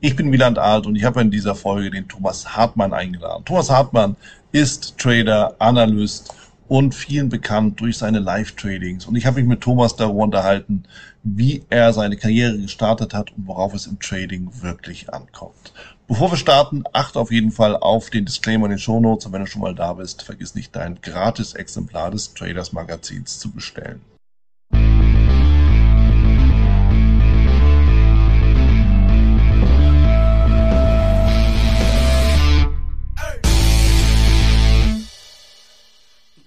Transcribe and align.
Ich 0.00 0.14
bin 0.14 0.30
Wieland 0.30 0.60
Alt 0.60 0.86
und 0.86 0.94
ich 0.94 1.02
habe 1.02 1.20
in 1.20 1.32
dieser 1.32 1.56
Folge 1.56 1.90
den 1.90 2.06
Thomas 2.06 2.54
Hartmann 2.54 2.92
eingeladen. 2.92 3.44
Thomas 3.44 3.68
Hartmann 3.68 4.14
ist 4.52 4.96
Trader, 4.96 5.56
Analyst 5.58 6.32
und 6.68 6.94
vielen 6.94 7.28
bekannt 7.30 7.80
durch 7.80 7.98
seine 7.98 8.20
Live-Tradings. 8.20 9.06
Und 9.06 9.16
ich 9.16 9.26
habe 9.26 9.40
mich 9.40 9.48
mit 9.48 9.60
Thomas 9.60 9.96
darüber 9.96 10.22
unterhalten, 10.22 10.84
wie 11.24 11.64
er 11.68 11.92
seine 11.92 12.16
Karriere 12.16 12.56
gestartet 12.58 13.12
hat 13.12 13.32
und 13.36 13.48
worauf 13.48 13.74
es 13.74 13.88
im 13.88 13.98
Trading 13.98 14.48
wirklich 14.60 15.12
ankommt. 15.12 15.72
Bevor 16.06 16.30
wir 16.30 16.38
starten, 16.38 16.84
achte 16.92 17.18
auf 17.18 17.32
jeden 17.32 17.50
Fall 17.50 17.76
auf 17.76 18.08
den 18.08 18.24
Disclaimer 18.24 18.66
in 18.66 18.70
den 18.70 18.78
Show 18.78 19.00
Notes 19.00 19.26
und 19.26 19.32
wenn 19.32 19.40
du 19.40 19.48
schon 19.48 19.62
mal 19.62 19.74
da 19.74 19.94
bist, 19.94 20.22
vergiss 20.22 20.54
nicht 20.54 20.76
dein 20.76 21.00
gratis 21.02 21.54
Exemplar 21.54 22.12
des 22.12 22.34
Traders 22.34 22.72
Magazins 22.72 23.40
zu 23.40 23.50
bestellen. 23.50 24.00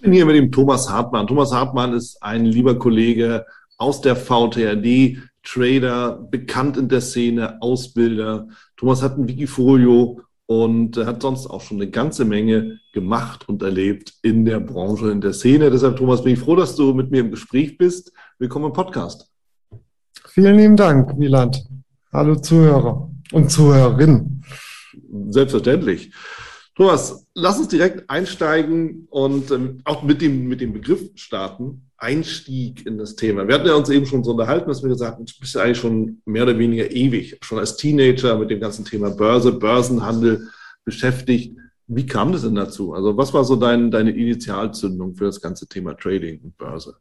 Hier 0.03 0.25
mit 0.25 0.35
dem 0.35 0.51
Thomas 0.51 0.89
Hartmann. 0.89 1.27
Thomas 1.27 1.51
Hartmann 1.51 1.93
ist 1.93 2.21
ein 2.21 2.45
lieber 2.45 2.77
Kollege 2.79 3.45
aus 3.77 4.01
der 4.01 4.15
VTRD, 4.15 5.17
Trader, 5.43 6.27
bekannt 6.29 6.77
in 6.77 6.89
der 6.89 7.01
Szene, 7.01 7.61
Ausbilder. 7.61 8.47
Thomas 8.77 9.01
hat 9.01 9.17
ein 9.17 9.27
Wikifolio 9.27 10.21
und 10.47 10.97
hat 10.97 11.21
sonst 11.21 11.47
auch 11.47 11.61
schon 11.61 11.77
eine 11.77 11.89
ganze 11.89 12.25
Menge 12.25 12.79
gemacht 12.93 13.47
und 13.47 13.61
erlebt 13.61 14.13
in 14.21 14.45
der 14.45 14.59
Branche, 14.59 15.11
in 15.11 15.21
der 15.21 15.33
Szene. 15.33 15.69
Deshalb, 15.69 15.97
Thomas, 15.97 16.23
bin 16.23 16.33
ich 16.33 16.39
froh, 16.39 16.55
dass 16.55 16.75
du 16.75 16.93
mit 16.93 17.11
mir 17.11 17.21
im 17.21 17.31
Gespräch 17.31 17.77
bist. 17.77 18.11
Willkommen 18.37 18.65
im 18.65 18.73
Podcast. 18.73 19.31
Vielen 20.27 20.57
lieben 20.57 20.75
Dank, 20.75 21.17
Wieland. 21.17 21.63
Hallo 22.11 22.35
Zuhörer 22.35 23.09
und 23.31 23.49
Zuhörerinnen. 23.49 24.43
Selbstverständlich. 25.29 26.11
Thomas, 26.75 27.27
lass 27.35 27.59
uns 27.59 27.67
direkt 27.67 28.09
einsteigen 28.09 29.07
und 29.09 29.51
ähm, 29.51 29.81
auch 29.83 30.03
mit 30.03 30.21
dem, 30.21 30.47
mit 30.47 30.61
dem 30.61 30.73
Begriff 30.73 31.09
starten. 31.15 31.87
Einstieg 31.97 32.85
in 32.87 32.97
das 32.97 33.15
Thema. 33.15 33.47
Wir 33.47 33.55
hatten 33.55 33.67
ja 33.67 33.75
uns 33.75 33.89
eben 33.89 34.07
schon 34.07 34.23
so 34.23 34.31
unterhalten, 34.31 34.67
dass 34.67 34.81
wir 34.81 34.89
gesagt 34.89 35.17
haben, 35.17 35.25
du 35.25 35.33
bist 35.39 35.53
ja 35.53 35.61
eigentlich 35.61 35.77
schon 35.77 36.21
mehr 36.25 36.43
oder 36.43 36.57
weniger 36.57 36.89
ewig, 36.89 37.37
schon 37.43 37.59
als 37.59 37.77
Teenager 37.77 38.37
mit 38.39 38.49
dem 38.49 38.59
ganzen 38.59 38.85
Thema 38.85 39.11
Börse, 39.11 39.51
Börsenhandel 39.51 40.49
beschäftigt. 40.83 41.55
Wie 41.87 42.05
kam 42.05 42.31
das 42.31 42.41
denn 42.41 42.55
dazu? 42.55 42.93
Also 42.93 43.15
was 43.17 43.33
war 43.33 43.43
so 43.43 43.55
dein, 43.55 43.91
deine 43.91 44.11
Initialzündung 44.11 45.13
für 45.13 45.25
das 45.25 45.39
ganze 45.39 45.67
Thema 45.67 45.93
Trading 45.93 46.41
und 46.41 46.57
Börse? 46.57 46.95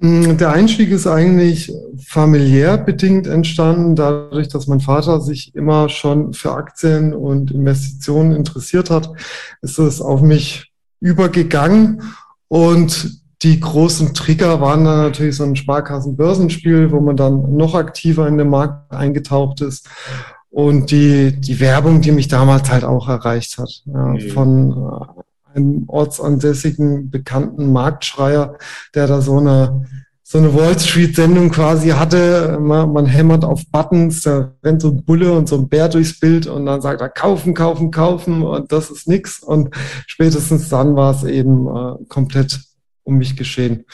Mm, 0.00 0.36
der 0.36 0.52
Einstieg 0.52 0.90
ist 0.90 1.06
eigentlich 1.06 1.72
familiär 2.06 2.78
bedingt 2.78 3.26
entstanden, 3.26 3.96
dadurch, 3.96 4.48
dass 4.48 4.66
mein 4.66 4.80
Vater 4.80 5.20
sich 5.20 5.54
immer 5.54 5.88
schon 5.88 6.32
für 6.34 6.52
Aktien 6.52 7.14
und 7.14 7.50
Investitionen 7.50 8.32
interessiert 8.32 8.90
hat, 8.90 9.10
ist 9.60 9.78
es 9.78 10.00
auf 10.00 10.22
mich 10.22 10.72
übergegangen 11.00 12.02
und 12.48 13.22
die 13.42 13.60
großen 13.60 14.14
Trigger 14.14 14.60
waren 14.60 14.84
dann 14.84 14.98
natürlich 14.98 15.36
so 15.36 15.44
ein 15.44 15.54
Sparkassenbörsenspiel, 15.54 16.90
wo 16.90 17.00
man 17.00 17.16
dann 17.16 17.56
noch 17.56 17.74
aktiver 17.74 18.26
in 18.26 18.36
den 18.36 18.50
Markt 18.50 18.92
eingetaucht 18.92 19.60
ist 19.60 19.88
und 20.50 20.90
die, 20.90 21.40
die 21.40 21.60
Werbung, 21.60 22.00
die 22.00 22.12
mich 22.12 22.28
damals 22.28 22.70
halt 22.70 22.84
auch 22.84 23.08
erreicht 23.08 23.58
hat, 23.58 23.82
ja, 23.86 24.06
mhm. 24.06 24.20
von 24.30 25.08
einem 25.58 25.84
ortsansässigen, 25.88 27.10
bekannten 27.10 27.72
Marktschreier, 27.72 28.58
der 28.94 29.06
da 29.06 29.20
so 29.20 29.38
eine, 29.38 29.86
so 30.22 30.38
eine 30.38 30.54
Wall 30.54 30.78
Street-Sendung 30.78 31.50
quasi 31.50 31.90
hatte. 31.90 32.58
Man, 32.60 32.92
man 32.92 33.06
hämmert 33.06 33.44
auf 33.44 33.62
Buttons, 33.70 34.22
da 34.22 34.54
rennt 34.64 34.82
so 34.82 34.88
ein 34.88 35.04
Bulle 35.04 35.32
und 35.32 35.48
so 35.48 35.56
ein 35.56 35.68
Bär 35.68 35.88
durchs 35.88 36.18
Bild 36.20 36.46
und 36.46 36.66
dann 36.66 36.80
sagt 36.80 37.00
er 37.00 37.08
kaufen, 37.08 37.54
kaufen, 37.54 37.90
kaufen 37.90 38.42
und 38.42 38.72
das 38.72 38.90
ist 38.90 39.08
nix. 39.08 39.42
Und 39.42 39.74
spätestens 40.06 40.68
dann 40.68 40.96
war 40.96 41.14
es 41.14 41.24
eben 41.24 41.66
äh, 41.66 42.04
komplett 42.08 42.60
um 43.04 43.16
mich 43.16 43.36
geschehen. 43.36 43.84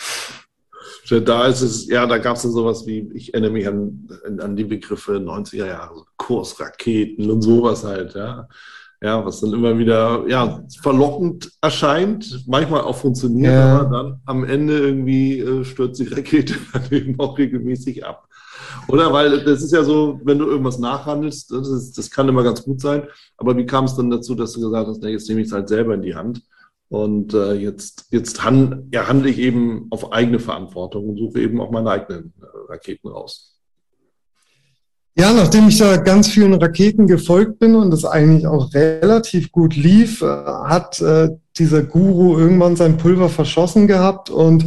Da 1.08 1.46
ist 1.46 1.60
es, 1.60 1.86
ja, 1.86 2.06
da 2.06 2.18
gab 2.18 2.36
es 2.36 2.42
dann 2.42 2.52
sowas 2.52 2.86
wie, 2.86 3.10
ich 3.14 3.34
erinnere 3.34 3.52
mich 3.52 3.68
an, 3.68 4.08
an 4.40 4.56
die 4.56 4.64
Begriffe 4.64 5.12
90er 5.16 5.66
Jahre, 5.66 6.04
Kursraketen 6.16 7.30
und 7.30 7.42
sowas 7.42 7.84
halt, 7.84 8.14
ja 8.14 8.48
ja, 9.04 9.22
was 9.24 9.42
dann 9.42 9.52
immer 9.52 9.76
wieder 9.76 10.24
ja, 10.28 10.64
verlockend 10.80 11.52
erscheint, 11.60 12.42
manchmal 12.46 12.80
auch 12.80 12.96
funktioniert, 12.96 13.52
ja. 13.52 13.80
aber 13.80 13.90
dann 13.90 14.20
am 14.24 14.44
Ende 14.44 14.78
irgendwie 14.78 15.40
äh, 15.40 15.62
stürzt 15.62 16.00
die 16.00 16.08
Rakete 16.08 16.54
dann 16.72 16.84
eben 16.90 17.20
auch 17.20 17.36
regelmäßig 17.36 18.06
ab. 18.06 18.26
Oder? 18.88 19.12
Weil 19.12 19.44
das 19.44 19.62
ist 19.62 19.74
ja 19.74 19.84
so, 19.84 20.20
wenn 20.24 20.38
du 20.38 20.46
irgendwas 20.46 20.78
nachhandelst, 20.78 21.52
das, 21.52 21.68
ist, 21.68 21.98
das 21.98 22.10
kann 22.10 22.30
immer 22.30 22.42
ganz 22.42 22.64
gut 22.64 22.80
sein. 22.80 23.06
Aber 23.36 23.54
wie 23.58 23.66
kam 23.66 23.84
es 23.84 23.94
dann 23.94 24.08
dazu, 24.08 24.34
dass 24.34 24.52
du 24.52 24.60
gesagt 24.60 24.88
hast, 24.88 25.02
na, 25.02 25.10
jetzt 25.10 25.28
nehme 25.28 25.42
ich 25.42 25.48
es 25.48 25.52
halt 25.52 25.68
selber 25.68 25.92
in 25.94 26.02
die 26.02 26.14
Hand 26.14 26.40
und 26.88 27.34
äh, 27.34 27.52
jetzt, 27.52 28.06
jetzt 28.10 28.42
han, 28.42 28.88
ja, 28.90 29.06
handle 29.06 29.28
ich 29.28 29.38
eben 29.38 29.86
auf 29.90 30.12
eigene 30.12 30.38
Verantwortung 30.38 31.10
und 31.10 31.18
suche 31.18 31.42
eben 31.42 31.60
auch 31.60 31.70
meine 31.70 31.90
eigenen 31.90 32.32
äh, 32.40 32.72
Raketen 32.72 33.08
raus? 33.08 33.53
Ja, 35.24 35.32
nachdem 35.32 35.68
ich 35.68 35.78
da 35.78 35.96
ganz 35.96 36.28
vielen 36.28 36.52
Raketen 36.52 37.06
gefolgt 37.06 37.58
bin 37.58 37.76
und 37.76 37.94
es 37.94 38.04
eigentlich 38.04 38.46
auch 38.46 38.74
relativ 38.74 39.52
gut 39.52 39.74
lief, 39.74 40.20
äh, 40.20 40.26
hat 40.26 41.00
äh, 41.00 41.30
dieser 41.56 41.82
Guru 41.82 42.36
irgendwann 42.36 42.76
sein 42.76 42.98
Pulver 42.98 43.30
verschossen 43.30 43.86
gehabt 43.86 44.28
und 44.28 44.66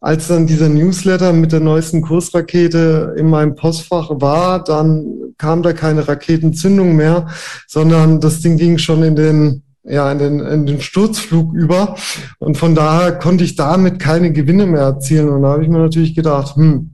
als 0.00 0.28
dann 0.28 0.46
dieser 0.46 0.68
Newsletter 0.68 1.32
mit 1.32 1.50
der 1.50 1.58
neuesten 1.58 2.02
Kursrakete 2.02 3.16
in 3.18 3.28
meinem 3.28 3.56
Postfach 3.56 4.08
war, 4.10 4.62
dann 4.62 5.06
kam 5.38 5.64
da 5.64 5.72
keine 5.72 6.06
Raketenzündung 6.06 6.94
mehr, 6.94 7.26
sondern 7.66 8.20
das 8.20 8.42
Ding 8.42 8.58
ging 8.58 8.78
schon 8.78 9.02
in 9.02 9.16
den 9.16 9.62
ja, 9.82 10.12
in 10.12 10.18
den, 10.20 10.38
in 10.38 10.66
den 10.66 10.80
Sturzflug 10.80 11.52
über. 11.52 11.96
Und 12.38 12.56
von 12.56 12.76
daher 12.76 13.10
konnte 13.18 13.42
ich 13.42 13.56
damit 13.56 13.98
keine 13.98 14.32
Gewinne 14.32 14.66
mehr 14.66 14.82
erzielen. 14.82 15.28
Und 15.28 15.42
da 15.42 15.48
habe 15.48 15.64
ich 15.64 15.68
mir 15.68 15.78
natürlich 15.78 16.14
gedacht, 16.14 16.54
hm, 16.54 16.92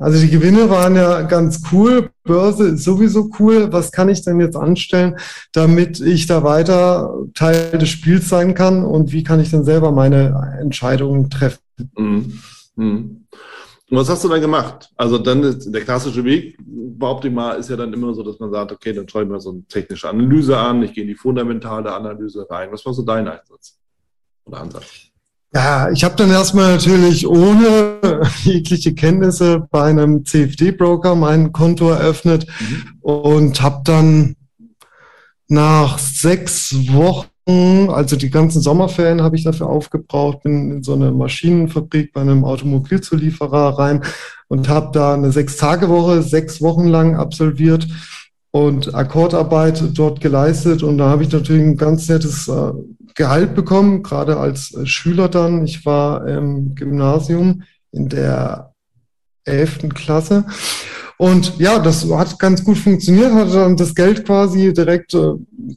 also 0.00 0.18
die 0.18 0.30
Gewinne 0.30 0.70
waren 0.70 0.96
ja 0.96 1.20
ganz 1.22 1.62
cool. 1.70 2.10
Börse 2.24 2.68
ist 2.68 2.84
sowieso 2.84 3.30
cool. 3.38 3.70
Was 3.70 3.92
kann 3.92 4.08
ich 4.08 4.22
denn 4.22 4.40
jetzt 4.40 4.56
anstellen, 4.56 5.16
damit 5.52 6.00
ich 6.00 6.26
da 6.26 6.42
weiter 6.42 7.26
Teil 7.34 7.72
des 7.72 7.90
Spiels 7.90 8.30
sein 8.30 8.54
kann? 8.54 8.82
Und 8.82 9.12
wie 9.12 9.22
kann 9.22 9.40
ich 9.40 9.50
denn 9.50 9.62
selber 9.62 9.92
meine 9.92 10.58
Entscheidungen 10.58 11.28
treffen? 11.28 11.60
Mhm. 11.98 12.40
Mhm. 12.76 13.26
Und 13.90 13.96
was 13.96 14.08
hast 14.08 14.24
du 14.24 14.28
dann 14.28 14.40
gemacht? 14.40 14.88
Also 14.96 15.18
dann 15.18 15.42
ist 15.42 15.70
der 15.70 15.82
klassische 15.82 16.24
Weg, 16.24 16.56
behaupte 16.64 17.28
ich 17.28 17.34
mal, 17.34 17.58
ist 17.58 17.68
ja 17.68 17.76
dann 17.76 17.92
immer 17.92 18.14
so, 18.14 18.22
dass 18.22 18.38
man 18.38 18.50
sagt, 18.50 18.72
okay, 18.72 18.94
dann 18.94 19.06
schaue 19.06 19.24
ich 19.24 19.28
mir 19.28 19.40
so 19.40 19.50
eine 19.50 19.64
technische 19.64 20.08
Analyse 20.08 20.56
an, 20.56 20.82
ich 20.82 20.94
gehe 20.94 21.02
in 21.02 21.08
die 21.08 21.14
fundamentale 21.14 21.92
Analyse 21.92 22.46
rein. 22.48 22.70
Was 22.72 22.86
war 22.86 22.94
so 22.94 23.02
dein 23.02 23.28
Einsatz 23.28 23.78
oder 24.46 24.60
Ansatz? 24.60 25.09
Ja, 25.52 25.90
ich 25.90 26.04
habe 26.04 26.14
dann 26.14 26.30
erstmal 26.30 26.74
natürlich 26.74 27.26
ohne 27.26 27.98
jegliche 28.44 28.94
Kenntnisse 28.94 29.66
bei 29.70 29.82
einem 29.82 30.24
CFD-Broker 30.24 31.16
mein 31.16 31.52
Konto 31.52 31.90
eröffnet 31.90 32.46
mhm. 32.60 32.82
und 33.00 33.62
habe 33.62 33.82
dann 33.84 34.36
nach 35.48 35.98
sechs 35.98 36.72
Wochen, 36.92 37.90
also 37.90 38.14
die 38.14 38.30
ganzen 38.30 38.62
Sommerferien 38.62 39.22
habe 39.22 39.34
ich 39.34 39.42
dafür 39.42 39.68
aufgebraucht, 39.68 40.44
bin 40.44 40.70
in 40.70 40.82
so 40.84 40.94
eine 40.94 41.10
Maschinenfabrik 41.10 42.12
bei 42.12 42.20
einem 42.20 42.44
Automobilzulieferer 42.44 43.76
rein 43.76 44.04
und 44.46 44.68
habe 44.68 44.90
da 44.92 45.14
eine 45.14 45.32
Sechs-Tage-Woche, 45.32 46.22
sechs 46.22 46.62
Wochen 46.62 46.86
lang 46.86 47.16
absolviert 47.16 47.88
und 48.52 48.94
Akkordarbeit 48.94 49.82
dort 49.94 50.20
geleistet 50.20 50.84
und 50.84 50.98
da 50.98 51.08
habe 51.08 51.24
ich 51.24 51.32
natürlich 51.32 51.62
ein 51.62 51.76
ganz 51.76 52.08
nettes 52.08 52.46
äh, 52.46 52.72
Gehalt 53.14 53.54
bekommen, 53.54 54.02
gerade 54.02 54.36
als 54.36 54.74
äh, 54.74 54.86
Schüler 54.86 55.28
dann. 55.28 55.64
Ich 55.64 55.84
war 55.86 56.26
im 56.26 56.74
Gymnasium 56.74 57.62
in 57.92 58.08
der 58.08 58.72
elften 59.44 59.94
Klasse. 59.94 60.44
Und 61.20 61.58
ja, 61.58 61.78
das 61.78 62.10
hat 62.10 62.38
ganz 62.38 62.64
gut 62.64 62.78
funktioniert, 62.78 63.34
hatte 63.34 63.52
dann 63.52 63.76
das 63.76 63.94
Geld 63.94 64.24
quasi 64.24 64.72
direkt, 64.72 65.12
äh, 65.12 65.34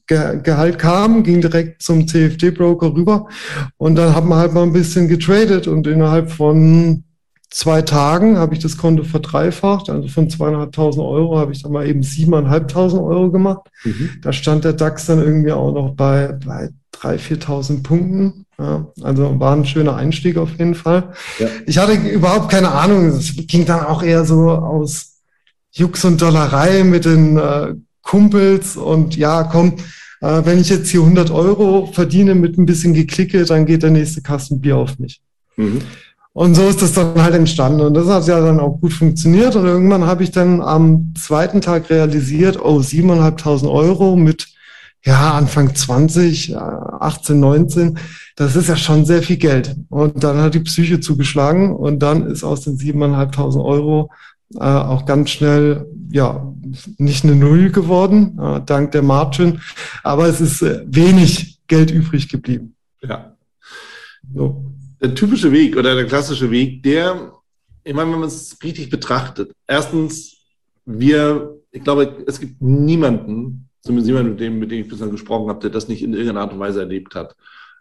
Gehalt 0.07 0.79
kam, 0.79 1.21
ging 1.23 1.41
direkt 1.41 1.81
zum 1.81 2.07
CFD-Broker 2.07 2.95
rüber 2.95 3.27
und 3.75 3.95
dann 3.95 4.15
hat 4.15 4.23
man 4.23 4.37
halt 4.37 4.53
mal 4.53 4.63
ein 4.63 4.71
bisschen 4.71 5.09
getradet 5.09 5.67
und 5.67 5.85
innerhalb 5.85 6.31
von 6.31 7.03
zwei 7.49 7.81
Tagen 7.81 8.37
habe 8.37 8.55
ich 8.55 8.61
das 8.61 8.77
Konto 8.77 9.03
verdreifacht. 9.03 9.89
Also 9.89 10.07
von 10.07 10.29
zweieinhalbtausend 10.29 11.03
Euro 11.05 11.37
habe 11.37 11.51
ich 11.51 11.61
dann 11.61 11.73
mal 11.73 11.87
eben 11.87 12.03
siebeneinhalbtausend 12.03 13.01
Euro 13.01 13.29
gemacht. 13.29 13.69
Mhm. 13.83 14.11
Da 14.21 14.31
stand 14.31 14.63
der 14.63 14.73
DAX 14.73 15.07
dann 15.07 15.19
irgendwie 15.19 15.51
auch 15.51 15.73
noch 15.73 15.93
bei, 15.93 16.37
bei 16.45 16.69
3.000, 17.03 17.43
4.000 17.45 17.83
Punkten. 17.83 18.45
Ja, 18.59 18.87
also 19.01 19.39
war 19.39 19.55
ein 19.55 19.65
schöner 19.65 19.95
Einstieg 19.95 20.37
auf 20.37 20.51
jeden 20.57 20.75
Fall. 20.75 21.13
Ja. 21.39 21.47
Ich 21.65 21.77
hatte 21.77 21.93
überhaupt 21.93 22.49
keine 22.49 22.71
Ahnung. 22.71 23.07
Es 23.07 23.33
ging 23.35 23.65
dann 23.65 23.85
auch 23.85 24.03
eher 24.03 24.25
so 24.25 24.51
aus 24.51 25.19
Jux 25.71 26.05
und 26.05 26.21
Dollerei 26.21 26.83
mit 26.83 27.05
den 27.05 27.37
äh, 27.37 27.73
Kumpels 28.03 28.77
und 28.77 29.15
ja, 29.15 29.43
komm, 29.43 29.77
äh, 30.21 30.41
wenn 30.45 30.59
ich 30.59 30.69
jetzt 30.69 30.89
hier 30.89 31.01
100 31.01 31.31
Euro 31.31 31.87
verdiene 31.91 32.35
mit 32.35 32.57
ein 32.57 32.65
bisschen 32.65 32.93
Geklicke, 32.93 33.43
dann 33.45 33.65
geht 33.65 33.83
der 33.83 33.89
nächste 33.89 34.21
Kasten 34.21 34.61
Bier 34.61 34.77
auf 34.77 34.99
mich. 34.99 35.21
Mhm. 35.57 35.81
Und 36.33 36.55
so 36.55 36.67
ist 36.67 36.81
das 36.81 36.93
dann 36.93 37.21
halt 37.21 37.35
entstanden. 37.35 37.81
Und 37.81 37.93
das 37.93 38.07
hat 38.07 38.27
ja 38.27 38.39
dann 38.39 38.59
auch 38.59 38.79
gut 38.81 38.93
funktioniert. 38.93 39.55
Und 39.55 39.65
irgendwann 39.65 40.05
habe 40.05 40.23
ich 40.23 40.31
dann 40.31 40.61
am 40.61 41.13
zweiten 41.15 41.61
Tag 41.61 41.91
realisiert, 41.91 42.59
oh, 42.59 42.79
7.500 42.79 43.69
Euro 43.69 44.15
mit, 44.15 44.47
ja, 45.05 45.33
Anfang 45.33 45.75
20, 45.75 46.55
18, 46.55 47.39
19, 47.39 47.99
das 48.35 48.55
ist 48.55 48.69
ja 48.69 48.75
schon 48.75 49.05
sehr 49.05 49.21
viel 49.21 49.37
Geld. 49.37 49.75
Und 49.89 50.23
dann 50.23 50.37
hat 50.37 50.53
die 50.53 50.61
Psyche 50.61 50.99
zugeschlagen 50.99 51.75
und 51.75 51.99
dann 51.99 52.27
ist 52.27 52.43
aus 52.43 52.61
den 52.61 52.77
7.500 52.77 53.63
Euro 53.63 54.09
äh, 54.55 54.59
auch 54.59 55.05
ganz 55.05 55.31
schnell, 55.31 55.85
ja, 56.11 56.53
nicht 56.97 57.23
eine 57.23 57.35
Null 57.35 57.71
geworden, 57.71 58.39
äh, 58.39 58.61
dank 58.65 58.91
der 58.91 59.01
Margin, 59.01 59.61
aber 60.03 60.27
es 60.27 60.39
ist 60.41 60.61
äh, 60.61 60.83
wenig 60.85 61.59
Geld 61.67 61.91
übrig 61.91 62.29
geblieben. 62.29 62.75
Ja. 63.01 63.35
So 64.33 64.73
der 65.03 65.13
typische 65.13 65.51
Weg 65.51 65.75
oder 65.75 65.95
der 65.95 66.07
klassische 66.07 66.49
Weg, 66.49 66.81
der, 66.81 67.33
ich 67.83 67.93
meine, 67.93 68.11
wenn 68.11 68.19
man 68.19 68.29
es 68.29 68.57
richtig 68.63 68.89
betrachtet, 68.89 69.51
erstens, 69.67 70.37
wir, 70.85 71.59
ich 71.71 71.83
glaube, 71.83 72.23
es 72.25 72.39
gibt 72.39 72.61
niemanden, 72.61 73.69
zumindest 73.83 74.07
niemanden, 74.07 74.31
mit 74.31 74.39
dem, 74.39 74.59
mit 74.59 74.71
dem 74.71 74.81
ich 74.81 74.87
bislang 74.87 75.11
gesprochen 75.11 75.49
habe, 75.49 75.59
der 75.59 75.69
das 75.69 75.87
nicht 75.87 76.01
in 76.01 76.13
irgendeiner 76.13 76.41
Art 76.41 76.53
und 76.53 76.59
Weise 76.59 76.79
erlebt 76.79 77.15
hat. 77.15 77.35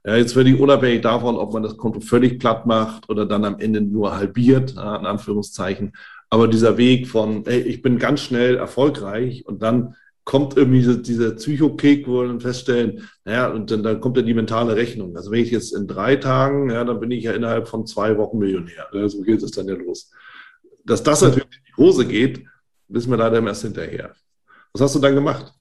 Ja, 0.04 0.16
jetzt 0.16 0.32
völlig 0.32 0.58
unabhängig 0.58 1.02
davon, 1.02 1.36
ob 1.36 1.52
man 1.52 1.62
das 1.62 1.76
Konto 1.76 2.00
völlig 2.00 2.40
platt 2.40 2.66
macht 2.66 3.08
oder 3.08 3.24
dann 3.24 3.44
am 3.44 3.60
Ende 3.60 3.80
nur 3.80 4.16
halbiert, 4.16 4.72
in 4.72 4.78
Anführungszeichen. 4.78 5.92
Aber 6.28 6.48
dieser 6.48 6.76
Weg 6.76 7.06
von, 7.06 7.46
ey, 7.46 7.60
ich 7.60 7.82
bin 7.82 7.98
ganz 7.98 8.20
schnell 8.20 8.56
erfolgreich 8.56 9.46
und 9.46 9.62
dann 9.62 9.94
kommt 10.24 10.56
irgendwie 10.56 10.78
diese, 10.78 11.02
dieser 11.02 11.30
Psychokick, 11.32 12.08
wo 12.08 12.22
wir 12.22 12.28
dann 12.28 12.40
feststellen, 12.40 13.08
naja, 13.24 13.48
und 13.48 13.70
dann, 13.70 13.82
dann 13.82 14.00
kommt 14.00 14.16
ja 14.16 14.22
die 14.22 14.34
mentale 14.34 14.74
Rechnung. 14.74 15.16
Also 15.16 15.30
wenn 15.30 15.42
ich 15.42 15.50
jetzt 15.50 15.74
in 15.74 15.86
drei 15.86 16.16
Tagen, 16.16 16.70
ja, 16.70 16.84
dann 16.84 16.98
bin 16.98 17.10
ich 17.10 17.24
ja 17.24 17.32
innerhalb 17.32 17.68
von 17.68 17.86
zwei 17.86 18.16
Wochen 18.18 18.38
Millionär. 18.38 18.88
Ja, 18.92 19.08
so 19.08 19.22
geht 19.22 19.42
es 19.42 19.50
dann 19.52 19.68
ja 19.68 19.74
los. 19.74 20.10
Dass 20.84 21.02
das 21.02 21.22
natürlich 21.22 21.44
in 21.44 21.64
die 21.68 21.76
Hose 21.76 22.06
geht, 22.06 22.44
wissen 22.88 23.10
wir 23.10 23.18
leider 23.18 23.44
erst 23.44 23.62
hinterher. 23.62 24.14
Was 24.72 24.82
hast 24.82 24.94
du 24.96 25.00
dann 25.00 25.14
gemacht? 25.14 25.52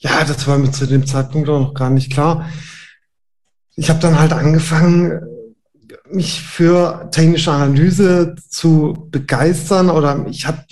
Ja, 0.00 0.24
das 0.24 0.46
war 0.46 0.58
mir 0.58 0.70
zu 0.70 0.86
dem 0.86 1.06
Zeitpunkt 1.06 1.48
auch 1.48 1.60
noch 1.60 1.74
gar 1.74 1.90
nicht 1.90 2.10
klar. 2.10 2.48
Ich 3.76 3.90
habe 3.90 4.00
dann 4.00 4.18
halt 4.18 4.32
angefangen, 4.32 5.20
mich 6.10 6.40
für 6.40 7.08
technische 7.12 7.52
Analyse 7.52 8.34
zu 8.48 9.08
begeistern 9.10 9.90
oder 9.90 10.26
ich 10.28 10.46
habe 10.46 10.64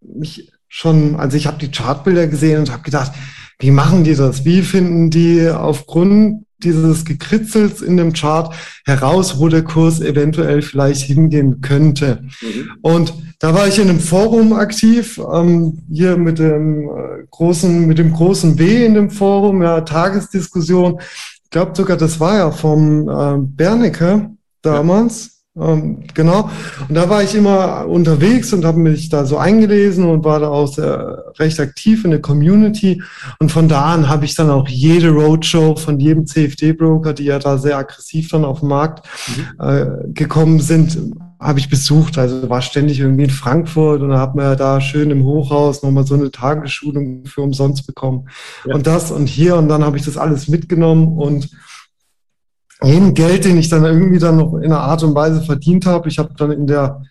mich 0.00 0.50
schon, 0.68 1.16
also 1.16 1.36
ich 1.36 1.46
habe 1.46 1.58
die 1.58 1.70
Chartbilder 1.70 2.26
gesehen 2.26 2.60
und 2.60 2.72
habe 2.72 2.82
gedacht, 2.82 3.12
wie 3.58 3.70
machen 3.70 4.04
die 4.04 4.14
das? 4.14 4.44
Wie 4.44 4.62
finden 4.62 5.10
die 5.10 5.48
aufgrund 5.48 6.46
dieses 6.64 7.04
Gekritzels 7.04 7.82
in 7.82 7.96
dem 7.96 8.12
Chart 8.12 8.54
heraus, 8.84 9.38
wo 9.38 9.48
der 9.48 9.64
Kurs 9.64 10.00
eventuell 10.00 10.62
vielleicht 10.62 11.02
hingehen 11.02 11.60
könnte? 11.60 12.22
Mhm. 12.40 12.70
Und 12.82 13.14
da 13.38 13.54
war 13.54 13.66
ich 13.66 13.78
in 13.78 13.88
einem 13.88 14.00
Forum 14.00 14.52
aktiv, 14.52 15.20
ähm, 15.32 15.78
hier 15.90 16.16
mit 16.16 16.38
dem 16.38 16.88
äh, 16.88 17.26
großen, 17.30 17.86
mit 17.86 17.98
dem 17.98 18.12
großen 18.12 18.58
W 18.58 18.84
in 18.84 18.94
dem 18.94 19.10
Forum, 19.10 19.62
ja, 19.62 19.80
Tagesdiskussion. 19.80 21.00
Ich 21.44 21.50
glaube 21.50 21.72
sogar, 21.74 21.96
das 21.96 22.20
war 22.20 22.36
ja 22.36 22.50
vom 22.50 23.08
äh, 23.08 23.38
Bernecke 23.38 24.30
damals. 24.62 25.24
Ja. 25.24 25.39
Ähm, 25.60 26.04
genau. 26.14 26.50
Und 26.88 26.94
da 26.94 27.08
war 27.08 27.22
ich 27.22 27.34
immer 27.34 27.86
unterwegs 27.86 28.52
und 28.52 28.64
habe 28.64 28.78
mich 28.78 29.08
da 29.08 29.24
so 29.24 29.36
eingelesen 29.36 30.06
und 30.06 30.24
war 30.24 30.40
da 30.40 30.48
auch 30.48 30.68
sehr, 30.68 31.24
recht 31.38 31.60
aktiv 31.60 32.04
in 32.04 32.10
der 32.10 32.20
Community. 32.20 33.02
Und 33.38 33.52
von 33.52 33.68
da 33.68 33.82
an 33.86 34.08
habe 34.08 34.24
ich 34.24 34.34
dann 34.34 34.50
auch 34.50 34.68
jede 34.68 35.10
Roadshow 35.10 35.76
von 35.76 36.00
jedem 36.00 36.26
CFD-Broker, 36.26 37.12
die 37.12 37.24
ja 37.24 37.38
da 37.38 37.58
sehr 37.58 37.78
aggressiv 37.78 38.28
dann 38.28 38.44
auf 38.44 38.60
den 38.60 38.68
Markt 38.68 39.06
mhm. 39.28 39.64
äh, 39.64 39.86
gekommen 40.12 40.60
sind, 40.60 40.98
habe 41.40 41.58
ich 41.58 41.70
besucht. 41.70 42.18
Also 42.18 42.48
war 42.50 42.62
ständig 42.62 43.00
irgendwie 43.00 43.24
in 43.24 43.30
Frankfurt 43.30 44.02
und 44.02 44.10
da 44.10 44.20
hat 44.20 44.34
man 44.34 44.44
ja 44.44 44.56
da 44.56 44.80
schön 44.80 45.10
im 45.10 45.24
Hochhaus 45.24 45.82
nochmal 45.82 46.06
so 46.06 46.14
eine 46.14 46.30
Tagesschulung 46.30 47.24
für 47.26 47.42
umsonst 47.42 47.86
bekommen. 47.86 48.28
Ja. 48.66 48.74
Und 48.74 48.86
das 48.86 49.10
und 49.10 49.26
hier 49.26 49.56
und 49.56 49.68
dann 49.68 49.84
habe 49.84 49.96
ich 49.96 50.04
das 50.04 50.16
alles 50.16 50.48
mitgenommen 50.48 51.18
und 51.18 51.48
jeden 52.82 53.14
Geld, 53.14 53.44
den 53.44 53.58
ich 53.58 53.68
dann 53.68 53.84
irgendwie 53.84 54.18
dann 54.18 54.36
noch 54.36 54.54
in 54.54 54.64
einer 54.64 54.80
Art 54.80 55.02
und 55.02 55.14
Weise 55.14 55.42
verdient 55.42 55.86
habe. 55.86 56.08
Ich 56.08 56.18
habe 56.18 56.30
dann 56.36 56.50
in 56.50 56.66
der 56.66 57.02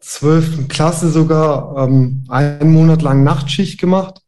zwölften 0.00 0.68
Klasse 0.68 1.10
sogar 1.10 1.76
ähm, 1.76 2.24
einen 2.28 2.72
Monat 2.72 3.02
lang 3.02 3.24
Nachtschicht 3.24 3.80
gemacht, 3.80 4.22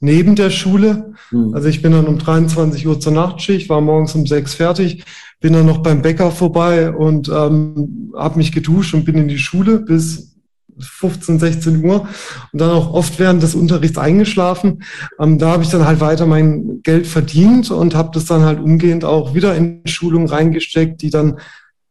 neben 0.00 0.36
der 0.36 0.50
Schule. 0.50 1.14
Mhm. 1.30 1.54
Also 1.54 1.68
ich 1.68 1.82
bin 1.82 1.92
dann 1.92 2.06
um 2.06 2.18
23 2.18 2.86
Uhr 2.86 3.00
zur 3.00 3.12
Nachtschicht, 3.12 3.68
war 3.68 3.80
morgens 3.80 4.14
um 4.14 4.26
sechs 4.26 4.54
fertig, 4.54 5.04
bin 5.40 5.52
dann 5.52 5.66
noch 5.66 5.78
beim 5.78 6.02
Bäcker 6.02 6.30
vorbei 6.30 6.90
und 6.90 7.28
ähm, 7.28 8.12
habe 8.16 8.38
mich 8.38 8.52
geduscht 8.52 8.94
und 8.94 9.04
bin 9.04 9.16
in 9.16 9.28
die 9.28 9.38
Schule 9.38 9.80
bis 9.80 10.31
15, 10.78 11.38
16 11.38 11.84
Uhr 11.84 12.08
und 12.52 12.60
dann 12.60 12.70
auch 12.70 12.92
oft 12.92 13.18
während 13.18 13.42
des 13.42 13.54
Unterrichts 13.54 13.98
eingeschlafen. 13.98 14.82
Ähm, 15.18 15.38
da 15.38 15.50
habe 15.50 15.62
ich 15.62 15.70
dann 15.70 15.86
halt 15.86 16.00
weiter 16.00 16.26
mein 16.26 16.82
Geld 16.82 17.06
verdient 17.06 17.70
und 17.70 17.94
habe 17.94 18.10
das 18.12 18.24
dann 18.24 18.42
halt 18.42 18.60
umgehend 18.60 19.04
auch 19.04 19.34
wieder 19.34 19.54
in 19.54 19.82
Schulungen 19.86 20.28
reingesteckt, 20.28 21.02
die 21.02 21.10
dann 21.10 21.38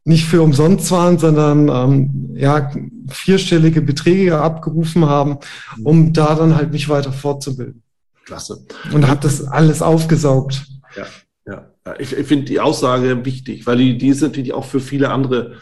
nicht 0.04 0.26
für 0.26 0.42
umsonst 0.42 0.90
waren, 0.92 1.20
sondern 1.20 1.70
ähm, 1.70 2.36
ja 2.36 2.72
vierstellige 3.10 3.82
Beträge 3.82 4.40
abgerufen 4.40 5.06
haben, 5.06 5.38
um 5.84 6.12
da 6.14 6.36
dann 6.36 6.56
halt 6.56 6.72
mich 6.72 6.90
weiter 6.90 7.12
fortzubilden. 7.12 7.84
Klasse. 8.26 8.66
Und 8.94 9.08
habe 9.08 9.20
das 9.22 9.44
alles 9.44 9.82
aufgesaugt. 9.82 10.66
Ja, 10.96 11.06
ja. 11.46 11.68
Ich, 12.00 12.14
ich 12.14 12.28
finde 12.28 12.46
die 12.46 12.60
Aussage 12.60 13.26
wichtig, 13.26 13.68
weil 13.68 13.78
die, 13.78 13.98
die 13.98 14.08
ist 14.08 14.22
natürlich 14.22 14.54
auch 14.54 14.66
für 14.66 14.80
viele 14.80 15.10
andere 15.10 15.58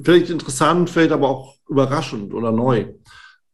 vielleicht 0.00 0.30
interessant, 0.30 0.90
vielleicht 0.90 1.12
aber 1.12 1.28
auch 1.28 1.56
überraschend 1.68 2.32
oder 2.34 2.52
neu. 2.52 2.86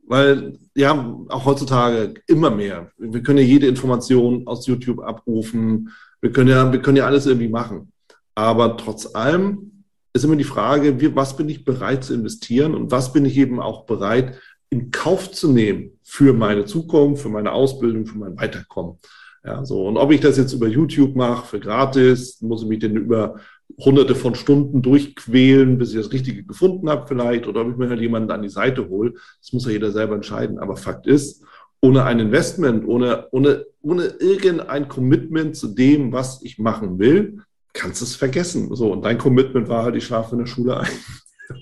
Weil 0.07 0.59
ja, 0.75 1.17
auch 1.29 1.45
heutzutage 1.45 2.15
immer 2.27 2.51
mehr. 2.51 2.91
Wir 2.99 3.23
können 3.23 3.39
ja 3.39 3.45
jede 3.45 3.67
Information 3.67 4.47
aus 4.47 4.67
YouTube 4.67 5.01
abrufen. 5.01 5.91
Wir 6.21 6.31
können 6.31 6.51
ja, 6.51 6.71
wir 6.71 6.83
können 6.83 6.99
ja 6.99 7.07
alles 7.07 7.27
irgendwie 7.27 7.49
machen. 7.49 7.93
Aber 8.35 8.77
trotz 8.77 9.15
allem 9.15 9.85
ist 10.13 10.25
immer 10.25 10.37
die 10.37 10.45
Frage, 10.45 11.01
wie, 11.01 11.15
was 11.15 11.37
bin 11.37 11.49
ich 11.49 11.65
bereit 11.65 12.05
zu 12.05 12.15
investieren 12.15 12.75
und 12.75 12.91
was 12.91 13.13
bin 13.13 13.25
ich 13.25 13.37
eben 13.37 13.61
auch 13.61 13.87
bereit 13.87 14.39
in 14.71 14.91
Kauf 14.91 15.31
zu 15.31 15.51
nehmen 15.51 15.99
für 16.03 16.33
meine 16.33 16.65
Zukunft, 16.65 17.23
für 17.23 17.29
meine 17.29 17.53
Ausbildung, 17.53 18.07
für 18.07 18.19
mein 18.19 18.37
Weiterkommen. 18.37 18.99
Ja, 19.45 19.65
so. 19.65 19.87
Und 19.87 19.97
ob 19.97 20.11
ich 20.11 20.21
das 20.21 20.37
jetzt 20.37 20.53
über 20.53 20.67
YouTube 20.67 21.17
mache, 21.17 21.47
für 21.47 21.61
gratis, 21.61 22.41
muss 22.41 22.63
ich 22.63 22.69
mich 22.69 22.79
denn 22.79 22.97
über 22.97 23.37
hunderte 23.79 24.15
von 24.15 24.35
Stunden 24.35 24.83
durchquälen, 24.83 25.79
bis 25.79 25.91
ich 25.91 25.97
das 25.97 26.13
Richtige 26.13 26.45
gefunden 26.45 26.89
habe 26.89 27.07
vielleicht, 27.07 27.47
oder 27.47 27.63
ob 27.63 27.71
ich 27.71 27.77
mir 27.77 27.89
halt 27.89 28.01
jemanden 28.01 28.31
an 28.31 28.43
die 28.43 28.49
Seite 28.49 28.89
hole. 28.89 29.15
Das 29.41 29.53
muss 29.53 29.67
ja 29.67 29.73
jeder 29.73 29.91
selber 29.91 30.15
entscheiden. 30.15 30.59
Aber 30.59 30.77
Fakt 30.77 31.07
ist, 31.07 31.45
ohne 31.81 32.05
ein 32.05 32.21
Investment, 32.21 32.87
ohne, 32.87 33.29
ohne, 33.31 33.67
ohne 33.83 34.05
irgendein 34.05 34.89
Commitment 34.89 35.57
zu 35.57 35.69
dem, 35.69 36.13
was 36.13 36.43
ich 36.43 36.59
machen 36.59 36.99
will, 36.99 37.43
kannst 37.73 38.01
du 38.01 38.05
es 38.05 38.17
vergessen. 38.17 38.75
So, 38.75 38.93
und 38.93 39.05
dein 39.05 39.19
Commitment 39.19 39.69
war 39.69 39.85
halt, 39.85 39.97
ich 39.97 40.07
schlafe 40.07 40.33
in 40.33 40.39
der 40.39 40.47
Schule 40.47 40.81
ein 40.81 40.89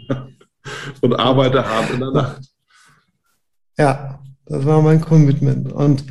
und 1.00 1.14
arbeite 1.14 1.66
hart 1.68 1.90
in 1.90 2.00
der 2.00 2.10
Nacht. 2.12 2.42
Ja, 3.78 4.22
das 4.46 4.64
war 4.64 4.82
mein 4.82 5.00
Commitment. 5.00 5.72
Und 5.72 6.04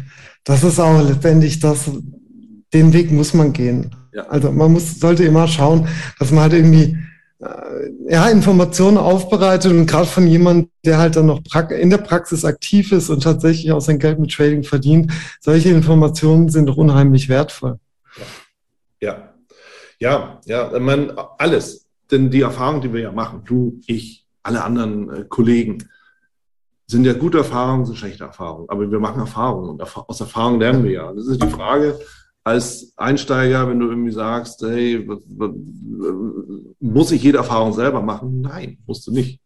das 0.44 0.64
ist 0.64 0.80
auch 0.80 1.02
letztendlich 1.02 1.60
das, 1.60 1.90
den 2.74 2.94
Weg 2.94 3.12
muss 3.12 3.34
man 3.34 3.54
gehen. 3.54 3.96
Ja. 4.14 4.24
Also 4.24 4.52
man 4.52 4.74
muss, 4.74 5.00
sollte 5.00 5.24
immer 5.24 5.48
schauen, 5.48 5.88
dass 6.20 6.32
man 6.32 6.42
halt 6.44 6.54
irgendwie 6.54 6.98
äh, 7.40 7.90
ja, 8.10 8.28
Informationen 8.28 8.98
aufbereitet 8.98 9.72
und 9.72 9.86
gerade 9.86 10.06
von 10.06 10.28
jemandem, 10.28 10.70
der 10.86 10.98
halt 10.98 11.16
dann 11.16 11.26
noch 11.26 11.42
in 11.70 11.90
der 11.90 11.98
Praxis 11.98 12.46
aktiv 12.46 12.92
ist 12.92 13.10
und 13.10 13.24
tatsächlich 13.24 13.72
auch 13.72 13.82
sein 13.82 14.00
Geld 14.00 14.20
mit 14.20 14.32
Trading 14.32 14.64
verdient, 14.64 15.12
solche 15.40 15.70
Informationen 15.70 16.50
sind 16.50 16.68
doch 16.68 16.78
unheimlich 16.78 17.30
wertvoll. 17.30 17.80
Ja, 19.00 19.34
ja, 20.00 20.40
ja, 20.46 20.80
man, 20.80 21.12
alles. 21.38 21.88
Denn 22.12 22.30
die 22.30 22.42
Erfahrungen, 22.42 22.82
die 22.82 22.92
wir 22.92 23.02
ja 23.02 23.12
machen, 23.12 23.42
du, 23.46 23.80
ich, 23.88 24.28
alle 24.44 24.64
anderen 24.64 25.10
äh, 25.10 25.26
Kollegen, 25.28 25.88
sind 26.88 27.06
ja 27.06 27.14
gute 27.14 27.38
Erfahrungen, 27.38 27.86
sind 27.86 27.98
schlechte 27.98 28.26
Erfahrungen. 28.26 28.68
Aber 28.70 28.92
wir 28.92 29.00
machen 29.00 29.22
Erfahrungen 29.22 29.70
und 29.70 29.82
aus 29.82 30.20
Erfahrungen 30.20 30.60
lernen 30.60 30.84
wir 30.84 30.92
ja. 30.92 31.14
Das 31.14 31.26
ist 31.26 31.42
die 31.42 31.50
Frage, 31.50 31.98
als 32.44 32.94
Einsteiger, 32.98 33.68
wenn 33.68 33.80
du 33.80 33.90
irgendwie 33.90 34.12
sagst, 34.12 34.62
hey, 34.64 35.08
muss 36.80 37.12
ich 37.12 37.24
jede 37.24 37.38
Erfahrung 37.38 37.74
selber 37.74 38.02
machen? 38.02 38.42
Nein, 38.42 38.80
musst 38.88 39.06
du 39.08 39.12
nicht. 39.12 39.40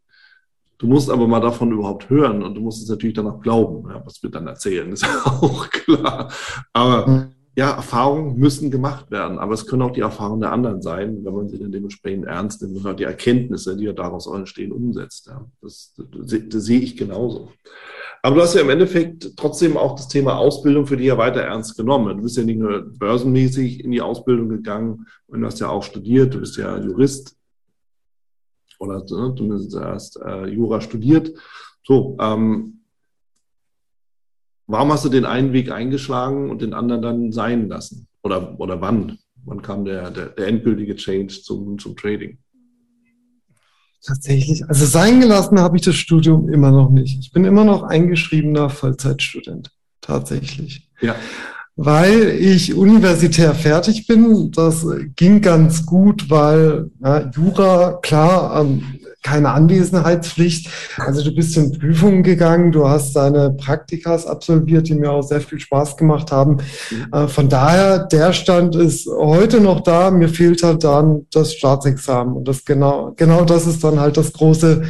Du 0.78 0.88
musst 0.88 1.10
aber 1.10 1.28
mal 1.28 1.40
davon 1.40 1.72
überhaupt 1.72 2.10
hören 2.10 2.44
und 2.44 2.56
du 2.56 2.62
musst 2.62 2.84
es 2.84 2.90
natürlich 2.90 3.16
dann 3.16 3.28
auch 3.28 3.42
glauben, 3.42 3.90
ja, 3.90 4.06
was 4.06 4.22
wir 4.22 4.30
dann 4.30 4.48
erzählen, 4.48 4.92
ist 4.92 5.06
auch 5.25 5.70
klar. 5.70 6.32
Aber 6.74 7.08
mhm. 7.08 7.28
ja, 7.56 7.72
Erfahrungen 7.72 8.38
müssen 8.38 8.72
gemacht 8.72 9.10
werden, 9.10 9.40
aber 9.40 9.54
es 9.54 9.66
können 9.66 9.84
auch 9.84 9.94
die 9.94 10.02
Erfahrungen 10.02 10.42
der 10.42 10.52
anderen 10.52 10.82
sein, 10.82 11.24
wenn 11.24 11.34
man 11.34 11.48
sie 11.48 11.60
dann 11.60 11.72
dementsprechend 11.72 12.25
ernst 12.25 12.62
nimmt 12.62 12.78
und 12.78 12.88
auch 12.88 12.96
die 12.96 13.06
Erkenntnisse, 13.06 13.78
die 13.78 13.86
ja 13.86 13.94
daraus 13.94 14.28
entstehen, 14.28 14.74
umsetzt. 14.74 15.28
Ja. 15.28 15.46
Das, 15.62 15.94
das, 15.96 16.42
das 16.50 16.64
sehe 16.66 16.82
ich 16.82 16.98
genauso. 16.98 17.52
Aber 18.25 18.38
du 18.38 18.41
hast 18.41 18.55
ja 18.55 18.62
im 18.62 18.72
Endeffekt 18.72 19.38
trotzdem 19.38 19.77
auch 19.77 19.96
das 19.96 20.08
Thema 20.08 20.36
Ausbildung 20.36 20.88
für 20.88 20.98
dich 20.98 21.05
ja 21.05 21.15
weiter 21.20 21.41
ernst 21.41 21.77
genommen. 21.77 22.17
Du 22.17 22.24
bist 22.24 22.36
ja 22.36 22.44
nicht 22.44 22.58
nur 22.58 22.82
börsenmäßig 22.98 23.84
in 23.84 23.91
die 23.91 24.01
Ausbildung 24.01 24.50
gegangen 24.50 25.05
und 25.27 25.41
du 25.41 25.46
hast 25.46 25.60
ja 25.60 25.70
auch 25.70 25.84
studiert, 25.84 26.34
du 26.34 26.39
bist 26.39 26.58
ja 26.58 26.75
Jurist 26.79 27.38
oder 28.79 28.98
ne, 28.98 29.36
du 29.36 29.79
hast 29.79 30.20
äh, 30.25 30.48
Jura 30.48 30.82
studiert. 30.82 31.38
So, 31.84 32.17
ähm, 32.20 32.79
warum 34.65 34.91
hast 34.91 35.05
du 35.05 35.10
den 35.10 35.25
einen 35.25 35.53
Weg 35.53 35.70
eingeschlagen 35.70 36.50
und 36.50 36.63
den 36.63 36.74
anderen 36.74 37.03
dann 37.03 37.32
sein 37.32 37.70
lassen? 37.70 38.08
Oder, 38.24 38.60
oder 38.60 38.82
wann? 38.82 39.20
Wann 39.44 39.62
kam 39.62 39.86
der, 39.86 40.10
der, 40.10 40.29
der 40.29 40.48
endgültige 40.48 40.96
Change 40.96 41.44
zum, 41.44 41.77
zum 41.77 41.96
Trading? 41.96 42.39
Tatsächlich. 44.06 44.68
Also 44.68 44.86
sein 44.86 45.20
gelassen 45.20 45.60
habe 45.60 45.78
ich 45.78 45.84
das 45.84 45.96
Studium 45.96 46.50
immer 46.50 46.72
noch 46.72 46.92
nicht. 46.92 47.20
Ich 47.20 47.32
bin 47.32 47.44
immer 47.44 47.64
noch 47.64 47.84
eingeschriebener 47.84 48.70
Vollzeitstudent. 48.70 49.72
Tatsächlich. 50.02 50.88
Ja. 51.02 51.16
Weil 51.76 52.30
ich 52.30 52.76
universitär 52.76 53.56
fertig 53.56 54.06
bin. 54.06 54.52
Das 54.52 54.86
ging 55.16 55.42
ganz 55.42 55.86
gut, 55.86 56.30
weil 56.30 56.92
ja, 57.04 57.32
Jura, 57.32 58.00
klar, 58.02 58.62
ähm, 58.62 58.84
keine 59.25 59.50
Anwesenheitspflicht. 59.50 60.70
Also 60.98 61.24
du 61.24 61.34
bist 61.34 61.58
in 61.58 61.72
Prüfungen 61.72 62.22
gegangen, 62.22 62.72
du 62.72 62.88
hast 62.88 63.15
deine 63.15 63.50
Praktikas 63.50 64.27
absolviert, 64.27 64.88
die 64.88 64.94
mir 64.94 65.12
auch 65.12 65.24
sehr 65.24 65.41
viel 65.41 65.60
Spaß 65.60 65.98
gemacht 65.98 66.32
haben. 66.32 66.58
Mhm. 66.91 67.08
Äh, 67.12 67.27
von 67.27 67.50
daher, 67.50 68.05
der 68.05 68.34
Stand 68.34 68.75
ist 68.75 69.08
heute 69.08 69.60
noch 69.62 69.82
da. 69.82 70.12
Mir 70.12 70.29
fehlt 70.29 70.62
halt 70.62 70.84
dann 70.84 71.25
das 71.32 71.55
Staatsexamen. 71.55 72.36
Und 72.36 72.48
das 72.48 72.63
genau, 72.63 73.13
genau 73.15 73.46
das 73.46 73.65
ist 73.65 73.84
dann 73.84 74.00
halt 74.00 74.15
das 74.15 74.32
große, 74.32 74.84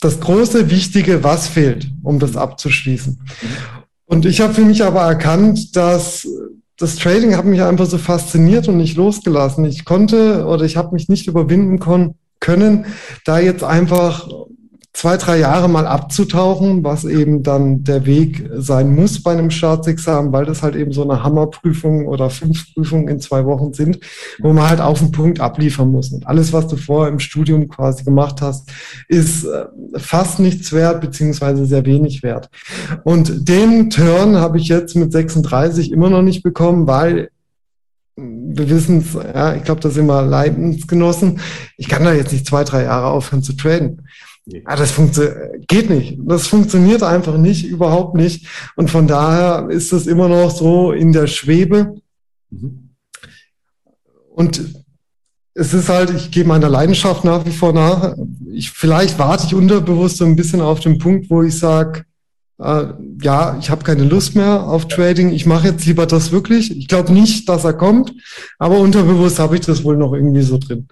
das 0.00 0.18
große 0.18 0.68
Wichtige, 0.68 1.22
was 1.22 1.46
fehlt, 1.46 1.86
um 2.02 2.18
das 2.18 2.36
abzuschließen. 2.36 3.12
Mhm. 3.20 3.48
Und 4.06 4.26
ich 4.26 4.40
habe 4.40 4.54
für 4.54 4.64
mich 4.64 4.82
aber 4.82 5.02
erkannt, 5.02 5.76
dass 5.76 6.26
das 6.76 6.96
Trading 6.96 7.36
hat 7.36 7.44
mich 7.44 7.62
einfach 7.62 7.86
so 7.86 7.96
fasziniert 7.96 8.66
und 8.66 8.76
nicht 8.76 8.96
losgelassen. 8.96 9.64
Ich 9.66 9.84
konnte 9.84 10.44
oder 10.46 10.64
ich 10.64 10.76
habe 10.76 10.94
mich 10.94 11.08
nicht 11.08 11.28
überwinden 11.28 11.78
können, 11.78 12.16
können, 12.46 12.86
da 13.24 13.40
jetzt 13.40 13.64
einfach 13.64 14.28
zwei, 14.96 15.18
drei 15.18 15.38
Jahre 15.38 15.68
mal 15.68 15.86
abzutauchen, 15.86 16.82
was 16.82 17.04
eben 17.04 17.42
dann 17.42 17.84
der 17.84 18.06
Weg 18.06 18.48
sein 18.56 18.94
muss 18.94 19.22
bei 19.22 19.32
einem 19.32 19.50
Staatsexamen, 19.50 20.32
weil 20.32 20.46
das 20.46 20.62
halt 20.62 20.74
eben 20.74 20.92
so 20.92 21.02
eine 21.02 21.22
Hammerprüfung 21.22 22.06
oder 22.06 22.30
fünf 22.30 22.72
Prüfungen 22.72 23.08
in 23.08 23.20
zwei 23.20 23.44
Wochen 23.44 23.74
sind, 23.74 23.98
wo 24.38 24.54
man 24.54 24.68
halt 24.68 24.80
auf 24.80 25.00
den 25.00 25.12
Punkt 25.12 25.38
abliefern 25.38 25.90
muss. 25.90 26.12
Und 26.12 26.26
alles, 26.26 26.52
was 26.54 26.68
du 26.68 26.76
vorher 26.76 27.12
im 27.12 27.18
Studium 27.18 27.68
quasi 27.68 28.04
gemacht 28.04 28.40
hast, 28.40 28.70
ist 29.08 29.44
äh, 29.44 29.66
fast 29.96 30.38
nichts 30.40 30.72
wert, 30.72 31.02
beziehungsweise 31.02 31.66
sehr 31.66 31.84
wenig 31.84 32.22
wert. 32.22 32.48
Und 33.04 33.48
den 33.48 33.90
Turn 33.90 34.36
habe 34.36 34.56
ich 34.56 34.68
jetzt 34.68 34.96
mit 34.96 35.12
36 35.12 35.92
immer 35.92 36.08
noch 36.08 36.22
nicht 36.22 36.42
bekommen, 36.42 36.86
weil 36.86 37.28
wir 38.16 38.70
wissen 38.70 38.98
es, 38.98 39.12
ja, 39.12 39.54
ich 39.54 39.64
glaube, 39.64 39.82
da 39.82 39.90
sind 39.90 40.06
wir 40.06 40.22
Leidensgenossen. 40.22 41.40
Ich 41.76 41.88
kann 41.88 42.04
da 42.04 42.12
jetzt 42.14 42.32
nicht 42.32 42.46
zwei, 42.46 42.64
drei 42.64 42.84
Jahre 42.84 43.08
aufhören 43.08 43.42
zu 43.42 43.52
traden. 43.54 44.08
Nee. 44.46 44.62
Ja, 44.66 44.76
das 44.76 44.94
geht 45.66 45.90
nicht. 45.90 46.18
Das 46.24 46.46
funktioniert 46.46 47.02
einfach 47.02 47.36
nicht, 47.36 47.66
überhaupt 47.66 48.14
nicht. 48.14 48.46
Und 48.76 48.90
von 48.90 49.06
daher 49.06 49.68
ist 49.70 49.92
das 49.92 50.06
immer 50.06 50.28
noch 50.28 50.50
so 50.50 50.92
in 50.92 51.12
der 51.12 51.26
Schwebe. 51.26 51.96
Mhm. 52.50 52.90
Und 54.30 54.62
es 55.54 55.74
ist 55.74 55.88
halt, 55.88 56.10
ich 56.10 56.30
gehe 56.30 56.44
meiner 56.44 56.68
Leidenschaft 56.68 57.24
nach 57.24 57.44
wie 57.44 57.50
vor 57.50 57.72
nach. 57.72 58.14
Ich, 58.52 58.70
vielleicht 58.70 59.18
warte 59.18 59.46
ich 59.46 59.54
unterbewusst 59.54 60.18
so 60.18 60.24
ein 60.24 60.36
bisschen 60.36 60.60
auf 60.60 60.80
den 60.80 60.98
Punkt, 60.98 61.28
wo 61.28 61.42
ich 61.42 61.58
sage, 61.58 62.04
äh, 62.58 62.86
ja, 63.20 63.58
ich 63.60 63.70
habe 63.70 63.84
keine 63.84 64.04
Lust 64.04 64.34
mehr 64.34 64.62
auf 64.62 64.88
Trading, 64.88 65.30
ich 65.30 65.46
mache 65.46 65.68
jetzt 65.68 65.86
lieber 65.86 66.06
das 66.06 66.32
wirklich. 66.32 66.76
Ich 66.76 66.88
glaube 66.88 67.12
nicht, 67.12 67.48
dass 67.48 67.64
er 67.64 67.74
kommt, 67.74 68.12
aber 68.58 68.78
unterbewusst 68.78 69.38
habe 69.38 69.56
ich 69.56 69.62
das 69.62 69.84
wohl 69.84 69.96
noch 69.96 70.14
irgendwie 70.14 70.42
so 70.42 70.58
drin. 70.58 70.88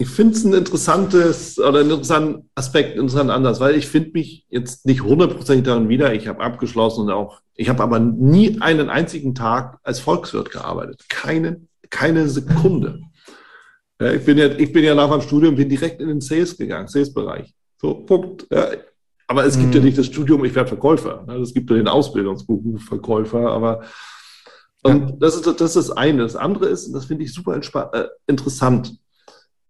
Ich 0.00 0.08
finde 0.08 0.34
es 0.34 0.44
ein 0.44 0.54
interessantes 0.54 1.58
oder 1.58 1.80
einen 1.80 1.90
interessanten 1.90 2.48
Aspekt, 2.54 2.96
interessant 2.96 3.30
anders, 3.30 3.58
weil 3.58 3.74
ich 3.74 3.88
finde 3.88 4.10
mich 4.12 4.44
jetzt 4.48 4.86
nicht 4.86 5.02
hundertprozentig 5.02 5.64
darin 5.64 5.88
wieder. 5.88 6.14
Ich 6.14 6.28
habe 6.28 6.40
abgeschlossen 6.40 7.02
und 7.02 7.10
auch, 7.10 7.40
ich 7.54 7.68
habe 7.68 7.82
aber 7.82 7.98
nie 7.98 8.60
einen 8.60 8.90
einzigen 8.90 9.34
Tag 9.34 9.78
als 9.82 9.98
Volkswirt 9.98 10.52
gearbeitet. 10.52 11.04
Keine, 11.08 11.62
keine 11.90 12.28
Sekunde. 12.28 13.00
Ja, 14.00 14.12
ich, 14.12 14.24
bin 14.24 14.38
ja, 14.38 14.46
ich 14.46 14.72
bin 14.72 14.84
ja 14.84 14.94
nach 14.94 15.08
meinem 15.08 15.22
Studium 15.22 15.56
bin 15.56 15.68
direkt 15.68 16.00
in 16.00 16.06
den 16.06 16.20
Sales 16.20 16.56
gegangen, 16.56 16.86
Sales-Bereich. 16.86 17.52
So, 17.80 17.94
Punkt. 17.94 18.46
Ja, 18.52 18.68
aber 19.28 19.44
es 19.44 19.56
gibt 19.56 19.68
mhm. 19.68 19.74
ja 19.74 19.80
nicht 19.82 19.98
das 19.98 20.06
Studium, 20.06 20.44
ich 20.44 20.54
werde 20.54 20.68
Verkäufer. 20.68 21.22
Ne? 21.26 21.36
Es 21.36 21.52
gibt 21.52 21.70
ja 21.70 21.76
den 21.76 21.86
Ausbildungsberuf 21.86 22.82
Verkäufer, 22.82 23.50
aber 23.50 23.82
und 24.82 25.10
ja. 25.10 25.16
das, 25.18 25.36
ist, 25.36 25.46
das 25.46 25.60
ist 25.60 25.76
das 25.76 25.90
eine. 25.90 26.22
Das 26.22 26.34
andere 26.34 26.66
ist, 26.66 26.86
und 26.86 26.94
das 26.94 27.04
finde 27.04 27.24
ich 27.24 27.34
super 27.34 27.60
äh, 27.92 28.08
interessant. 28.26 28.96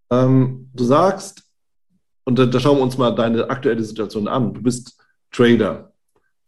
Ähm, 0.09 0.69
du 0.73 0.83
sagst, 0.83 1.43
und 2.23 2.39
da, 2.39 2.45
da, 2.45 2.59
schauen 2.59 2.77
wir 2.77 2.83
uns 2.83 2.97
mal 2.97 3.11
deine 3.11 3.49
aktuelle 3.49 3.83
Situation 3.83 4.27
an. 4.27 4.53
Du 4.53 4.61
bist 4.61 4.97
Trader, 5.31 5.91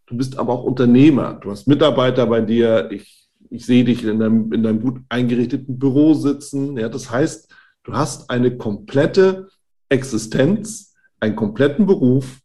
du 0.05 0.15
bist 0.15 0.37
aber 0.37 0.53
auch 0.53 0.63
Unternehmer, 0.63 1.33
du 1.33 1.51
hast 1.51 1.67
Mitarbeiter 1.67 2.27
bei 2.27 2.41
dir. 2.41 2.89
Ich, 2.91 3.29
ich 3.49 3.65
sehe 3.65 3.83
dich 3.83 4.03
in 4.05 4.19
deinem, 4.19 4.53
in 4.53 4.63
deinem 4.63 4.81
gut 4.81 5.01
eingerichteten 5.09 5.79
Büro 5.79 6.13
sitzen. 6.13 6.77
Ja, 6.77 6.87
das 6.87 7.11
heißt, 7.11 7.51
du 7.83 7.93
hast 7.93 8.29
eine 8.29 8.57
komplette 8.57 9.49
Existenz, 9.89 10.93
einen 11.19 11.35
kompletten 11.35 11.87
Beruf, 11.87 12.40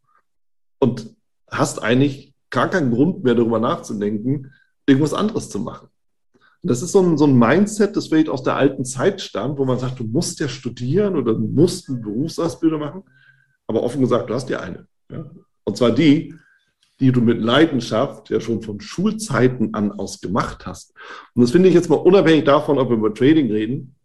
und 0.87 1.17
hast 1.51 1.83
eigentlich 1.83 2.33
gar 2.51 2.71
keinen 2.71 2.93
Grund 2.93 3.25
mehr 3.25 3.35
darüber 3.35 3.59
nachzudenken, 3.59 4.53
irgendwas 4.87 5.15
anderes 5.15 5.51
zu 5.51 5.59
machen. 5.59 5.89
Das 6.63 6.83
ist 6.83 6.93
so 6.93 7.01
ein, 7.01 7.19
so 7.19 7.27
ein 7.27 7.39
Mindset, 7.39 7.97
das 7.97 8.09
vielleicht 8.09 8.29
aus 8.29 8.43
der 8.43 8.57
alten 8.57 8.85
Zeit 8.85 9.21
stammt, 9.21 9.59
wo 9.59 9.65
man 9.65 9.79
sagt, 9.79 9.99
du 9.99 10.05
musst 10.05 10.41
ja 10.41 10.49
studieren 10.49 11.17
oder 11.17 11.35
du 11.35 11.47
musst 11.47 11.89
eine 11.89 11.99
Berufsausbildung 11.99 12.81
machen. 12.81 13.03
Aber 13.67 13.83
offen 13.83 14.01
gesagt, 14.01 14.31
du 14.31 14.35
hast 14.35 14.49
ja 14.49 14.61
eine. 14.61 14.87
Ja? 15.11 15.29
Und 15.65 15.77
zwar 15.77 15.91
die, 15.91 16.35
die 17.01 17.13
du 17.13 17.21
mit 17.21 17.41
Leidenschaft 17.41 18.31
ja 18.31 18.41
schon 18.41 18.63
von 18.63 18.81
Schulzeiten 18.81 19.75
an 19.75 19.93
aus 19.93 20.21
gemacht 20.21 20.67
hast. 20.67 20.95
Und 21.35 21.43
das 21.43 21.51
finde 21.51 21.69
ich 21.69 21.75
jetzt 21.75 21.91
mal 21.91 21.97
unabhängig 21.97 22.45
davon, 22.45 22.79
ob 22.79 22.89
wir 22.89 22.97
über 22.97 23.13
Trading 23.13 23.51
reden, 23.51 23.96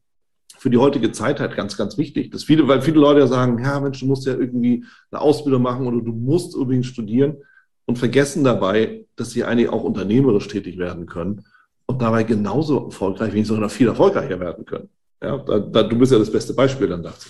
für 0.62 0.70
die 0.70 0.78
heutige 0.78 1.12
Zeit 1.12 1.40
halt 1.40 1.56
ganz, 1.56 1.76
ganz 1.76 1.98
wichtig. 1.98 2.30
Dass 2.30 2.44
viele, 2.44 2.68
weil 2.68 2.84
viele 2.84 3.00
Leute 3.00 3.22
ja 3.22 3.26
sagen, 3.26 3.58
ja 3.64 3.80
Mensch, 3.80 4.00
du 4.00 4.06
musst 4.06 4.28
ja 4.28 4.34
irgendwie 4.34 4.86
eine 5.10 5.20
Ausbildung 5.20 5.64
machen 5.64 5.88
oder 5.88 6.00
du 6.00 6.12
musst 6.12 6.56
übrigens 6.56 6.86
studieren 6.86 7.38
und 7.86 7.98
vergessen 7.98 8.44
dabei, 8.44 9.06
dass 9.16 9.32
sie 9.32 9.44
eigentlich 9.44 9.70
auch 9.70 9.84
unternehmerisch 9.84 10.48
tätig 10.50 10.78
werden 10.78 11.08
können 11.08 11.46
und 11.88 12.00
dabei 12.00 12.22
genauso 12.22 12.86
erfolgreich, 12.86 13.32
wenn 13.32 13.40
nicht 13.40 13.48
sogar 13.48 13.64
noch 13.64 13.72
viel 13.72 13.88
erfolgreicher 13.88 14.40
werden 14.40 14.64
können. 14.64 14.90
Ja, 15.20 15.38
da, 15.40 15.58
da, 15.58 15.82
du 15.82 15.98
bist 15.98 16.12
ja 16.12 16.20
das 16.20 16.32
beste 16.32 16.54
Beispiel 16.54 16.90
dann 16.90 17.02
dazu. 17.02 17.30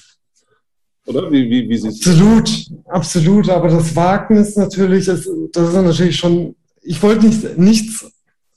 Oder? 1.06 1.32
Wie, 1.32 1.50
wie, 1.50 1.70
wie 1.70 1.78
siehst 1.78 2.06
Absolut, 2.06 2.50
absolut. 2.88 3.50
Aber 3.50 3.70
das 3.70 3.96
Wagnis 3.96 4.58
natürlich, 4.58 5.08
ist, 5.08 5.30
das 5.54 5.70
ist 5.70 5.76
natürlich 5.76 6.18
schon, 6.18 6.54
ich 6.82 7.02
wollte 7.02 7.28
nicht, 7.28 7.58
nichts 7.58 8.11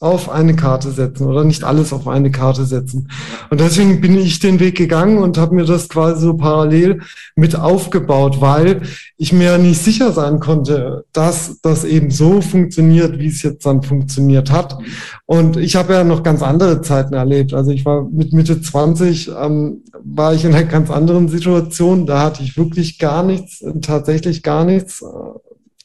auf 0.04 0.28
eine 0.28 0.54
Karte 0.54 0.90
setzen 0.90 1.26
oder 1.26 1.44
nicht 1.44 1.64
alles 1.64 1.94
auf 1.94 2.06
eine 2.06 2.30
Karte 2.30 2.66
setzen. 2.66 3.08
Und 3.48 3.58
deswegen 3.58 4.02
bin 4.02 4.18
ich 4.18 4.38
den 4.38 4.60
Weg 4.60 4.76
gegangen 4.76 5.16
und 5.16 5.38
habe 5.38 5.54
mir 5.54 5.64
das 5.64 5.88
quasi 5.88 6.20
so 6.20 6.34
parallel 6.34 7.00
mit 7.36 7.56
aufgebaut, 7.56 8.42
weil 8.42 8.82
ich 9.16 9.32
mir 9.32 9.56
nicht 9.56 9.82
sicher 9.82 10.12
sein 10.12 10.40
konnte, 10.40 11.06
dass 11.12 11.58
das 11.62 11.84
eben 11.84 12.10
so 12.10 12.42
funktioniert, 12.42 13.18
wie 13.18 13.28
es 13.28 13.42
jetzt 13.42 13.64
dann 13.64 13.82
funktioniert 13.82 14.50
hat. 14.50 14.76
Und 15.24 15.56
ich 15.56 15.74
habe 15.74 15.94
ja 15.94 16.04
noch 16.04 16.22
ganz 16.22 16.42
andere 16.42 16.82
Zeiten 16.82 17.14
erlebt. 17.14 17.54
Also 17.54 17.70
ich 17.70 17.86
war 17.86 18.02
mit 18.02 18.34
Mitte 18.34 18.60
20, 18.60 19.30
ähm, 19.40 19.84
war 20.04 20.34
ich 20.34 20.44
in 20.44 20.54
einer 20.54 20.64
ganz 20.64 20.90
anderen 20.90 21.28
Situation. 21.28 22.04
Da 22.04 22.20
hatte 22.20 22.42
ich 22.42 22.58
wirklich 22.58 22.98
gar 22.98 23.22
nichts, 23.22 23.64
tatsächlich 23.80 24.42
gar 24.42 24.66
nichts. 24.66 25.02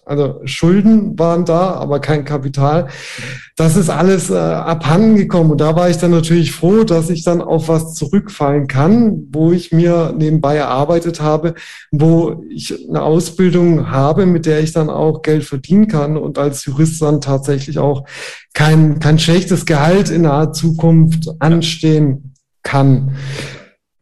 Also 0.09 0.41
Schulden 0.45 1.19
waren 1.19 1.45
da, 1.45 1.75
aber 1.75 1.99
kein 1.99 2.25
Kapital. 2.25 2.87
Das 3.59 3.75
ist 3.75 3.89
alles 3.89 4.29
äh, 4.29 4.37
abhanden 4.37 5.17
gekommen. 5.17 5.51
Und 5.51 5.59
da 5.59 5.75
war 5.75 5.89
ich 5.89 5.97
dann 5.97 6.11
natürlich 6.11 6.53
froh, 6.53 6.85
dass 6.85 7.09
ich 7.09 7.25
dann 7.25 7.41
auf 7.41 7.67
was 7.67 7.93
zurückfallen 7.93 8.67
kann, 8.67 9.27
wo 9.33 9.51
ich 9.51 9.73
mir 9.73 10.15
nebenbei 10.17 10.55
erarbeitet 10.55 11.19
habe, 11.19 11.55
wo 11.91 12.41
ich 12.49 12.87
eine 12.87 13.01
Ausbildung 13.01 13.91
habe, 13.91 14.25
mit 14.25 14.45
der 14.45 14.61
ich 14.61 14.71
dann 14.71 14.89
auch 14.89 15.23
Geld 15.23 15.43
verdienen 15.43 15.89
kann 15.89 16.15
und 16.15 16.37
als 16.37 16.63
Jurist 16.63 17.01
dann 17.01 17.19
tatsächlich 17.19 17.79
auch 17.79 18.05
kein, 18.53 18.99
kein 18.99 19.19
schlechtes 19.19 19.65
Gehalt 19.65 20.09
in 20.09 20.21
naher 20.21 20.53
Zukunft 20.53 21.27
anstehen 21.39 22.35
kann. 22.63 23.17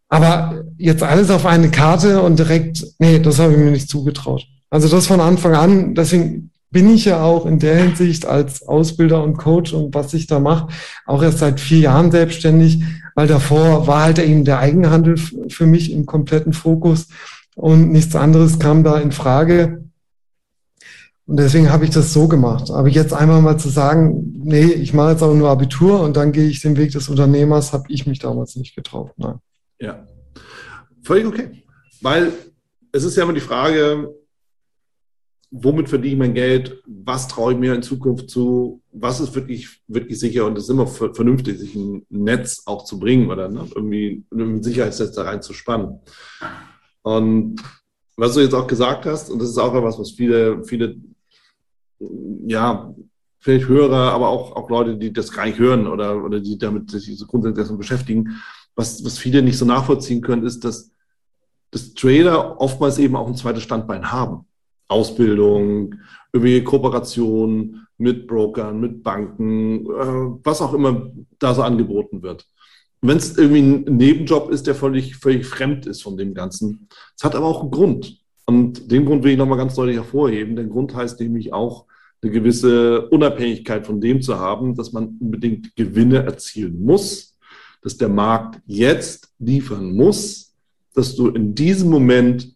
Aber 0.08 0.66
jetzt 0.78 1.02
alles 1.02 1.32
auf 1.32 1.48
eine 1.48 1.72
Karte 1.72 2.22
und 2.22 2.38
direkt, 2.38 2.86
nee, 3.00 3.18
das 3.18 3.40
habe 3.40 3.54
ich 3.54 3.58
mir 3.58 3.72
nicht 3.72 3.90
zugetraut. 3.90 4.46
Also 4.70 4.88
das 4.88 5.08
von 5.08 5.20
Anfang 5.20 5.56
an, 5.56 5.96
deswegen 5.96 6.52
bin 6.70 6.90
ich 6.94 7.06
ja 7.06 7.24
auch 7.24 7.46
in 7.46 7.60
der 7.60 7.76
Hinsicht 7.78 8.26
als 8.26 8.68
Ausbilder 8.68 9.24
und 9.24 9.38
Coach 9.38 9.74
und 9.74 9.94
was 9.96 10.14
ich 10.14 10.28
da 10.28 10.40
mache, 10.40 10.68
auch 11.06 11.24
erst 11.24 11.40
seit 11.40 11.60
vier 11.60 11.80
Jahren 11.80 12.12
selbstständig, 12.12 12.84
weil 13.16 13.28
davor 13.28 13.88
war 13.88 14.04
halt 14.04 14.20
eben 14.20 14.44
der 14.44 14.60
Eigenhandel 14.60 15.18
für 15.18 15.66
mich 15.66 15.92
im 15.92 16.06
kompletten 16.06 16.54
Fokus 16.54 17.08
und 17.56 17.92
nichts 17.92 18.16
anderes 18.16 18.60
kam 18.60 18.84
da 18.84 19.00
in 19.00 19.12
Frage. 19.12 19.84
Und 21.26 21.38
deswegen 21.38 21.72
habe 21.72 21.84
ich 21.84 21.92
das 21.92 22.14
so 22.14 22.28
gemacht. 22.28 22.72
Aber 22.72 22.88
jetzt 22.88 23.14
einmal 23.14 23.42
mal 23.42 23.58
zu 23.58 23.68
sagen, 23.68 24.34
nee, 24.38 24.66
ich 24.66 24.94
mache 24.94 25.12
jetzt 25.12 25.24
auch 25.24 25.34
nur 25.34 25.50
Abitur 25.50 26.02
und 26.02 26.16
dann 26.16 26.32
gehe 26.32 26.48
ich 26.48 26.62
den 26.62 26.78
Weg 26.78 26.92
des 26.92 27.10
Unternehmers, 27.10 27.74
habe 27.74 27.84
ich 27.90 28.08
mich 28.08 28.20
damals 28.20 28.56
nicht 28.56 28.76
getraut. 28.76 29.12
Nein. 29.18 29.40
Ja, 29.80 30.08
völlig 31.04 31.26
okay. 31.26 31.64
Weil 32.02 32.32
es 32.92 33.04
ist 33.04 33.18
ja 33.18 33.24
immer 33.24 33.34
die 33.34 33.42
Frage, 33.42 34.10
womit 35.52 35.90
verdiene 35.90 36.14
ich 36.14 36.20
mein 36.20 36.34
Geld, 36.34 36.82
was 36.86 37.28
traue 37.28 37.54
ich 37.54 37.60
mir 37.60 37.74
in 37.74 37.84
Zukunft 37.84 38.30
zu, 38.30 38.82
was 38.92 39.20
ist 39.20 39.34
wirklich, 39.36 39.82
wirklich 39.88 40.20
sicher 40.20 40.46
und 40.46 40.58
es 40.58 40.66
ist 40.66 40.70
immer 40.70 40.88
vernünftig, 40.88 41.60
sich 41.60 41.76
ein 41.76 42.06
Netz 42.10 42.64
auch 42.66 42.84
zu 42.84 43.00
bringen 43.00 43.32
oder 43.32 43.48
ne, 43.48 43.68
irgendwie 43.74 44.24
ein 44.34 44.62
Sicherheitsnetz 44.62 45.14
da 45.14 45.24
reinzuspannen. 45.24 46.00
Und 47.04 47.62
was 48.18 48.34
du 48.34 48.42
jetzt 48.42 48.56
auch 48.56 48.68
gesagt 48.68 49.06
hast, 49.06 49.30
und 49.30 49.40
das 49.40 49.50
ist 49.50 49.58
auch 49.58 49.74
etwas, 49.74 49.98
was 49.98 50.12
viele, 50.12 50.64
viele, 50.66 50.98
ja, 52.46 52.94
vielleicht 53.40 53.68
Hörer, 53.68 54.12
aber 54.12 54.28
auch, 54.28 54.56
auch 54.56 54.70
Leute, 54.70 54.98
die 54.98 55.14
das 55.14 55.32
gar 55.32 55.46
nicht 55.46 55.60
hören 55.60 55.88
oder, 55.88 56.24
oder 56.24 56.40
die 56.40 56.58
damit 56.58 56.92
sich 56.92 57.18
so 57.18 57.26
grundsätzlich 57.26 57.78
beschäftigen, 57.78 58.42
was, 58.76 59.06
was 59.06 59.18
viele 59.18 59.42
nicht 59.42 59.58
so 59.58 59.66
nachvollziehen 59.66 60.22
können, 60.22 60.46
ist, 60.46 60.66
dass, 60.66 60.92
dass 61.72 61.94
Trader 61.94 62.60
oftmals 62.60 62.98
eben 62.98 63.16
auch 63.16 63.28
ein 63.28 63.36
zweites 63.36 63.64
Standbein 63.64 64.12
haben. 64.12 64.47
Ausbildung, 64.88 65.96
irgendwie 66.32 66.64
Kooperation 66.64 67.88
mit 67.98 68.28
Brokern, 68.28 68.80
mit 68.80 69.04
Banken, 69.04 69.86
äh, 69.86 70.40
was 70.44 70.62
auch 70.62 70.74
immer 70.74 71.12
da 71.40 71.54
so 71.54 71.64
angeboten 71.64 72.22
wird. 72.22 72.46
Wenn 73.02 73.18
es 73.18 73.38
irgendwie 73.38 73.62
ein 73.62 73.98
Nebenjob 73.98 74.50
ist, 74.50 74.68
der 74.68 74.76
völlig, 74.76 75.18
völlig 75.18 75.46
fremd 75.46 75.86
ist 75.86 76.02
von 76.02 76.18
dem 76.18 76.34
Ganzen. 76.34 76.88
Es 77.16 77.24
hat 77.24 77.36
aber 77.36 77.46
auch 77.46 77.62
einen 77.62 77.72
Grund. 77.72 78.20
Und 78.46 78.92
den 78.92 79.06
Grund 79.06 79.24
will 79.24 79.32
ich 79.32 79.38
nochmal 79.38 79.58
ganz 79.58 79.76
deutlich 79.76 79.98
hervorheben. 79.98 80.56
Der 80.56 80.66
Grund 80.66 80.96
heißt 80.96 81.20
nämlich 81.20 81.54
auch, 81.54 81.86
eine 82.22 82.32
gewisse 82.32 83.08
Unabhängigkeit 83.10 83.86
von 83.86 84.02
dem 84.02 84.22
zu 84.22 84.40
haben, 84.40 84.76
dass 84.76 84.92
man 84.92 85.18
unbedingt 85.20 85.76
Gewinne 85.76 86.24
erzielen 86.24 86.84
muss, 86.84 87.38
dass 87.82 87.98
der 87.98 88.10
Markt 88.10 88.60
jetzt 88.66 89.32
liefern 89.38 89.96
muss, 89.96 90.56
dass 90.96 91.16
du 91.16 91.28
in 91.30 91.54
diesem 91.54 91.90
Moment 91.90 92.56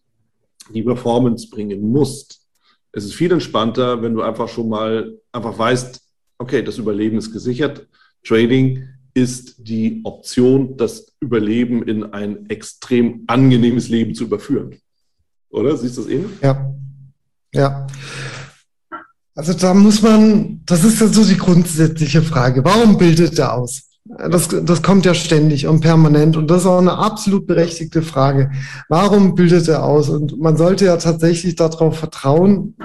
die 0.71 0.83
Performance 0.83 1.49
bringen 1.49 1.91
musst. 1.91 2.41
Es 2.91 3.05
ist 3.05 3.13
viel 3.13 3.31
entspannter, 3.31 4.01
wenn 4.01 4.13
du 4.13 4.21
einfach 4.21 4.49
schon 4.49 4.69
mal 4.69 5.17
einfach 5.31 5.57
weißt, 5.57 6.01
okay, 6.37 6.61
das 6.63 6.77
Überleben 6.77 7.17
ist 7.17 7.31
gesichert. 7.31 7.87
Trading 8.23 8.87
ist 9.13 9.55
die 9.57 10.01
Option, 10.03 10.77
das 10.77 11.13
Überleben 11.19 11.83
in 11.83 12.03
ein 12.13 12.49
extrem 12.49 13.23
angenehmes 13.27 13.89
Leben 13.89 14.15
zu 14.15 14.25
überführen. 14.25 14.77
Oder? 15.49 15.75
Siehst 15.77 15.97
du 15.97 16.01
das 16.01 16.09
ähnlich? 16.09 16.31
Ja. 16.41 16.73
Ja. 17.53 17.87
Also 19.35 19.53
da 19.53 19.73
muss 19.73 20.01
man, 20.01 20.61
das 20.65 20.83
ist 20.83 20.99
ja 20.99 21.07
so 21.07 21.23
die 21.25 21.37
grundsätzliche 21.37 22.21
Frage. 22.21 22.63
Warum 22.63 22.97
bildet 22.97 23.39
er 23.39 23.53
aus? 23.53 23.90
Das, 24.17 24.49
das 24.49 24.81
kommt 24.81 25.05
ja 25.05 25.13
ständig 25.13 25.67
und 25.67 25.79
permanent. 25.79 26.35
Und 26.35 26.49
das 26.49 26.61
ist 26.61 26.67
auch 26.67 26.79
eine 26.79 26.97
absolut 26.97 27.47
berechtigte 27.47 28.01
Frage. 28.01 28.51
Warum 28.89 29.35
bildet 29.35 29.67
er 29.67 29.83
aus? 29.83 30.09
Und 30.09 30.39
man 30.39 30.57
sollte 30.57 30.85
ja 30.85 30.97
tatsächlich 30.97 31.55
darauf 31.55 31.97
vertrauen, 31.97 32.75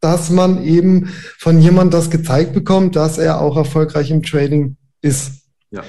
dass 0.00 0.30
man 0.30 0.62
eben 0.62 1.10
von 1.38 1.60
jemandem 1.60 1.98
das 1.98 2.10
gezeigt 2.10 2.52
bekommt, 2.52 2.96
dass 2.96 3.18
er 3.18 3.40
auch 3.40 3.56
erfolgreich 3.56 4.10
im 4.10 4.22
Trading 4.22 4.76
ist. 5.02 5.32
Ja. 5.70 5.82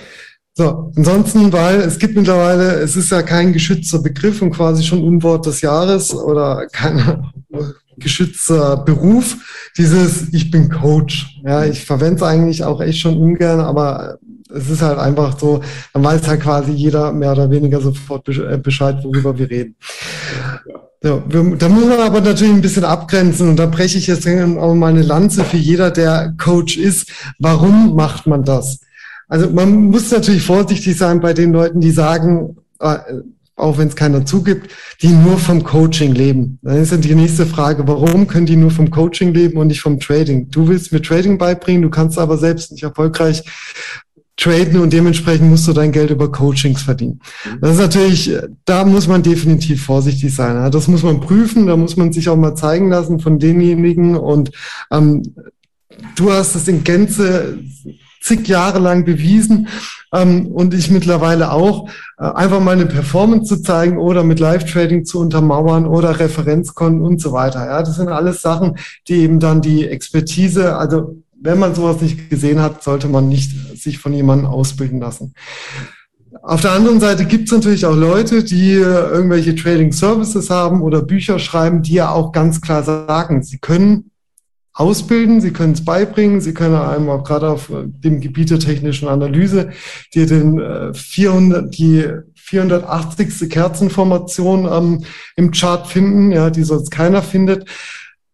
So, 0.54 0.91
ansonsten, 0.95 1.54
weil 1.54 1.82
es 1.82 2.00
gibt 2.00 2.15
mittlerweile, 2.15 2.80
es 2.80 2.95
ist 2.95 3.12
ja 3.12 3.21
kein 3.21 3.54
geschützter 3.54 4.00
Begriff 4.00 4.41
und 4.41 4.52
quasi 4.52 4.84
schon 4.84 5.04
Unwort 5.04 5.45
des 5.45 5.62
Jahres 5.62 6.15
oder 6.15 6.65
kein 6.71 7.32
geschützter 7.98 8.78
Beruf, 8.78 9.38
dieses 9.78 10.34
Ich 10.34 10.50
bin 10.50 10.69
Coach. 10.69 11.41
Ja, 11.43 11.63
ich 11.65 11.86
verwende 11.86 12.15
es 12.15 12.24
eigentlich 12.24 12.63
auch 12.63 12.82
echt 12.82 13.00
schon 13.00 13.17
ungern, 13.17 13.60
aber 13.60 14.17
es 14.53 14.69
ist 14.69 14.81
halt 14.81 14.99
einfach 14.99 15.38
so, 15.39 15.62
dann 15.93 16.03
weiß 16.03 16.27
halt 16.27 16.41
quasi 16.41 16.71
jeder 16.71 17.12
mehr 17.12 17.31
oder 17.31 17.49
weniger 17.49 17.81
sofort 17.81 18.27
äh, 18.29 18.57
Bescheid, 18.57 18.97
worüber 19.03 19.38
wir 19.38 19.49
reden. 19.49 19.75
Ja, 21.03 21.21
wir, 21.27 21.55
da 21.57 21.69
muss 21.69 21.86
man 21.86 21.99
aber 21.99 22.21
natürlich 22.21 22.53
ein 22.53 22.62
bisschen 22.62 22.83
abgrenzen 22.83 23.49
und 23.49 23.57
da 23.57 23.67
breche 23.67 23.97
ich 23.97 24.07
jetzt 24.07 24.27
auch 24.27 24.73
mal 24.73 24.88
eine 24.88 25.03
Lanze 25.03 25.43
für 25.43 25.57
jeder, 25.57 25.91
der 25.91 26.33
Coach 26.38 26.77
ist. 26.77 27.12
Warum 27.39 27.95
macht 27.95 28.25
man 28.25 28.43
das? 28.43 28.79
Also 29.27 29.49
man 29.49 29.86
muss 29.86 30.12
natürlich 30.12 30.43
vorsichtig 30.43 30.97
sein 30.97 31.19
bei 31.19 31.33
den 31.33 31.51
Leuten, 31.51 31.81
die 31.81 31.91
sagen, 31.91 32.57
äh, 32.79 32.97
auch 33.57 33.77
wenn 33.77 33.88
es 33.88 33.95
keiner 33.95 34.25
zugibt, 34.25 34.71
die 35.01 35.07
nur 35.07 35.38
vom 35.38 35.63
Coaching 35.63 36.13
leben. 36.13 36.60
Dann 36.62 36.77
ist 36.77 36.91
dann 36.91 37.01
die 37.01 37.15
nächste 37.15 37.45
Frage, 37.45 37.88
warum 37.88 38.27
können 38.27 38.45
die 38.45 38.55
nur 38.55 38.71
vom 38.71 38.91
Coaching 38.91 39.33
leben 39.33 39.57
und 39.57 39.67
nicht 39.67 39.81
vom 39.81 39.99
Trading? 39.99 40.49
Du 40.51 40.67
willst 40.67 40.91
mir 40.91 41.01
Trading 41.01 41.38
beibringen, 41.38 41.81
du 41.81 41.89
kannst 41.89 42.19
aber 42.19 42.38
selbst 42.38 42.71
nicht 42.71 42.83
erfolgreich 42.83 43.43
traden 44.38 44.80
und 44.80 44.93
dementsprechend 44.93 45.50
musst 45.50 45.67
du 45.67 45.73
dein 45.73 45.91
Geld 45.91 46.12
über 46.12 46.32
Coachings 46.32 46.84
verdienen. 46.84 47.19
Das 47.60 47.71
ist 47.71 47.80
natürlich, 47.80 48.32
da 48.65 48.86
muss 48.86 49.08
man 49.08 49.23
definitiv 49.23 49.84
vorsichtig 49.84 50.34
sein. 50.34 50.71
Das 50.71 50.88
muss 50.88 51.04
man 51.04 51.19
prüfen, 51.19 51.65
da 51.67 51.76
muss 51.76 51.97
man 51.97 52.13
sich 52.13 52.30
auch 52.30 52.38
mal 52.38 52.56
zeigen 52.56 52.89
lassen 52.89 53.19
von 53.19 53.39
denjenigen 53.39 54.15
und 54.15 54.52
ähm, 54.91 55.23
du 56.15 56.32
hast 56.32 56.56
es 56.56 56.67
in 56.67 56.84
Gänze 56.84 57.58
zig 58.21 58.47
Jahre 58.47 58.80
lang 58.80 59.06
bewiesen 59.06 59.67
ähm, 60.13 60.47
und 60.47 60.73
ich 60.73 60.91
mittlerweile 60.91 61.52
auch, 61.52 61.89
äh, 62.19 62.26
einfach 62.26 62.60
mal 62.60 62.71
eine 62.71 62.86
Performance 62.86 63.56
zu 63.56 63.62
zeigen 63.62 63.97
oder 63.97 64.23
mit 64.23 64.39
Live-Trading 64.39 65.06
zu 65.06 65.19
untermauern 65.19 65.86
oder 65.86 66.19
Referenzkonten 66.19 67.02
und 67.02 67.21
so 67.21 67.32
weiter. 67.32 67.65
Ja, 67.65 67.82
das 67.82 67.95
sind 67.95 68.10
alles 68.10 68.41
Sachen, 68.41 68.78
die 69.08 69.15
eben 69.15 69.39
dann 69.39 69.62
die 69.62 69.88
Expertise, 69.88 70.76
also 70.76 71.15
wenn 71.41 71.60
man 71.60 71.76
sowas 71.76 72.02
nicht 72.02 72.30
gesehen 72.30 72.62
hat, 72.62 72.84
sollte 72.84 73.08
man 73.08 73.30
nicht 73.30 73.52
sich 73.78 74.00
von 74.00 74.13
jemandem 74.13 74.47
ausbilden 74.47 75.00
lassen. 75.00 75.34
Auf 76.43 76.62
der 76.62 76.71
anderen 76.71 77.00
Seite 77.00 77.26
gibt 77.26 77.45
es 77.45 77.52
natürlich 77.52 77.86
auch 77.86 77.95
Leute, 77.95 78.43
die 78.43 78.73
äh, 78.73 78.82
irgendwelche 78.82 79.56
Trading 79.56 79.91
Services 79.91 80.50
haben 80.50 80.82
oder 80.82 81.02
Bücher 81.02 81.39
schreiben, 81.39 81.82
die 81.82 81.93
ja 81.93 82.12
auch 82.12 82.32
ganz 82.32 82.62
klar 82.62 82.84
sagen, 82.84 83.43
sie 83.43 83.58
können 83.58 84.12
ausbilden, 84.73 85.41
sie 85.41 85.52
können 85.52 85.73
es 85.73 85.84
beibringen, 85.84 86.39
sie 86.39 86.54
können 86.54 86.76
einem 86.76 87.10
auch 87.10 87.23
gerade 87.23 87.50
auf 87.50 87.69
äh, 87.69 87.84
dem 87.86 88.19
Gebiet 88.19 88.52
der 88.52 88.60
technischen 88.60 89.08
Analyse, 89.08 89.71
die 90.13 90.26
den 90.26 90.93
400, 90.93 91.65
äh, 91.65 91.69
die 91.69 92.06
480. 92.36 93.50
Kerzenformation 93.50 94.69
ähm, 94.71 95.04
im 95.36 95.52
Chart 95.52 95.88
finden, 95.88 96.32
ja, 96.32 96.50
die 96.50 96.63
sonst 96.63 96.91
keiner 96.91 97.21
findet. 97.21 97.67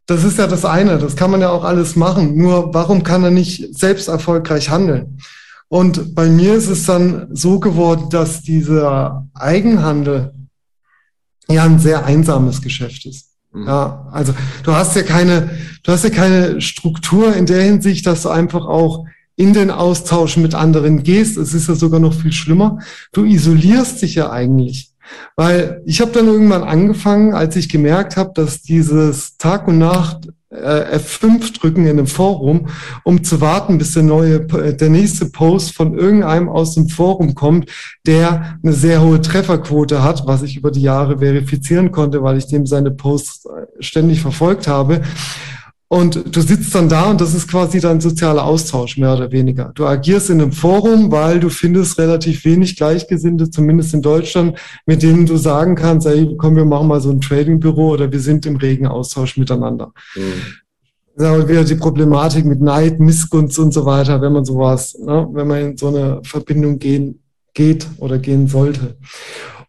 Das 0.05 0.23
ist 0.23 0.37
ja 0.37 0.47
das 0.47 0.65
eine, 0.65 0.97
das 0.97 1.15
kann 1.15 1.31
man 1.31 1.41
ja 1.41 1.49
auch 1.49 1.63
alles 1.63 1.95
machen. 1.95 2.35
Nur 2.35 2.73
warum 2.73 3.03
kann 3.03 3.23
er 3.23 3.31
nicht 3.31 3.77
selbst 3.77 4.09
erfolgreich 4.09 4.69
handeln? 4.69 5.19
Und 5.69 6.13
bei 6.13 6.27
mir 6.27 6.53
ist 6.53 6.67
es 6.67 6.85
dann 6.85 7.27
so 7.31 7.59
geworden, 7.59 8.09
dass 8.09 8.41
dieser 8.41 9.27
Eigenhandel 9.33 10.33
ja 11.47 11.63
ein 11.63 11.79
sehr 11.79 12.05
einsames 12.05 12.61
Geschäft 12.61 13.05
ist. 13.05 13.29
Mhm. 13.53 13.67
Ja, 13.67 14.07
also 14.11 14.33
du 14.63 14.73
hast 14.73 14.95
ja 14.95 15.03
keine, 15.03 15.49
du 15.83 15.91
hast 15.91 16.03
ja 16.03 16.09
keine 16.09 16.61
Struktur 16.61 17.35
in 17.35 17.45
der 17.45 17.63
Hinsicht, 17.63 18.05
dass 18.05 18.23
du 18.23 18.29
einfach 18.29 18.65
auch 18.65 19.05
in 19.35 19.53
den 19.53 19.71
Austausch 19.71 20.37
mit 20.37 20.53
anderen 20.53 21.03
gehst. 21.03 21.37
Es 21.37 21.53
ist 21.53 21.67
ja 21.67 21.75
sogar 21.75 21.99
noch 21.99 22.13
viel 22.13 22.33
schlimmer. 22.33 22.79
Du 23.11 23.23
isolierst 23.25 24.01
dich 24.01 24.15
ja 24.15 24.31
eigentlich. 24.31 24.92
Weil 25.35 25.81
ich 25.85 26.01
habe 26.01 26.11
dann 26.11 26.27
irgendwann 26.27 26.63
angefangen, 26.63 27.33
als 27.33 27.55
ich 27.55 27.69
gemerkt 27.69 28.17
habe, 28.17 28.31
dass 28.35 28.61
dieses 28.61 29.37
Tag 29.37 29.67
und 29.67 29.79
Nacht 29.79 30.29
äh, 30.53 30.97
F5 30.97 31.59
drücken 31.59 31.85
in 31.85 31.97
einem 31.97 32.07
Forum, 32.07 32.67
um 33.03 33.23
zu 33.23 33.41
warten, 33.41 33.77
bis 33.77 33.93
der 33.93 34.03
neue, 34.03 34.41
der 34.41 34.89
nächste 34.89 35.25
Post 35.25 35.75
von 35.75 35.97
irgendeinem 35.97 36.49
aus 36.49 36.75
dem 36.75 36.89
Forum 36.89 37.35
kommt, 37.35 37.69
der 38.05 38.57
eine 38.63 38.73
sehr 38.73 39.01
hohe 39.01 39.21
Trefferquote 39.21 40.03
hat, 40.03 40.27
was 40.27 40.43
ich 40.43 40.55
über 40.55 40.71
die 40.71 40.81
Jahre 40.81 41.19
verifizieren 41.19 41.91
konnte, 41.91 42.21
weil 42.21 42.37
ich 42.37 42.47
dem 42.47 42.65
seine 42.65 42.91
Posts 42.91 43.45
äh, 43.45 43.49
ständig 43.79 44.21
verfolgt 44.21 44.67
habe. 44.67 45.01
Und 45.93 46.35
du 46.35 46.41
sitzt 46.41 46.73
dann 46.73 46.89
da 46.89 47.11
und 47.11 47.21
das 47.21 47.35
ist 47.35 47.47
quasi 47.47 47.79
dein 47.79 48.01
sozialer 48.01 48.45
Austausch, 48.45 48.97
mehr 48.97 49.13
oder 49.13 49.31
weniger. 49.31 49.73
Du 49.75 49.85
agierst 49.85 50.31
in 50.31 50.41
einem 50.41 50.51
Forum, 50.51 51.11
weil 51.11 51.39
du 51.39 51.49
findest 51.49 51.99
relativ 51.99 52.43
wenig 52.45 52.75
Gleichgesinnte, 52.77 53.51
zumindest 53.51 53.93
in 53.93 54.01
Deutschland, 54.01 54.57
mit 54.87 55.03
denen 55.03 55.27
du 55.27 55.37
sagen 55.37 55.75
kannst, 55.75 56.07
ey, 56.07 56.35
komm, 56.35 56.55
wir 56.55 56.65
machen 56.65 56.87
mal 56.87 56.99
so 56.99 57.11
ein 57.11 57.21
Trading-Büro 57.21 57.91
oder 57.91 58.11
wir 58.11 58.19
sind 58.19 58.47
im 58.47 58.55
regen 58.55 58.87
Austausch 58.87 59.37
miteinander. 59.37 59.93
Mhm. 60.15 60.21
Wir 61.15 61.47
wieder 61.47 61.63
die 61.63 61.75
Problematik 61.75 62.45
mit 62.45 62.59
Neid, 62.59 62.99
Missgunst 62.99 63.59
und 63.59 63.71
so 63.71 63.85
weiter, 63.85 64.19
wenn 64.19 64.33
man 64.33 64.45
sowas, 64.45 64.97
ne, 64.97 65.27
wenn 65.31 65.47
man 65.47 65.61
in 65.61 65.77
so 65.77 65.89
eine 65.89 66.21
Verbindung 66.23 66.79
gehen, 66.79 67.21
geht 67.53 67.85
oder 67.97 68.17
gehen 68.17 68.47
sollte. 68.47 68.97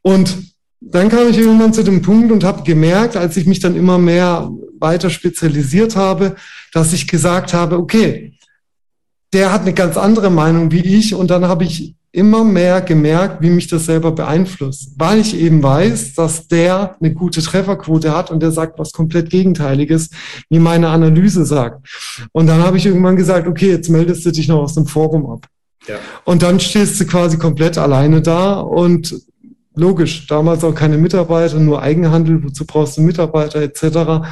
Und 0.01 0.54
dann 0.90 1.09
kam 1.09 1.29
ich 1.29 1.38
irgendwann 1.38 1.73
zu 1.73 1.83
dem 1.83 2.03
Punkt 2.03 2.31
und 2.31 2.44
habe 2.44 2.62
gemerkt, 2.62 3.16
als 3.16 3.37
ich 3.37 3.47
mich 3.47 3.61
dann 3.61 3.77
immer 3.77 3.99
mehr 3.99 4.51
weiter 4.79 5.11
spezialisiert 5.11 5.97
habe, 5.97 6.37
dass 6.73 6.92
ich 6.92 7.09
gesagt 7.09 7.55
habe, 7.55 7.79
okay, 7.79 8.35
der 9.33 9.53
hat 9.53 9.62
eine 9.62 9.73
ganz 9.73 9.97
andere 9.97 10.31
Meinung 10.31 10.70
wie 10.70 10.85
ich 10.85 11.14
und 11.14 11.31
dann 11.31 11.47
habe 11.47 11.64
ich 11.64 11.94
immer 12.12 12.44
mehr 12.44 12.81
gemerkt, 12.81 13.42
wie 13.42 13.51
mich 13.51 13.66
das 13.66 13.87
selber 13.87 14.12
beeinflusst, 14.12 14.92
weil 14.97 15.18
ich 15.18 15.37
eben 15.37 15.62
weiß, 15.62 16.14
dass 16.14 16.47
der 16.47 16.97
eine 17.01 17.12
gute 17.12 17.42
Trefferquote 17.42 18.16
hat 18.16 18.31
und 18.31 18.40
der 18.40 18.53
sagt 18.53 18.79
was 18.79 18.92
komplett 18.92 19.31
Gegenteiliges, 19.31 20.11
wie 20.49 20.61
meine 20.61 20.90
Analyse 20.90 21.44
sagt. 21.44 21.88
Und 22.31 22.47
dann 22.47 22.62
habe 22.62 22.77
ich 22.77 22.87
irgendwann 22.87 23.16
gesagt, 23.16 23.49
okay, 23.49 23.70
jetzt 23.70 23.88
meldest 23.88 24.25
du 24.25 24.31
dich 24.31 24.47
noch 24.47 24.61
aus 24.61 24.75
dem 24.75 24.87
Forum 24.87 25.29
ab. 25.29 25.47
Ja. 25.88 25.97
Und 26.25 26.42
dann 26.42 26.61
stehst 26.61 27.01
du 27.01 27.05
quasi 27.05 27.37
komplett 27.37 27.79
alleine 27.79 28.23
da 28.23 28.61
und 28.61 29.20
logisch, 29.75 30.27
damals 30.27 30.65
auch 30.65 30.75
keine 30.75 30.99
Mitarbeiter, 30.99 31.59
nur 31.59 31.83
Eigenhandel, 31.83 32.43
wozu 32.45 32.65
brauchst 32.65 32.97
du 32.97 33.03
Mitarbeiter 33.03 33.61
etc. 33.61 34.27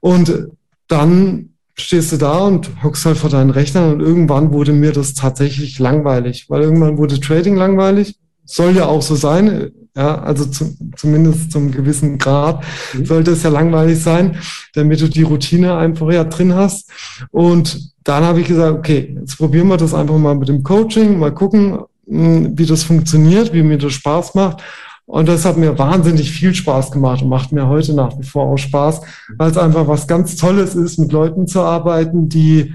Und 0.00 0.48
dann 0.88 1.50
stehst 1.74 2.12
du 2.12 2.16
da 2.18 2.38
und 2.38 2.70
hockst 2.82 3.06
halt 3.06 3.16
vor 3.16 3.30
deinen 3.30 3.50
Rechnern 3.50 3.94
und 3.94 4.00
irgendwann 4.00 4.52
wurde 4.52 4.72
mir 4.72 4.92
das 4.92 5.14
tatsächlich 5.14 5.78
langweilig, 5.78 6.46
weil 6.48 6.62
irgendwann 6.62 6.98
wurde 6.98 7.18
Trading 7.18 7.56
langweilig. 7.56 8.16
Soll 8.44 8.76
ja 8.76 8.86
auch 8.86 9.02
so 9.02 9.14
sein, 9.14 9.70
ja, 9.96 10.22
also 10.22 10.44
zu, 10.46 10.76
zumindest 10.96 11.52
zum 11.52 11.70
gewissen 11.70 12.18
Grad 12.18 12.64
mhm. 12.92 13.06
sollte 13.06 13.32
es 13.32 13.42
ja 13.42 13.50
langweilig 13.50 14.02
sein, 14.02 14.36
damit 14.74 15.00
du 15.00 15.08
die 15.08 15.22
Routine 15.22 15.76
einfach 15.76 16.10
ja 16.10 16.24
drin 16.24 16.54
hast. 16.54 16.90
Und 17.30 17.92
dann 18.04 18.24
habe 18.24 18.40
ich 18.40 18.48
gesagt, 18.48 18.78
okay, 18.78 19.16
jetzt 19.20 19.36
probieren 19.36 19.68
wir 19.68 19.76
das 19.76 19.94
einfach 19.94 20.18
mal 20.18 20.34
mit 20.34 20.48
dem 20.48 20.62
Coaching, 20.62 21.18
mal 21.18 21.32
gucken, 21.32 21.78
wie 22.06 22.66
das 22.66 22.82
funktioniert, 22.82 23.52
wie 23.52 23.62
mir 23.62 23.78
das 23.78 23.92
Spaß 23.92 24.34
macht. 24.34 24.62
Und 25.06 25.28
das 25.28 25.44
hat 25.44 25.56
mir 25.56 25.78
wahnsinnig 25.78 26.30
viel 26.30 26.54
Spaß 26.54 26.90
gemacht 26.90 27.22
und 27.22 27.28
macht 27.28 27.52
mir 27.52 27.68
heute 27.68 27.94
nach 27.94 28.18
wie 28.18 28.24
vor 28.24 28.46
auch 28.46 28.56
Spaß, 28.56 29.02
weil 29.36 29.50
es 29.50 29.58
einfach 29.58 29.88
was 29.88 30.06
ganz 30.06 30.36
Tolles 30.36 30.74
ist, 30.74 30.98
mit 30.98 31.12
Leuten 31.12 31.46
zu 31.46 31.60
arbeiten, 31.60 32.28
die 32.28 32.74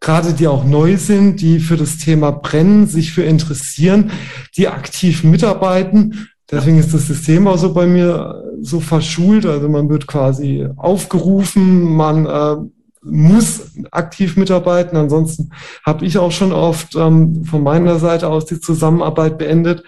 gerade 0.00 0.34
die 0.34 0.46
auch 0.46 0.64
neu 0.64 0.96
sind, 0.98 1.40
die 1.40 1.60
für 1.60 1.76
das 1.76 1.96
Thema 1.96 2.30
brennen, 2.30 2.86
sich 2.86 3.12
für 3.12 3.22
interessieren, 3.22 4.10
die 4.56 4.68
aktiv 4.68 5.24
mitarbeiten. 5.24 6.28
Deswegen 6.50 6.78
ist 6.78 6.92
das 6.92 7.06
System 7.06 7.48
auch 7.48 7.56
so 7.56 7.72
bei 7.72 7.86
mir 7.86 8.44
so 8.60 8.80
verschult. 8.80 9.46
Also 9.46 9.68
man 9.68 9.88
wird 9.88 10.06
quasi 10.06 10.68
aufgerufen, 10.76 11.84
man 11.84 12.26
äh, 12.26 12.56
muss 13.04 13.72
aktiv 13.90 14.36
mitarbeiten. 14.36 14.96
Ansonsten 14.96 15.50
habe 15.84 16.04
ich 16.04 16.18
auch 16.18 16.32
schon 16.32 16.52
oft 16.52 16.94
ähm, 16.96 17.44
von 17.44 17.62
meiner 17.62 17.98
Seite 17.98 18.28
aus 18.28 18.46
die 18.46 18.60
Zusammenarbeit 18.60 19.38
beendet 19.38 19.84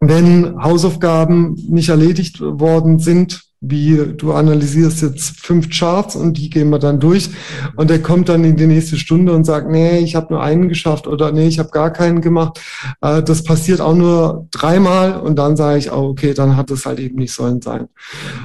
wenn 0.00 0.62
Hausaufgaben 0.62 1.54
nicht 1.68 1.88
erledigt 1.88 2.40
worden 2.40 2.98
sind, 2.98 3.42
wie 3.60 4.14
du 4.16 4.32
analysierst 4.32 5.00
jetzt 5.02 5.40
fünf 5.40 5.70
Charts 5.70 6.14
und 6.14 6.36
die 6.36 6.50
gehen 6.50 6.68
wir 6.68 6.78
dann 6.78 7.00
durch 7.00 7.30
und 7.76 7.88
der 7.88 8.02
kommt 8.02 8.28
dann 8.28 8.44
in 8.44 8.56
die 8.56 8.66
nächste 8.66 8.98
Stunde 8.98 9.32
und 9.32 9.44
sagt, 9.44 9.70
nee, 9.70 9.98
ich 9.98 10.14
habe 10.14 10.34
nur 10.34 10.42
einen 10.42 10.68
geschafft 10.68 11.06
oder 11.06 11.32
nee, 11.32 11.48
ich 11.48 11.58
habe 11.58 11.70
gar 11.70 11.90
keinen 11.90 12.20
gemacht. 12.20 12.60
Äh, 13.00 13.22
das 13.22 13.42
passiert 13.42 13.80
auch 13.80 13.94
nur 13.94 14.46
dreimal 14.50 15.18
und 15.18 15.36
dann 15.36 15.56
sage 15.56 15.78
ich, 15.78 15.90
oh, 15.90 16.08
okay, 16.10 16.34
dann 16.34 16.56
hat 16.56 16.70
es 16.70 16.84
halt 16.84 17.00
eben 17.00 17.16
nicht 17.16 17.32
sollen 17.32 17.62
sein. 17.62 17.88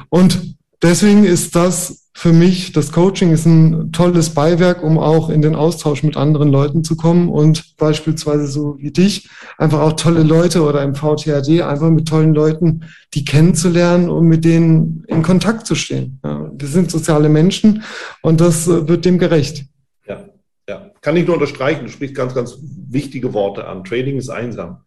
Und 0.09 0.55
deswegen 0.81 1.23
ist 1.23 1.55
das 1.55 2.01
für 2.13 2.33
mich, 2.33 2.73
das 2.73 2.91
Coaching 2.91 3.31
ist 3.31 3.45
ein 3.45 3.91
tolles 3.91 4.31
Beiwerk, 4.31 4.83
um 4.83 4.99
auch 4.99 5.29
in 5.29 5.41
den 5.41 5.55
Austausch 5.55 6.03
mit 6.03 6.17
anderen 6.17 6.49
Leuten 6.49 6.83
zu 6.83 6.97
kommen 6.97 7.29
und 7.29 7.77
beispielsweise 7.77 8.47
so 8.47 8.77
wie 8.79 8.91
dich, 8.91 9.29
einfach 9.57 9.79
auch 9.79 9.93
tolle 9.93 10.23
Leute 10.23 10.61
oder 10.63 10.83
im 10.83 10.93
VTRD 10.93 11.61
einfach 11.61 11.89
mit 11.89 12.07
tollen 12.07 12.33
Leuten, 12.33 12.81
die 13.13 13.23
kennenzulernen 13.23 14.09
und 14.09 14.27
mit 14.27 14.43
denen 14.43 15.03
in 15.07 15.23
Kontakt 15.23 15.65
zu 15.65 15.73
stehen. 15.73 16.19
Ja, 16.23 16.51
wir 16.53 16.67
sind 16.67 16.91
soziale 16.91 17.29
Menschen 17.29 17.83
und 18.21 18.41
das 18.41 18.67
äh, 18.67 18.87
wird 18.87 19.05
dem 19.05 19.17
gerecht. 19.17 19.65
Ja, 20.05 20.25
ja. 20.67 20.91
Kann 21.01 21.15
ich 21.15 21.25
nur 21.25 21.35
unterstreichen. 21.35 21.85
Du 21.85 21.91
sprichst 21.91 22.15
ganz, 22.15 22.35
ganz 22.35 22.57
wichtige 22.61 23.33
Worte 23.33 23.65
an. 23.67 23.85
Trading 23.85 24.17
ist 24.17 24.29
einsam. 24.29 24.83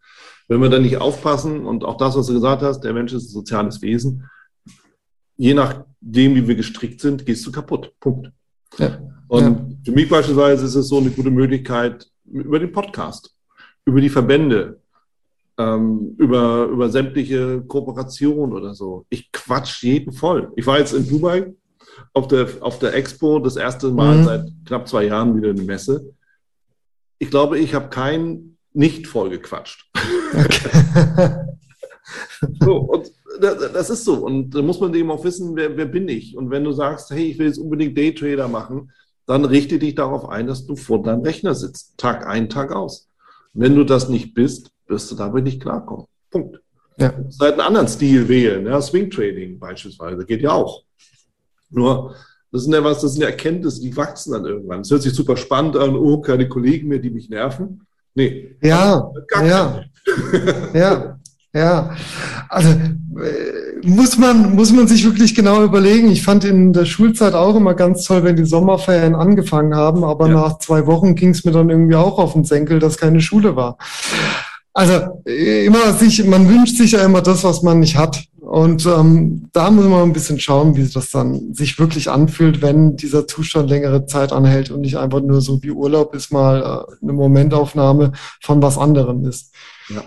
Wenn 0.47 0.61
wir 0.61 0.69
da 0.69 0.77
nicht 0.77 0.97
aufpassen 0.97 1.65
und 1.65 1.83
auch 1.83 1.97
das, 1.97 2.15
was 2.15 2.27
du 2.27 2.33
gesagt 2.33 2.61
hast, 2.61 2.81
der 2.81 2.93
Mensch 2.93 3.13
ist 3.13 3.29
ein 3.29 3.33
soziales 3.33 3.81
Wesen, 3.81 4.29
je 5.37 5.53
nachdem, 5.53 6.35
wie 6.35 6.47
wir 6.47 6.55
gestrickt 6.55 7.01
sind, 7.01 7.25
gehst 7.25 7.45
du 7.45 7.51
kaputt. 7.51 7.93
Punkt. 7.99 8.31
Ja. 8.77 8.99
Und 9.27 9.43
ja. 9.43 9.65
für 9.85 9.91
mich 9.91 10.09
beispielsweise 10.09 10.65
ist 10.65 10.75
es 10.75 10.87
so 10.87 10.97
eine 10.97 11.09
gute 11.09 11.31
Möglichkeit 11.31 12.07
über 12.25 12.59
den 12.59 12.71
Podcast, 12.71 13.33
über 13.85 14.01
die 14.01 14.09
Verbände, 14.09 14.79
ähm, 15.57 16.15
über, 16.17 16.65
über 16.65 16.89
sämtliche 16.89 17.61
Kooperationen 17.61 18.53
oder 18.53 18.73
so. 18.73 19.05
Ich 19.09 19.31
quatsch 19.31 19.83
jeden 19.83 20.11
voll. 20.13 20.51
Ich 20.55 20.65
war 20.67 20.79
jetzt 20.79 20.93
in 20.93 21.07
Dubai 21.07 21.53
auf 22.13 22.27
der, 22.27 22.47
auf 22.61 22.79
der 22.79 22.93
Expo, 22.93 23.39
das 23.39 23.55
erste 23.55 23.91
Mal 23.91 24.17
mhm. 24.17 24.23
seit 24.25 24.51
knapp 24.65 24.87
zwei 24.87 25.05
Jahren 25.05 25.35
wieder 25.35 25.49
eine 25.49 25.61
Messe. 25.61 26.13
Ich 27.17 27.29
glaube, 27.29 27.57
ich 27.59 27.73
habe 27.73 27.89
keinen 27.89 28.57
nicht 28.73 29.07
voll 29.07 29.29
gequatscht. 29.29 29.89
Okay. 30.33 31.37
so, 32.59 32.75
und 32.77 33.11
das 33.39 33.89
ist 33.89 34.05
so. 34.05 34.25
Und 34.25 34.51
da 34.51 34.61
muss 34.61 34.79
man 34.79 34.93
eben 34.93 35.11
auch 35.11 35.23
wissen, 35.23 35.55
wer, 35.55 35.75
wer 35.77 35.85
bin 35.85 36.07
ich. 36.07 36.37
Und 36.37 36.49
wenn 36.49 36.63
du 36.63 36.71
sagst, 36.71 37.11
hey, 37.11 37.31
ich 37.31 37.39
will 37.39 37.47
jetzt 37.47 37.57
unbedingt 37.57 37.97
Daytrader 37.97 38.47
machen, 38.47 38.91
dann 39.25 39.45
richte 39.45 39.79
dich 39.79 39.95
darauf 39.95 40.29
ein, 40.29 40.47
dass 40.47 40.65
du 40.65 40.75
vor 40.75 41.01
deinem 41.01 41.21
Rechner 41.21 41.55
sitzt. 41.55 41.97
Tag 41.97 42.27
ein, 42.27 42.49
Tag 42.49 42.71
aus. 42.71 43.09
Wenn 43.53 43.75
du 43.75 43.83
das 43.83 44.09
nicht 44.09 44.33
bist, 44.33 44.69
wirst 44.87 45.11
du 45.11 45.15
damit 45.15 45.43
nicht 45.43 45.61
klarkommen. 45.61 46.05
Punkt. 46.29 46.59
Ja. 46.97 47.09
Du 47.09 47.23
musst 47.23 47.41
halt 47.41 47.53
einen 47.53 47.61
anderen 47.61 47.87
Stil 47.87 48.27
wählen. 48.27 48.65
Ja, 48.65 48.81
Swing 48.81 49.09
Trading 49.09 49.59
beispielsweise 49.59 50.25
geht 50.25 50.41
ja 50.41 50.51
auch. 50.51 50.83
Nur, 51.69 52.15
das 52.51 52.63
sind 52.63 52.73
ja 52.73 52.83
was, 52.83 53.01
das 53.01 53.13
sind 53.13 53.21
ja 53.21 53.29
Erkenntnisse, 53.29 53.81
die 53.81 53.95
wachsen 53.97 54.33
dann 54.33 54.45
irgendwann. 54.45 54.81
Es 54.81 54.91
hört 54.91 55.01
sich 55.01 55.13
super 55.13 55.35
spannend 55.35 55.75
an, 55.75 55.95
oh, 55.95 56.21
keine 56.21 56.47
Kollegen 56.47 56.87
mehr, 56.87 56.99
die 56.99 57.09
mich 57.09 57.29
nerven. 57.29 57.85
Nee. 58.13 58.55
Ja, 58.61 59.11
ja. 59.43 59.83
ja. 60.73 61.14
Ja, 61.55 61.91
also 62.49 62.67
äh, 62.69 63.87
muss 63.87 64.17
man, 64.17 64.55
muss 64.55 64.73
man 64.73 64.89
sich 64.89 65.05
wirklich 65.05 65.33
genau 65.33 65.63
überlegen. 65.63 66.11
Ich 66.11 66.21
fand 66.21 66.43
in 66.43 66.73
der 66.73 66.83
Schulzeit 66.83 67.33
auch 67.33 67.55
immer 67.55 67.75
ganz 67.75 68.03
toll, 68.03 68.25
wenn 68.25 68.35
die 68.35 68.43
Sommerferien 68.43 69.15
angefangen 69.15 69.73
haben, 69.73 70.03
aber 70.03 70.27
ja. 70.27 70.33
nach 70.33 70.59
zwei 70.59 70.85
Wochen 70.85 71.15
ging 71.15 71.29
es 71.29 71.45
mir 71.45 71.53
dann 71.53 71.69
irgendwie 71.69 71.95
auch 71.95 72.19
auf 72.19 72.33
den 72.33 72.43
Senkel, 72.43 72.79
dass 72.79 72.97
keine 72.97 73.21
Schule 73.21 73.55
war. 73.55 73.77
Also 74.73 75.21
äh, 75.25 75.65
immer 75.65 75.93
sich, 75.93 76.25
man 76.25 76.49
wünscht 76.49 76.75
sich 76.75 76.91
ja 76.91 77.05
immer 77.05 77.21
das, 77.21 77.45
was 77.45 77.61
man 77.61 77.79
nicht 77.79 77.95
hat. 77.95 78.25
Und 78.41 78.85
ähm, 78.85 79.47
da 79.53 79.71
muss 79.71 79.85
man 79.85 80.03
ein 80.03 80.13
bisschen 80.13 80.41
schauen, 80.41 80.75
wie 80.75 80.85
das 80.85 81.09
dann 81.09 81.53
sich 81.53 81.79
wirklich 81.79 82.09
anfühlt, 82.09 82.61
wenn 82.61 82.97
dieser 82.97 83.27
Zustand 83.27 83.69
längere 83.69 84.05
Zeit 84.07 84.33
anhält 84.33 84.71
und 84.71 84.81
nicht 84.81 84.97
einfach 84.97 85.21
nur 85.21 85.39
so 85.39 85.63
wie 85.63 85.71
Urlaub 85.71 86.13
ist 86.13 86.33
mal 86.33 86.61
äh, 86.61 86.95
eine 87.01 87.13
Momentaufnahme 87.13 88.11
von 88.41 88.61
was 88.61 88.77
anderem 88.77 89.25
ist. 89.25 89.53
Ja. 89.87 90.03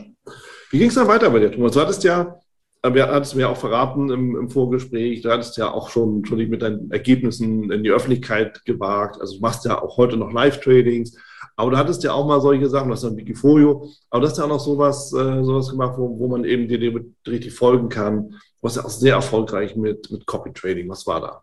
Wie 0.71 0.79
ging 0.79 0.89
es 0.89 0.95
dann 0.95 1.09
weiter 1.09 1.31
bei 1.31 1.39
dir, 1.39 1.51
Thomas? 1.51 1.73
Du 1.73 1.81
hattest 1.81 2.05
ja, 2.05 2.41
äh, 2.83 2.93
wir 2.93 3.09
hattest 3.09 3.35
mir 3.35 3.49
auch 3.49 3.57
verraten 3.57 4.11
im, 4.11 4.37
im, 4.37 4.51
Vorgespräch, 4.51 5.23
du 5.23 5.31
hattest 5.31 5.57
ja 5.57 5.71
auch 5.71 5.89
schon, 5.91 6.25
schon 6.25 6.39
mit 6.39 6.63
deinen 6.63 6.91
Ergebnissen 6.91 7.71
in 7.71 7.83
die 7.83 7.91
Öffentlichkeit 7.91 8.65
gewagt. 8.65 9.21
Also 9.21 9.37
du 9.37 9.41
machst 9.41 9.65
ja 9.65 9.81
auch 9.81 9.97
heute 9.97 10.17
noch 10.17 10.33
Live-Tradings. 10.33 11.17
Aber 11.57 11.73
du 11.73 11.77
hattest 11.77 12.05
ja 12.05 12.13
auch 12.13 12.27
mal 12.27 12.41
solche 12.41 12.69
Sachen, 12.69 12.89
du 12.89 12.95
hast 12.95 13.05
ein 13.05 13.17
Wikifolio, 13.17 13.89
aber 14.11 14.21
du 14.21 14.29
hast 14.29 14.39
ja 14.39 14.45
auch 14.45 14.49
noch 14.49 14.61
sowas, 14.61 15.13
äh, 15.13 15.43
sowas 15.43 15.71
gemacht, 15.71 15.95
wo, 15.99 16.17
wo 16.19 16.29
man 16.29 16.45
eben 16.45 16.69
dir, 16.69 17.05
richtig 17.27 17.53
folgen 17.53 17.89
kann. 17.89 18.29
Du 18.29 18.63
warst 18.63 18.77
ja 18.77 18.85
auch 18.85 18.91
sehr 18.91 19.15
erfolgreich 19.15 19.75
mit, 19.75 20.11
mit 20.11 20.25
Copy 20.25 20.53
Trading. 20.53 20.89
Was 20.89 21.07
war 21.07 21.21
da? 21.21 21.43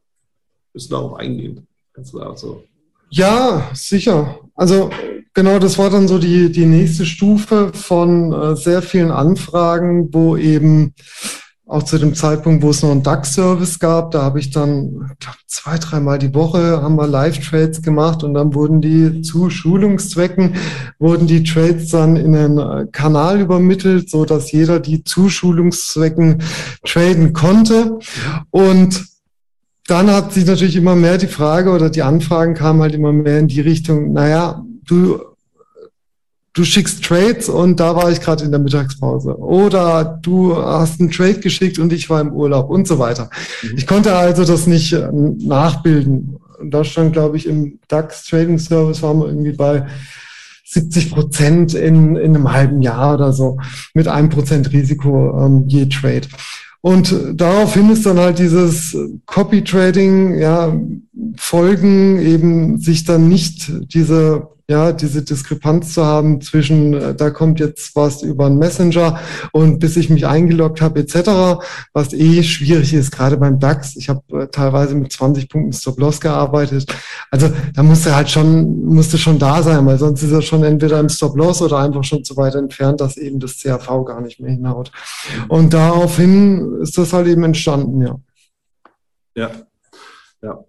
Bist 0.71 0.89
du 0.89 0.95
darauf 0.95 1.15
eingehen? 1.15 1.67
Kannst 1.93 2.13
du 2.13 2.19
da 2.19 2.35
so? 2.35 2.63
Ja, 3.09 3.69
sicher. 3.73 4.39
Also 4.55 4.89
genau, 5.35 5.59
das 5.59 5.77
war 5.77 5.91
dann 5.91 6.07
so 6.07 6.17
die, 6.17 6.51
die 6.51 6.65
nächste 6.65 7.05
Stufe 7.05 7.71
von 7.73 8.33
äh, 8.33 8.55
sehr 8.55 8.81
vielen 8.81 9.11
Anfragen, 9.11 10.09
wo 10.11 10.35
eben 10.35 10.95
auch 11.67 11.83
zu 11.83 11.97
dem 11.97 12.13
Zeitpunkt, 12.13 12.63
wo 12.63 12.69
es 12.69 12.83
noch 12.83 12.91
einen 12.91 13.01
DAX-Service 13.01 13.79
gab, 13.79 14.11
da 14.11 14.21
habe 14.21 14.39
ich 14.39 14.51
dann 14.51 15.15
glaub, 15.19 15.35
zwei, 15.47 15.79
dreimal 15.79 16.19
die 16.19 16.33
Woche 16.33 16.81
haben 16.81 16.95
wir 16.95 17.07
Live-Trades 17.07 17.81
gemacht 17.81 18.23
und 18.23 18.35
dann 18.35 18.53
wurden 18.53 18.81
die 18.81 19.23
zu 19.23 19.49
Schulungszwecken, 19.49 20.55
wurden 20.99 21.25
die 21.25 21.43
Trades 21.43 21.89
dann 21.89 22.17
in 22.17 22.35
einen 22.35 22.57
äh, 22.59 22.87
Kanal 22.91 23.41
übermittelt, 23.41 24.11
so 24.11 24.25
dass 24.25 24.51
jeder 24.51 24.79
die 24.79 25.03
zu 25.03 25.27
Schulungszwecken 25.27 26.43
traden 26.85 27.33
konnte. 27.33 27.97
Und 28.51 29.03
dann 29.87 30.11
hat 30.11 30.33
sich 30.33 30.45
natürlich 30.45 30.75
immer 30.75 30.95
mehr 30.95 31.17
die 31.17 31.27
Frage 31.27 31.71
oder 31.71 31.89
die 31.89 32.03
Anfragen 32.03 32.53
kamen 32.53 32.81
halt 32.81 32.93
immer 32.93 33.11
mehr 33.11 33.39
in 33.39 33.47
die 33.47 33.61
Richtung, 33.61 34.13
naja, 34.13 34.63
du, 34.87 35.19
du 36.53 36.63
schickst 36.63 37.03
Trades 37.03 37.49
und 37.49 37.79
da 37.79 37.95
war 37.95 38.11
ich 38.11 38.21
gerade 38.21 38.43
in 38.43 38.51
der 38.51 38.59
Mittagspause. 38.59 39.37
Oder 39.37 40.19
du 40.21 40.55
hast 40.55 40.99
einen 40.99 41.11
Trade 41.11 41.39
geschickt 41.39 41.79
und 41.79 41.93
ich 41.93 42.09
war 42.09 42.21
im 42.21 42.31
Urlaub 42.31 42.69
und 42.69 42.87
so 42.87 42.97
weiter. 42.97 43.29
Mhm. 43.61 43.77
Ich 43.77 43.87
konnte 43.87 44.15
also 44.15 44.45
das 44.45 44.65
nicht 44.67 44.93
äh, 44.93 45.09
nachbilden. 45.11 46.37
In 46.61 46.71
Deutschland, 46.71 47.13
glaube 47.13 47.37
ich, 47.37 47.47
im 47.47 47.79
DAX 47.89 48.25
Trading 48.25 48.57
Service 48.57 49.01
waren 49.01 49.19
wir 49.19 49.27
irgendwie 49.27 49.51
bei 49.51 49.85
70 50.65 51.11
Prozent 51.11 51.73
in, 51.73 52.15
in 52.15 52.35
einem 52.35 52.51
halben 52.51 52.81
Jahr 52.81 53.15
oder 53.15 53.33
so 53.33 53.57
mit 53.93 54.07
einem 54.07 54.29
Prozent 54.29 54.71
Risiko 54.71 55.45
ähm, 55.45 55.65
je 55.67 55.85
Trade. 55.85 56.27
Und 56.81 57.15
daraufhin 57.33 57.89
ist 57.89 58.05
dann 58.05 58.19
halt 58.19 58.37
dieses 58.37 58.95
Copy 59.25 59.63
Trading, 59.63 60.37
ja, 60.37 60.71
Folgen 61.37 62.19
eben 62.19 62.79
sich 62.79 63.05
dann 63.05 63.27
nicht 63.27 63.71
diese 63.93 64.55
ja, 64.67 64.91
diese 64.93 65.21
Diskrepanz 65.21 65.93
zu 65.93 66.05
haben 66.05 66.41
zwischen, 66.41 66.93
äh, 66.93 67.13
da 67.13 67.29
kommt 67.29 67.59
jetzt 67.59 67.95
was 67.95 68.23
über 68.23 68.47
einen 68.47 68.57
Messenger 68.57 69.19
und 69.51 69.77
bis 69.77 69.95
ich 69.95 70.09
mich 70.09 70.25
eingeloggt 70.25 70.81
habe 70.81 71.01
etc., 71.01 71.61
was 71.93 72.13
eh 72.13 72.41
schwierig 72.41 72.93
ist, 72.93 73.11
gerade 73.11 73.37
beim 73.37 73.59
DAX. 73.59 73.95
Ich 73.95 74.09
habe 74.09 74.21
äh, 74.41 74.47
teilweise 74.47 74.95
mit 74.95 75.11
20 75.11 75.49
Punkten 75.49 75.71
Stop-Loss 75.71 76.19
gearbeitet. 76.19 76.91
Also 77.29 77.51
da 77.75 77.83
musste 77.83 78.15
halt 78.15 78.29
schon, 78.31 78.85
musste 78.85 79.19
schon 79.19 79.37
da 79.37 79.61
sein, 79.61 79.85
weil 79.85 79.99
sonst 79.99 80.23
ist 80.23 80.31
er 80.31 80.41
schon 80.41 80.63
entweder 80.63 80.99
im 80.99 81.09
Stop-Loss 81.09 81.61
oder 81.61 81.77
einfach 81.77 82.03
schon 82.03 82.23
zu 82.23 82.35
weit 82.35 82.55
entfernt, 82.55 83.01
dass 83.01 83.17
eben 83.17 83.39
das 83.39 83.59
CRV 83.59 84.03
gar 84.03 84.21
nicht 84.21 84.39
mehr 84.39 84.51
hinhaut. 84.51 84.91
Und 85.47 85.73
daraufhin 85.75 86.81
ist 86.81 86.97
das 86.97 87.13
halt 87.13 87.27
eben 87.27 87.43
entstanden, 87.43 88.01
ja. 88.01 88.15
Ja, 89.35 89.51
ja. 90.41 90.65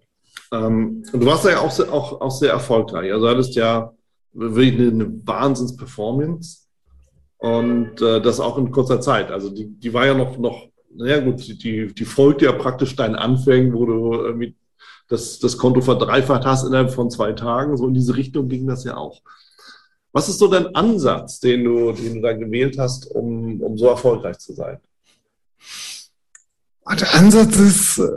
Ähm, 0.51 1.03
du 1.11 1.25
warst 1.25 1.45
ja 1.45 1.59
auch 1.59 1.71
sehr, 1.71 1.91
auch, 1.91 2.21
auch 2.21 2.31
sehr 2.31 2.51
erfolgreich. 2.51 3.11
Also 3.11 3.25
du 3.25 3.31
hattest 3.31 3.55
ja 3.55 3.93
wirklich 4.33 4.73
eine, 4.73 4.89
eine 4.89 5.27
Wahnsinns-Performance 5.27 6.67
und 7.37 8.01
äh, 8.01 8.21
das 8.21 8.39
auch 8.39 8.57
in 8.57 8.71
kurzer 8.71 9.01
Zeit. 9.01 9.31
Also 9.31 9.49
die, 9.49 9.67
die 9.67 9.93
war 9.93 10.05
ja 10.05 10.13
noch, 10.13 10.37
noch 10.37 10.67
naja 10.95 11.19
gut, 11.19 11.47
die, 11.47 11.93
die 11.93 12.05
folgt 12.05 12.41
ja 12.41 12.51
praktisch 12.51 12.95
deinen 12.95 13.15
Anfängen, 13.15 13.73
wo 13.73 13.85
du 13.85 14.13
irgendwie 14.13 14.55
das, 15.07 15.39
das 15.39 15.57
Konto 15.57 15.81
verdreifacht 15.81 16.45
hast 16.45 16.65
innerhalb 16.65 16.91
von 16.91 17.09
zwei 17.09 17.33
Tagen. 17.33 17.77
So 17.77 17.87
in 17.87 17.93
diese 17.93 18.15
Richtung 18.15 18.47
ging 18.49 18.67
das 18.67 18.83
ja 18.83 18.97
auch. 18.97 19.21
Was 20.11 20.29
ist 20.29 20.39
so 20.39 20.47
dein 20.47 20.73
Ansatz, 20.73 21.39
den 21.39 21.63
du, 21.63 21.91
den 21.91 22.15
du 22.15 22.21
da 22.21 22.33
gewählt 22.33 22.77
hast, 22.79 23.05
um, 23.11 23.61
um 23.61 23.77
so 23.77 23.87
erfolgreich 23.87 24.39
zu 24.39 24.53
sein? 24.53 24.79
Der 26.89 27.13
Ansatz 27.15 27.57
ist 27.57 27.99
äh, 27.99 28.09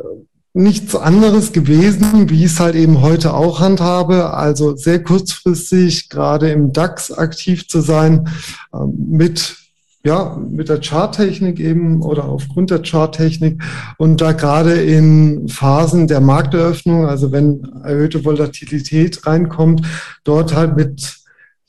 nichts 0.53 0.97
anderes 0.97 1.53
gewesen, 1.53 2.29
wie 2.29 2.45
ich 2.45 2.53
es 2.53 2.61
halt 2.61 2.75
eben 2.75 3.01
heute 3.01 3.35
auch 3.35 3.61
handhabe. 3.61 4.35
Also 4.35 4.77
sehr 4.77 5.03
kurzfristig 5.03 6.09
gerade 6.09 6.51
im 6.51 6.73
DAX 6.73 7.13
aktiv 7.13 7.69
zu 7.69 7.81
sein 7.81 8.29
ähm, 8.75 8.95
mit 9.11 9.57
ja, 10.03 10.35
mit 10.51 10.71
der 10.71 10.81
Charttechnik 10.81 11.61
eben 11.61 12.01
oder 12.01 12.25
aufgrund 12.25 12.71
der 12.71 12.83
Charttechnik 12.83 13.63
und 13.99 14.23
da 14.23 14.33
gerade 14.33 14.81
in 14.81 15.47
Phasen 15.49 16.09
der 16.09 16.23
Markteröffnung, 16.23 17.05
also 17.05 17.33
wenn 17.33 17.63
erhöhte 17.85 18.25
Volatilität 18.25 19.27
reinkommt, 19.27 19.87
dort 20.25 20.55
halt 20.55 20.75
mit 20.75 21.20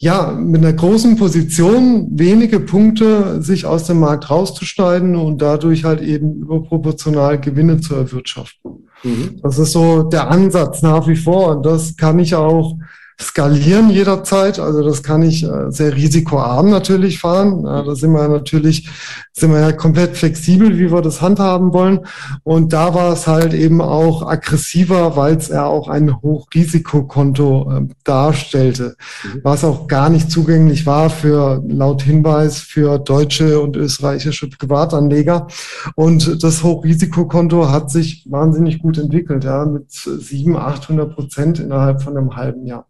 ja, 0.02 0.32
mit 0.32 0.64
einer 0.64 0.74
großen 0.74 1.16
Position 1.16 2.08
wenige 2.10 2.60
Punkte 2.60 3.40
sich 3.44 3.68
aus 3.68 3.86
dem 3.86 4.00
Markt 4.00 4.32
rauszuschneiden 4.32 5.16
und 5.16 5.44
dadurch 5.44 5.84
halt 5.84 6.02
eben 6.02 6.42
überproportional 6.42 7.40
Gewinne 7.40 7.80
zu 7.82 7.94
erwirtschaften. 7.94 8.88
Mhm. 9.04 9.40
Das 9.44 9.60
ist 9.60 9.74
so 9.74 10.02
der 10.02 10.32
Ansatz 10.32 10.82
nach 10.82 11.08
wie 11.08 11.16
vor 11.16 11.56
und 11.56 11.68
das 11.68 11.96
kann 11.98 12.18
ich 12.18 12.34
auch 12.34 12.78
skalieren 13.22 13.90
jederzeit. 13.90 14.60
Also 14.60 14.84
das 14.84 15.04
kann 15.04 15.22
ich 15.22 15.44
äh, 15.44 15.70
sehr 15.70 15.96
risikoarm 15.96 16.70
natürlich 16.70 17.20
fahren. 17.20 17.64
da 17.64 17.96
sind 17.96 18.12
wir 18.12 18.28
natürlich, 18.28 18.90
sind 19.34 19.52
wir 19.52 19.60
ja 19.60 19.72
komplett 19.72 20.18
flexibel, 20.18 20.78
wie 20.78 20.92
wir 20.92 21.02
das 21.02 21.22
handhaben 21.22 21.74
wollen. 21.74 22.02
Und 22.44 22.74
da 22.74 22.94
war 22.94 23.14
es 23.14 23.28
halt 23.28 23.54
eben 23.54 23.82
auch 23.82 24.28
aggressiver, 24.28 25.16
weil 25.16 25.36
es 25.36 25.50
ja 25.50 25.66
auch 25.66 25.88
ein 25.88 26.22
Hochrisikokonto 26.22 27.72
äh, 27.72 27.88
darstellte, 28.04 28.96
mhm. 29.24 29.40
was 29.44 29.64
auch 29.64 29.88
gar 29.88 30.10
nicht 30.10 30.32
zugänglich 30.32 30.86
war 30.86 31.10
für 31.10 31.64
laut 31.68 32.02
Hinweis 32.02 32.60
für 32.60 33.00
deutsche 33.00 33.60
und 33.60 33.78
österreichische 33.78 34.50
Privatanleger. 34.50 35.48
Und 35.96 36.44
das 36.44 36.64
Hochrisikokonto 36.64 37.70
hat 37.70 37.92
sich 37.92 38.26
wahnsinnig 38.30 38.80
gut 38.80 38.98
entwickelt, 38.98 39.44
ja, 39.44 39.66
mit 39.66 39.92
700, 39.92 40.62
800 40.62 41.16
Prozent 41.16 41.60
innerhalb 41.60 42.02
von 42.02 42.18
einem 42.18 42.36
halben 42.36 42.66
Jahr. 42.66 42.86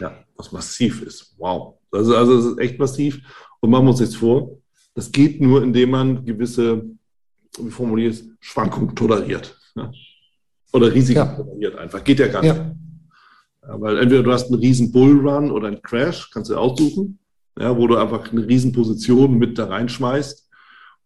Ja, 0.00 0.24
was 0.36 0.52
massiv 0.52 1.02
ist. 1.02 1.34
Wow. 1.38 1.78
Also, 1.90 2.16
also 2.16 2.38
es 2.38 2.44
ist 2.46 2.58
echt 2.58 2.78
massiv. 2.78 3.20
Und 3.60 3.70
man 3.70 3.84
muss 3.84 4.00
jetzt 4.00 4.16
vor, 4.16 4.58
das 4.94 5.10
geht 5.10 5.40
nur, 5.40 5.62
indem 5.62 5.90
man 5.90 6.24
gewisse, 6.24 6.84
wie 7.58 7.70
formuliert 7.70 8.14
es, 8.14 8.28
Schwankungen 8.40 8.94
toleriert. 8.94 9.56
Ja? 9.74 9.92
Oder 10.72 10.92
Risiken 10.92 11.18
ja. 11.18 11.36
toleriert 11.36 11.76
einfach. 11.76 12.02
Geht 12.02 12.18
ja 12.18 12.28
gar 12.28 12.42
nicht. 12.42 12.56
Ja. 12.56 12.74
Ja, 13.66 13.80
weil 13.80 13.98
entweder 13.98 14.22
du 14.22 14.32
hast 14.32 14.50
einen 14.50 14.60
riesen 14.60 14.92
Bullrun 14.92 15.50
oder 15.50 15.68
einen 15.68 15.82
Crash, 15.82 16.30
kannst 16.30 16.50
du 16.50 16.56
aussuchen, 16.56 17.18
ja, 17.58 17.76
wo 17.76 17.86
du 17.86 17.96
einfach 17.96 18.30
eine 18.30 18.46
riesen 18.46 18.72
Position 18.72 19.38
mit 19.38 19.58
da 19.58 19.66
reinschmeißt. 19.66 20.48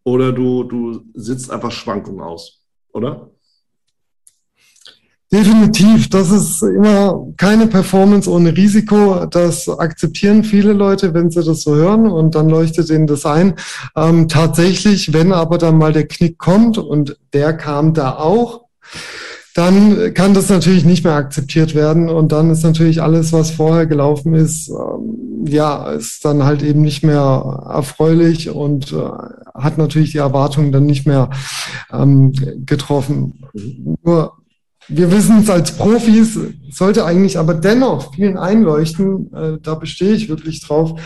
Oder 0.03 0.31
du, 0.31 0.63
du 0.63 1.05
sitzt 1.13 1.51
einfach 1.51 1.71
Schwankungen 1.71 2.21
aus, 2.21 2.65
oder? 2.93 3.29
Definitiv, 5.31 6.09
das 6.09 6.31
ist 6.31 6.63
immer 6.63 7.27
keine 7.37 7.67
Performance 7.67 8.27
ohne 8.27 8.55
Risiko. 8.57 9.27
Das 9.27 9.69
akzeptieren 9.69 10.43
viele 10.43 10.73
Leute, 10.73 11.13
wenn 11.13 11.29
sie 11.29 11.43
das 11.43 11.61
so 11.61 11.75
hören 11.75 12.07
und 12.07 12.33
dann 12.33 12.49
leuchtet 12.49 12.89
ihnen 12.89 13.05
das 13.05 13.27
ein. 13.27 13.53
Ähm, 13.95 14.27
tatsächlich, 14.27 15.13
wenn 15.13 15.31
aber 15.31 15.59
dann 15.59 15.77
mal 15.77 15.93
der 15.93 16.07
Knick 16.07 16.39
kommt 16.39 16.79
und 16.79 17.15
der 17.33 17.53
kam 17.53 17.93
da 17.93 18.15
auch, 18.15 18.65
dann 19.53 20.15
kann 20.15 20.33
das 20.33 20.49
natürlich 20.49 20.83
nicht 20.83 21.03
mehr 21.03 21.13
akzeptiert 21.13 21.75
werden 21.75 22.09
und 22.09 22.31
dann 22.31 22.49
ist 22.49 22.63
natürlich 22.63 23.03
alles, 23.03 23.31
was 23.31 23.51
vorher 23.51 23.85
gelaufen 23.85 24.33
ist, 24.33 24.69
ähm, 24.69 25.45
ja, 25.45 25.91
ist 25.91 26.25
dann 26.25 26.43
halt 26.43 26.63
eben 26.63 26.81
nicht 26.81 27.03
mehr 27.03 27.67
erfreulich 27.69 28.49
und 28.49 28.93
äh, 28.93 29.09
hat 29.53 29.77
natürlich 29.77 30.13
die 30.13 30.17
Erwartungen 30.17 30.71
dann 30.71 30.87
nicht 30.87 31.05
mehr 31.05 31.29
ähm, 31.91 32.33
getroffen. 32.65 33.43
Mhm. 33.53 33.95
Nur 34.01 34.33
wir 34.89 35.11
wissen 35.11 35.39
es 35.39 35.49
als 35.49 35.71
Profis, 35.71 36.37
sollte 36.71 37.05
eigentlich 37.05 37.37
aber 37.37 37.53
dennoch 37.53 38.13
vielen 38.13 38.37
einleuchten, 38.37 39.31
äh, 39.33 39.57
da 39.61 39.75
bestehe 39.75 40.13
ich 40.13 40.29
wirklich 40.29 40.61
drauf, 40.61 40.99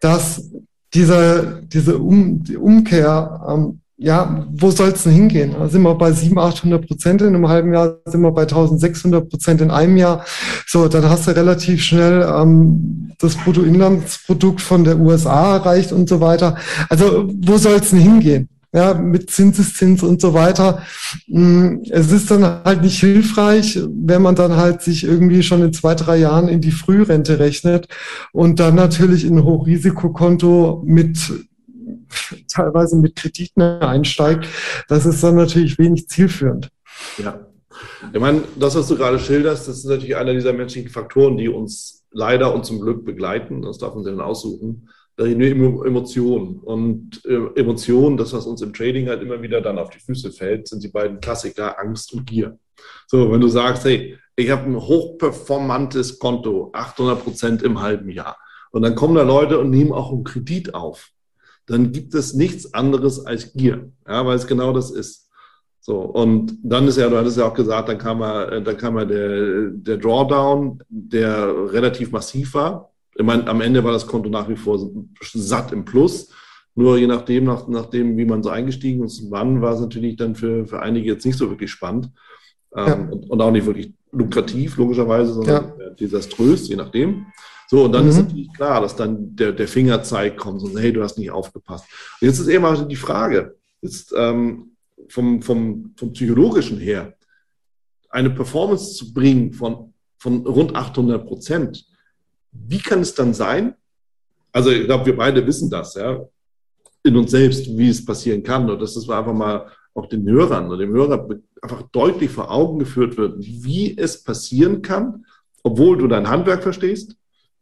dass 0.00 0.50
diese, 0.92 1.62
diese 1.64 1.98
um, 1.98 2.42
die 2.42 2.56
Umkehr, 2.56 3.40
ähm, 3.48 3.80
ja, 3.96 4.46
wo 4.50 4.70
soll 4.70 4.90
es 4.90 5.02
denn 5.02 5.12
hingehen? 5.12 5.54
Da 5.58 5.68
sind 5.68 5.82
wir 5.82 5.94
bei 5.94 6.10
700, 6.10 6.54
800 6.54 6.86
Prozent 6.86 7.20
in 7.22 7.28
einem 7.28 7.48
halben 7.48 7.72
Jahr, 7.72 7.98
sind 8.06 8.22
wir 8.22 8.30
bei 8.30 8.42
1600 8.42 9.28
Prozent 9.28 9.60
in 9.60 9.70
einem 9.70 9.96
Jahr. 9.96 10.24
So, 10.66 10.88
dann 10.88 11.08
hast 11.08 11.26
du 11.26 11.32
relativ 11.32 11.82
schnell 11.82 12.22
ähm, 12.22 13.12
das 13.18 13.36
Bruttoinlandsprodukt 13.36 14.62
von 14.62 14.84
der 14.84 14.98
USA 14.98 15.56
erreicht 15.56 15.92
und 15.92 16.08
so 16.08 16.20
weiter. 16.20 16.56
Also, 16.88 17.28
wo 17.42 17.58
soll 17.58 17.74
es 17.74 17.90
denn 17.90 18.00
hingehen? 18.00 18.48
Ja, 18.72 18.94
mit 18.94 19.30
Zinseszins 19.30 20.02
und 20.02 20.20
so 20.20 20.32
weiter. 20.34 20.82
Mm, 21.26 21.78
es 21.90 22.12
ist 22.12 22.30
dann 22.30 22.44
halt 22.44 22.82
nicht 22.82 23.00
hilfreich, 23.00 23.78
wenn 23.88 24.22
man 24.22 24.36
dann 24.36 24.56
halt 24.56 24.82
sich 24.82 25.04
irgendwie 25.04 25.42
schon 25.42 25.62
in 25.62 25.72
zwei, 25.72 25.94
drei 25.94 26.18
Jahren 26.18 26.48
in 26.48 26.60
die 26.60 26.70
Frührente 26.70 27.38
rechnet 27.38 27.88
und 28.32 28.60
dann 28.60 28.76
natürlich 28.76 29.24
in 29.24 29.38
ein 29.38 29.44
Hochrisikokonto 29.44 30.82
mit 30.86 31.18
teilweise 32.48 32.96
mit 32.96 33.16
Krediten 33.16 33.62
einsteigt. 33.62 34.46
Das 34.88 35.06
ist 35.06 35.22
dann 35.22 35.36
natürlich 35.36 35.78
wenig 35.78 36.08
zielführend. 36.08 36.68
Ja. 37.18 37.46
Ich 38.12 38.20
meine, 38.20 38.42
das, 38.58 38.74
was 38.74 38.88
du 38.88 38.96
gerade 38.96 39.18
schilderst, 39.18 39.68
das 39.68 39.78
ist 39.78 39.84
natürlich 39.86 40.16
einer 40.16 40.34
dieser 40.34 40.52
menschlichen 40.52 40.90
Faktoren, 40.90 41.36
die 41.36 41.48
uns 41.48 42.04
leider 42.10 42.52
und 42.54 42.66
zum 42.66 42.80
Glück 42.80 43.04
begleiten. 43.04 43.62
Das 43.62 43.78
darf 43.78 43.94
man 43.94 44.04
sich 44.04 44.12
dann 44.12 44.20
aussuchen 44.20 44.88
nur 45.18 45.86
Emotionen. 45.86 46.60
Und 46.60 47.24
äh, 47.26 47.60
Emotionen, 47.60 48.16
das, 48.16 48.32
was 48.32 48.46
uns 48.46 48.62
im 48.62 48.72
Trading 48.72 49.08
halt 49.08 49.22
immer 49.22 49.42
wieder 49.42 49.60
dann 49.60 49.78
auf 49.78 49.90
die 49.90 49.98
Füße 49.98 50.32
fällt, 50.32 50.68
sind 50.68 50.82
die 50.82 50.88
beiden 50.88 51.20
Klassiker 51.20 51.78
Angst 51.78 52.12
und 52.12 52.26
Gier. 52.26 52.58
So, 53.06 53.30
wenn 53.30 53.40
du 53.40 53.48
sagst, 53.48 53.84
hey, 53.84 54.16
ich 54.36 54.50
habe 54.50 54.64
ein 54.64 54.76
hochperformantes 54.76 56.18
Konto, 56.18 56.70
800 56.72 57.22
Prozent 57.22 57.62
im 57.62 57.80
halben 57.80 58.10
Jahr, 58.10 58.38
und 58.72 58.82
dann 58.82 58.94
kommen 58.94 59.16
da 59.16 59.22
Leute 59.22 59.58
und 59.58 59.70
nehmen 59.70 59.92
auch 59.92 60.12
einen 60.12 60.24
Kredit 60.24 60.74
auf, 60.74 61.10
dann 61.66 61.92
gibt 61.92 62.14
es 62.14 62.34
nichts 62.34 62.72
anderes 62.72 63.26
als 63.26 63.52
Gier, 63.52 63.92
ja, 64.06 64.24
weil 64.26 64.36
es 64.36 64.46
genau 64.46 64.72
das 64.72 64.90
ist. 64.90 65.28
So, 65.80 66.00
und 66.00 66.58
dann 66.62 66.86
ist 66.88 66.98
ja, 66.98 67.08
du 67.08 67.16
hattest 67.16 67.38
ja 67.38 67.46
auch 67.46 67.54
gesagt, 67.54 67.88
dann 67.88 67.98
kam 67.98 68.18
mal, 68.18 68.62
dann 68.62 68.76
kam 68.76 68.94
mal 68.94 69.06
der, 69.06 69.70
der 69.70 69.96
Drawdown, 69.96 70.82
der 70.88 71.72
relativ 71.72 72.12
massiv 72.12 72.54
war. 72.54 72.92
Ich 73.14 73.24
meine, 73.24 73.46
am 73.48 73.60
Ende 73.60 73.82
war 73.84 73.92
das 73.92 74.06
Konto 74.06 74.28
nach 74.30 74.48
wie 74.48 74.56
vor 74.56 74.78
satt 75.32 75.72
im 75.72 75.84
Plus. 75.84 76.30
Nur 76.74 76.96
je 76.96 77.06
nachdem, 77.06 77.44
nach, 77.44 77.66
nachdem, 77.68 78.16
wie 78.16 78.24
man 78.24 78.42
so 78.42 78.50
eingestiegen 78.50 79.04
ist, 79.04 79.30
wann, 79.30 79.60
war 79.60 79.74
es 79.74 79.80
natürlich 79.80 80.16
dann 80.16 80.34
für, 80.34 80.66
für 80.66 80.80
einige 80.80 81.12
jetzt 81.12 81.26
nicht 81.26 81.36
so 81.36 81.50
wirklich 81.50 81.70
spannend. 81.70 82.10
ähm, 82.76 82.86
ja. 82.86 82.94
und, 83.10 83.30
und, 83.30 83.40
auch 83.40 83.50
nicht 83.50 83.66
wirklich 83.66 83.92
lukrativ, 84.12 84.76
logischerweise, 84.76 85.32
sondern 85.32 85.72
ja. 85.78 85.90
desaströs, 85.90 86.68
je 86.68 86.76
nachdem. 86.76 87.26
So, 87.68 87.84
und 87.84 87.92
dann 87.92 88.04
mhm. 88.04 88.10
ist 88.10 88.16
natürlich 88.16 88.52
klar, 88.52 88.80
dass 88.80 88.96
dann 88.96 89.34
der, 89.36 89.52
der 89.52 89.68
Fingerzeig 89.68 90.36
kommt 90.36 90.62
und 90.62 90.76
hey, 90.78 90.92
du 90.92 91.02
hast 91.02 91.18
nicht 91.18 91.30
aufgepasst. 91.30 91.84
Und 92.20 92.26
jetzt 92.26 92.38
ist 92.38 92.48
eben 92.48 92.62
mal 92.62 92.86
die 92.86 92.96
Frage, 92.96 93.56
jetzt 93.82 94.12
ähm, 94.16 94.76
vom, 95.08 95.42
vom, 95.42 95.92
vom 95.96 96.12
Psychologischen 96.12 96.78
her, 96.78 97.14
eine 98.10 98.30
Performance 98.30 98.94
zu 98.94 99.12
bringen 99.12 99.52
von, 99.52 99.94
von 100.18 100.46
rund 100.46 100.74
800 100.74 101.24
Prozent, 101.26 101.86
wie 102.52 102.78
kann 102.78 103.00
es 103.00 103.14
dann 103.14 103.34
sein? 103.34 103.74
Also 104.52 104.70
ich 104.70 104.84
glaube, 104.84 105.06
wir 105.06 105.16
beide 105.16 105.46
wissen 105.46 105.70
das, 105.70 105.94
ja, 105.94 106.20
in 107.02 107.16
uns 107.16 107.30
selbst, 107.30 107.66
wie 107.66 107.88
es 107.88 108.04
passieren 108.04 108.42
kann. 108.42 108.68
Und 108.68 108.80
dass 108.80 108.94
das 108.94 109.08
einfach 109.08 109.32
mal 109.32 109.70
auch 109.94 110.06
den 110.06 110.28
Hörern 110.28 110.70
und 110.70 110.78
dem 110.78 110.92
Hörer 110.92 111.28
einfach 111.62 111.82
deutlich 111.92 112.30
vor 112.30 112.50
Augen 112.50 112.78
geführt 112.78 113.16
wird, 113.16 113.34
wie 113.38 113.96
es 113.96 114.22
passieren 114.22 114.82
kann, 114.82 115.24
obwohl 115.62 115.98
du 115.98 116.08
dein 116.08 116.28
Handwerk 116.28 116.62
verstehst, 116.62 117.16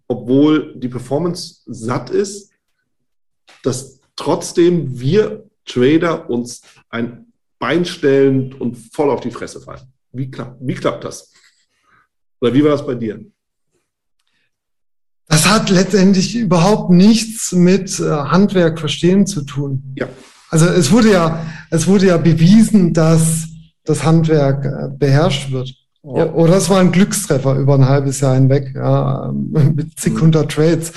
obwohl 0.06 0.74
die 0.76 0.88
Performance 0.88 1.62
satt 1.66 2.10
ist, 2.10 2.52
dass 3.62 4.00
trotzdem 4.16 4.98
wir 4.98 5.48
Trader 5.64 6.28
uns 6.30 6.62
ein 6.88 7.32
Bein 7.58 7.84
stellen 7.84 8.54
und 8.54 8.76
voll 8.76 9.10
auf 9.10 9.20
die 9.20 9.30
Fresse 9.30 9.60
fallen. 9.60 9.92
Wie, 10.12 10.30
klapp, 10.30 10.56
wie 10.60 10.74
klappt 10.74 11.04
das? 11.04 11.32
Oder 12.40 12.54
wie 12.54 12.62
war 12.62 12.70
das 12.70 12.86
bei 12.86 12.94
dir? 12.94 13.24
Das 15.28 15.48
hat 15.48 15.68
letztendlich 15.70 16.34
überhaupt 16.36 16.90
nichts 16.90 17.52
mit 17.52 18.00
äh, 18.00 18.04
Handwerk 18.04 18.80
verstehen 18.80 19.26
zu 19.26 19.42
tun. 19.42 19.94
Ja. 19.96 20.08
Also 20.50 20.66
es 20.66 20.90
wurde 20.90 21.12
ja, 21.12 21.44
es 21.70 21.86
wurde 21.86 22.06
ja 22.06 22.16
bewiesen, 22.16 22.94
dass 22.94 23.46
das 23.84 24.04
Handwerk 24.04 24.64
äh, 24.64 24.88
beherrscht 24.96 25.52
wird. 25.52 25.74
Ja. 26.02 26.32
Oder 26.32 26.56
es 26.56 26.70
war 26.70 26.78
ein 26.80 26.92
Glückstreffer 26.92 27.56
über 27.56 27.74
ein 27.74 27.86
halbes 27.86 28.20
Jahr 28.20 28.34
hinweg, 28.34 28.72
ja, 28.74 29.30
mit 29.32 29.98
zig 29.98 30.18
hundert 30.18 30.52
Trades, 30.52 30.92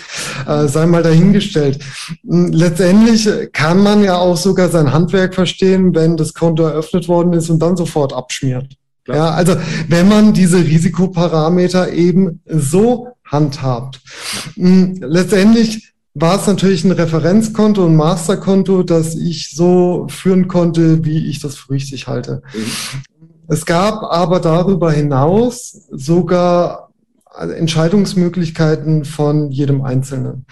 äh, 0.48 0.68
sei 0.68 0.86
mal 0.86 1.04
dahingestellt. 1.04 1.84
Hm, 2.26 2.54
letztendlich 2.54 3.28
kann 3.52 3.84
man 3.84 4.04
ja 4.04 4.18
auch 4.18 4.38
sogar 4.38 4.70
sein 4.70 4.94
Handwerk 4.94 5.36
verstehen, 5.36 5.94
wenn 5.94 6.16
das 6.16 6.34
Konto 6.34 6.64
eröffnet 6.64 7.10
worden 7.10 7.34
ist 7.34 7.50
und 7.50 7.60
dann 7.60 7.76
sofort 7.76 8.14
abschmiert. 8.14 8.76
Klar. 9.04 9.18
Ja, 9.18 9.30
also 9.32 9.56
wenn 9.90 10.08
man 10.08 10.34
diese 10.34 10.60
Risikoparameter 10.60 11.92
eben 11.92 12.42
so 12.46 13.08
handhabt. 13.32 14.02
Hm, 14.56 14.98
letztendlich 15.02 15.94
war 16.14 16.40
es 16.40 16.48
natürlich 16.48 16.84
ein 16.84 16.92
Referenzkonto, 16.92 17.86
ein 17.86 17.96
Masterkonto, 17.96 18.84
das 18.84 19.16
ich 19.16 19.52
so 19.52 20.08
führen 20.10 20.48
konnte, 20.48 21.06
wie 21.06 21.30
ich 21.30 21.40
das 21.40 21.56
für 21.56 21.72
richtig 21.72 22.08
halte. 22.08 22.42
Es 23.48 23.66
gab 23.66 24.04
aber 24.04 24.40
darüber 24.40 24.92
hinaus 24.92 25.88
sogar 25.90 26.90
Entscheidungsmöglichkeiten 27.34 29.06
von 29.06 29.52
jedem 29.52 29.84
Einzelnen. 29.84 30.46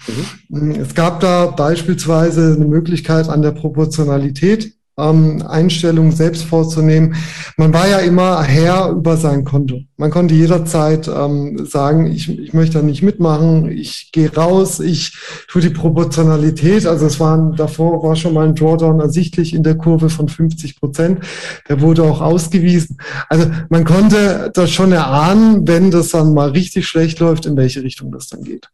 Mhm. 0.48 0.70
Es 0.80 0.94
gab 0.94 1.20
da 1.20 1.46
beispielsweise 1.46 2.54
eine 2.54 2.64
Möglichkeit 2.64 3.28
an 3.28 3.42
der 3.42 3.50
Proportionalität 3.50 4.72
ähm, 5.00 5.42
Einstellungen 5.46 6.12
selbst 6.12 6.44
vorzunehmen. 6.44 7.14
Man 7.56 7.72
war 7.72 7.88
ja 7.88 7.98
immer 7.98 8.42
Herr 8.42 8.90
über 8.90 9.16
sein 9.16 9.44
Konto. 9.44 9.80
Man 9.96 10.10
konnte 10.10 10.34
jederzeit 10.34 11.08
ähm, 11.08 11.66
sagen, 11.66 12.06
ich, 12.06 12.28
ich 12.28 12.52
möchte 12.54 12.78
da 12.78 12.82
nicht 12.82 13.02
mitmachen, 13.02 13.70
ich 13.70 14.10
gehe 14.12 14.32
raus, 14.34 14.80
ich 14.80 15.16
tue 15.48 15.62
die 15.62 15.70
Proportionalität. 15.70 16.86
Also 16.86 17.06
es 17.06 17.20
waren 17.20 17.54
davor 17.56 18.02
war 18.02 18.16
schon 18.16 18.34
mal 18.34 18.48
ein 18.48 18.54
Drawdown 18.54 19.00
ersichtlich 19.00 19.54
in 19.54 19.62
der 19.62 19.76
Kurve 19.76 20.08
von 20.08 20.28
50 20.28 20.80
Prozent. 20.80 21.20
Der 21.68 21.80
wurde 21.80 22.02
auch 22.04 22.20
ausgewiesen. 22.20 22.96
Also 23.28 23.50
man 23.68 23.84
konnte 23.84 24.50
das 24.54 24.70
schon 24.70 24.92
erahnen, 24.92 25.66
wenn 25.66 25.90
das 25.90 26.10
dann 26.10 26.34
mal 26.34 26.50
richtig 26.50 26.86
schlecht 26.86 27.20
läuft, 27.20 27.46
in 27.46 27.56
welche 27.56 27.82
Richtung 27.82 28.10
das 28.12 28.28
dann 28.28 28.42
geht. 28.42 28.68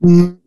Mhm. 0.00 0.38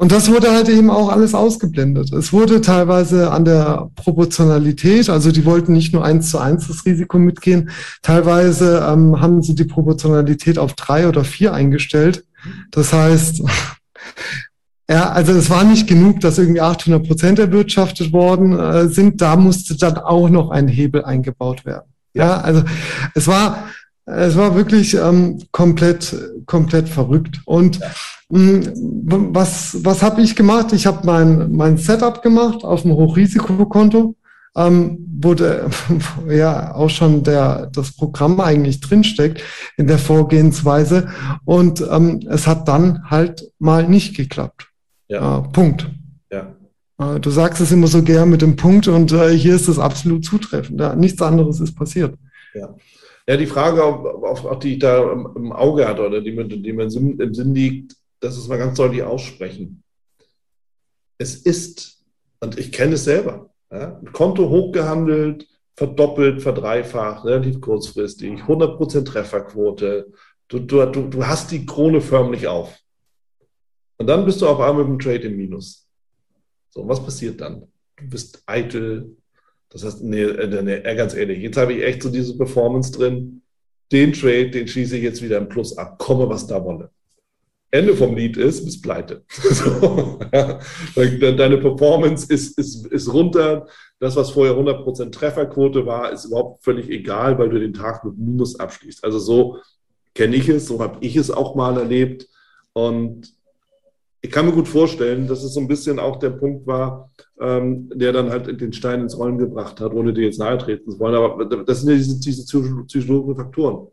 Und 0.00 0.12
das 0.12 0.30
wurde 0.30 0.50
halt 0.50 0.70
eben 0.70 0.88
auch 0.88 1.10
alles 1.10 1.34
ausgeblendet. 1.34 2.10
Es 2.14 2.32
wurde 2.32 2.62
teilweise 2.62 3.30
an 3.30 3.44
der 3.44 3.90
Proportionalität, 3.96 5.10
also 5.10 5.30
die 5.30 5.44
wollten 5.44 5.74
nicht 5.74 5.92
nur 5.92 6.02
eins 6.02 6.30
zu 6.30 6.38
eins 6.38 6.68
das 6.68 6.86
Risiko 6.86 7.18
mitgehen, 7.18 7.68
teilweise 8.00 8.82
ähm, 8.90 9.20
haben 9.20 9.42
sie 9.42 9.54
die 9.54 9.66
Proportionalität 9.66 10.58
auf 10.58 10.72
drei 10.72 11.06
oder 11.06 11.22
vier 11.22 11.52
eingestellt. 11.52 12.24
Das 12.70 12.94
heißt, 12.94 13.42
ja, 14.88 15.10
also 15.10 15.32
es 15.32 15.50
war 15.50 15.64
nicht 15.64 15.86
genug, 15.86 16.20
dass 16.20 16.38
irgendwie 16.38 16.62
800 16.62 17.06
Prozent 17.06 17.38
erwirtschaftet 17.38 18.10
worden 18.10 18.58
äh, 18.58 18.88
sind. 18.88 19.20
Da 19.20 19.36
musste 19.36 19.76
dann 19.76 19.98
auch 19.98 20.30
noch 20.30 20.48
ein 20.48 20.66
Hebel 20.66 21.04
eingebaut 21.04 21.66
werden. 21.66 21.92
Ja, 22.14 22.40
also 22.40 22.62
es 23.14 23.26
war, 23.26 23.64
es 24.16 24.36
war 24.36 24.54
wirklich 24.54 24.94
ähm, 24.94 25.42
komplett, 25.52 26.14
komplett 26.46 26.88
verrückt. 26.88 27.40
Und 27.44 27.80
hm, 28.30 28.72
was, 29.34 29.84
was 29.84 30.02
habe 30.02 30.22
ich 30.22 30.36
gemacht? 30.36 30.72
Ich 30.72 30.86
habe 30.86 31.06
mein, 31.06 31.52
mein 31.52 31.76
Setup 31.76 32.22
gemacht 32.22 32.64
auf 32.64 32.82
dem 32.82 32.92
Hochrisikokonto, 32.92 34.16
ähm, 34.56 34.98
wo 35.20 35.34
der, 35.34 35.68
ja 36.28 36.74
auch 36.74 36.90
schon 36.90 37.22
der, 37.22 37.66
das 37.72 37.96
Programm 37.96 38.40
eigentlich 38.40 38.80
drinsteckt 38.80 39.42
in 39.76 39.86
der 39.86 39.98
Vorgehensweise. 39.98 41.08
Und 41.44 41.84
ähm, 41.90 42.20
es 42.28 42.46
hat 42.46 42.68
dann 42.68 43.10
halt 43.10 43.44
mal 43.58 43.88
nicht 43.88 44.16
geklappt. 44.16 44.68
Ja. 45.08 45.38
Äh, 45.38 45.42
Punkt. 45.48 45.90
Ja. 46.30 46.54
Äh, 46.98 47.20
du 47.20 47.30
sagst 47.30 47.60
es 47.60 47.72
immer 47.72 47.88
so 47.88 48.02
gern 48.02 48.30
mit 48.30 48.42
dem 48.42 48.56
Punkt 48.56 48.86
und 48.86 49.12
äh, 49.12 49.36
hier 49.36 49.56
ist 49.56 49.68
es 49.68 49.78
absolut 49.78 50.24
zutreffend. 50.24 50.80
Ja, 50.80 50.94
nichts 50.94 51.20
anderes 51.20 51.60
ist 51.60 51.74
passiert. 51.74 52.16
Ja. 52.54 52.74
Ja, 53.26 53.36
die 53.36 53.46
Frage, 53.46 53.84
auf, 53.84 54.44
auf 54.44 54.58
die 54.58 54.74
ich 54.74 54.78
da 54.78 55.12
im 55.12 55.52
Auge 55.52 55.86
hatte 55.86 56.06
oder 56.06 56.20
die, 56.20 56.32
die 56.62 56.72
mir 56.72 56.84
im 56.84 57.34
Sinn 57.34 57.54
liegt, 57.54 57.96
das 58.20 58.36
ist 58.36 58.48
mal 58.48 58.58
ganz 58.58 58.76
deutlich 58.76 59.02
aussprechen. 59.02 59.82
Es 61.18 61.34
ist, 61.34 62.04
und 62.40 62.58
ich 62.58 62.72
kenne 62.72 62.94
es 62.94 63.04
selber, 63.04 63.50
ja, 63.70 64.00
Konto 64.12 64.48
hochgehandelt, 64.48 65.46
verdoppelt, 65.76 66.42
verdreifacht, 66.42 67.24
relativ 67.24 67.60
kurzfristig, 67.60 68.42
100% 68.42 69.04
Trefferquote. 69.04 70.12
Du, 70.48 70.58
du, 70.58 70.84
du 70.84 71.26
hast 71.26 71.50
die 71.52 71.64
Krone 71.64 72.00
förmlich 72.00 72.48
auf. 72.48 72.76
Und 73.96 74.06
dann 74.06 74.24
bist 74.24 74.40
du 74.40 74.48
auf 74.48 74.60
einmal 74.60 74.84
mit 74.84 74.92
dem 74.92 74.98
Trade 74.98 75.28
im 75.28 75.36
Minus. 75.36 75.86
So, 76.70 76.86
was 76.88 77.02
passiert 77.02 77.40
dann? 77.40 77.66
Du 77.96 78.08
bist 78.08 78.42
eitel. 78.46 79.16
Das 79.70 79.84
heißt, 79.84 80.02
nee, 80.02 80.22
äh, 80.22 80.62
nee, 80.62 80.74
äh, 80.74 80.96
ganz 80.96 81.14
ehrlich, 81.14 81.40
jetzt 81.40 81.56
habe 81.56 81.72
ich 81.72 81.84
echt 81.84 82.02
so 82.02 82.10
diese 82.10 82.36
Performance 82.36 82.92
drin. 82.92 83.42
Den 83.92 84.12
Trade, 84.12 84.50
den 84.50 84.68
schieße 84.68 84.96
ich 84.96 85.02
jetzt 85.02 85.22
wieder 85.22 85.38
im 85.38 85.48
Plus 85.48 85.76
ab. 85.76 85.98
Komme, 85.98 86.28
was 86.28 86.46
da 86.46 86.64
wolle. 86.64 86.90
Ende 87.72 87.96
vom 87.96 88.16
Lied 88.16 88.36
ist, 88.36 88.64
bist 88.64 88.82
pleite. 88.82 89.24
So, 89.30 90.18
ja. 90.32 90.60
Deine 90.96 91.58
Performance 91.58 92.26
ist, 92.32 92.58
ist, 92.58 92.86
ist 92.86 93.12
runter. 93.12 93.66
Das, 94.00 94.16
was 94.16 94.30
vorher 94.30 94.54
100% 94.54 95.12
Trefferquote 95.12 95.86
war, 95.86 96.10
ist 96.10 96.24
überhaupt 96.24 96.64
völlig 96.64 96.88
egal, 96.88 97.38
weil 97.38 97.48
du 97.48 97.60
den 97.60 97.74
Tag 97.74 98.04
mit 98.04 98.18
Minus 98.18 98.58
abschließt. 98.58 99.04
Also 99.04 99.18
so 99.18 99.58
kenne 100.14 100.36
ich 100.36 100.48
es, 100.48 100.66
so 100.66 100.80
habe 100.80 100.98
ich 101.00 101.16
es 101.16 101.30
auch 101.30 101.54
mal 101.54 101.78
erlebt. 101.78 102.28
Und 102.72 103.32
ich 104.22 104.30
kann 104.30 104.46
mir 104.46 104.52
gut 104.52 104.68
vorstellen, 104.68 105.26
dass 105.26 105.42
es 105.42 105.54
so 105.54 105.60
ein 105.60 105.68
bisschen 105.68 105.98
auch 105.98 106.18
der 106.18 106.30
Punkt 106.30 106.66
war, 106.66 107.10
ähm, 107.40 107.90
der 107.94 108.12
dann 108.12 108.30
halt 108.30 108.60
den 108.60 108.72
Stein 108.72 109.00
ins 109.00 109.16
Rollen 109.16 109.38
gebracht 109.38 109.80
hat, 109.80 109.94
ohne 109.94 110.12
dir 110.12 110.24
jetzt 110.24 110.38
nahe 110.38 110.58
treten 110.58 110.90
zu 110.90 110.98
wollen. 110.98 111.14
Aber 111.14 111.44
das 111.64 111.80
sind 111.80 111.90
ja 111.90 111.96
diese, 111.96 112.20
diese 112.20 112.44
psychologischen 112.44 113.36
Faktoren. 113.36 113.88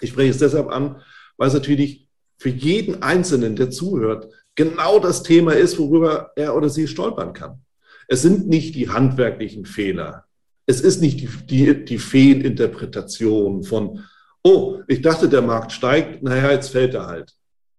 Ich 0.00 0.10
spreche 0.10 0.30
es 0.30 0.38
deshalb 0.38 0.68
an, 0.68 1.00
weil 1.38 1.48
es 1.48 1.54
natürlich 1.54 2.08
für 2.36 2.50
jeden 2.50 3.02
Einzelnen, 3.02 3.56
der 3.56 3.70
zuhört, 3.70 4.28
genau 4.54 4.98
das 4.98 5.22
Thema 5.22 5.52
ist, 5.52 5.78
worüber 5.78 6.32
er 6.36 6.54
oder 6.54 6.68
sie 6.68 6.86
stolpern 6.86 7.32
kann. 7.32 7.62
Es 8.06 8.20
sind 8.20 8.48
nicht 8.48 8.74
die 8.74 8.90
handwerklichen 8.90 9.64
Fehler. 9.64 10.24
Es 10.66 10.80
ist 10.82 11.00
nicht 11.00 11.20
die, 11.20 11.28
die, 11.46 11.84
die 11.84 11.98
Fehlinterpretation 11.98 13.64
von, 13.64 14.04
oh, 14.42 14.80
ich 14.88 15.00
dachte, 15.00 15.28
der 15.28 15.42
Markt 15.42 15.72
steigt, 15.72 16.22
naja, 16.22 16.50
jetzt 16.50 16.68
fällt 16.68 16.92
er 16.92 17.06
halt. 17.06 17.34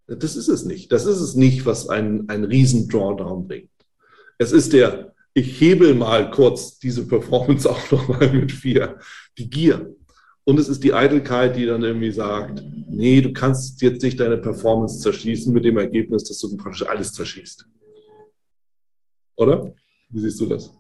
Das 0.08 0.36
ist 0.36 0.48
es 0.48 0.66
nicht. 0.66 0.92
Das 0.92 1.06
ist 1.06 1.20
es 1.20 1.36
nicht, 1.36 1.66
was 1.66 1.90
einen, 1.90 2.30
einen 2.30 2.44
riesen 2.44 2.88
Drawdown 2.88 3.48
bringt. 3.48 3.70
Es 4.38 4.52
ist 4.52 4.74
der, 4.74 5.14
ich 5.34 5.60
hebel 5.60 5.96
mal 5.96 6.30
kurz 6.30 6.78
diese 6.80 7.08
Performance 7.08 7.70
auch 7.70 7.92
nochmal 7.92 8.32
mit 8.32 8.52
vier, 8.52 9.00
die 9.38 9.50
Gier. 9.50 9.96
Und 10.44 10.60
es 10.60 10.70
ist 10.70 10.84
die 10.84 10.94
Eitelkeit, 10.94 11.56
die 11.56 11.66
dann 11.66 11.84
irgendwie 11.84 12.12
sagt, 12.12 12.64
nee, 12.88 13.20
du 13.20 13.34
kannst 13.34 13.82
jetzt 13.82 14.04
nicht 14.04 14.20
deine 14.20 14.38
Performance 14.38 15.00
zerschießen 15.00 15.52
mit 15.52 15.66
dem 15.66 15.78
Ergebnis, 15.78 16.24
dass 16.24 16.38
du 16.40 16.56
praktisch 16.56 16.88
alles 16.88 17.14
zerschießt. 17.14 17.68
Oder? 19.38 19.74
Wie 20.10 20.20
siehst 20.20 20.40
du 20.40 20.46
das? 20.46 20.72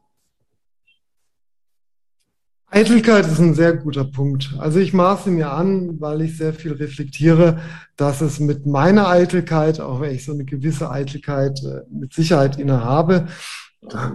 Eitelkeit 2.68 3.26
ist 3.28 3.40
ein 3.40 3.54
sehr 3.54 3.74
guter 3.74 4.06
Punkt. 4.06 4.56
Also 4.58 4.80
ich 4.80 4.92
maße 4.92 5.30
mir 5.30 5.52
an, 5.52 6.02
weil 6.02 6.22
ich 6.22 6.38
sehr 6.38 6.54
viel 6.54 6.74
reflektiere, 6.74 7.60
dass 7.96 8.22
es 8.22 8.40
mit 8.40 8.66
meiner 8.66 9.08
Eitelkeit, 9.08 9.80
auch 9.80 10.02
wenn 10.02 10.16
ich 10.16 10.26
so 10.26 10.34
eine 10.34 10.46
gewisse 10.46 10.90
Eitelkeit 10.90 11.62
äh, 11.64 11.82
mit 11.90 12.14
Sicherheit 12.14 12.58
inne 12.58 12.84
habe, 12.84 13.28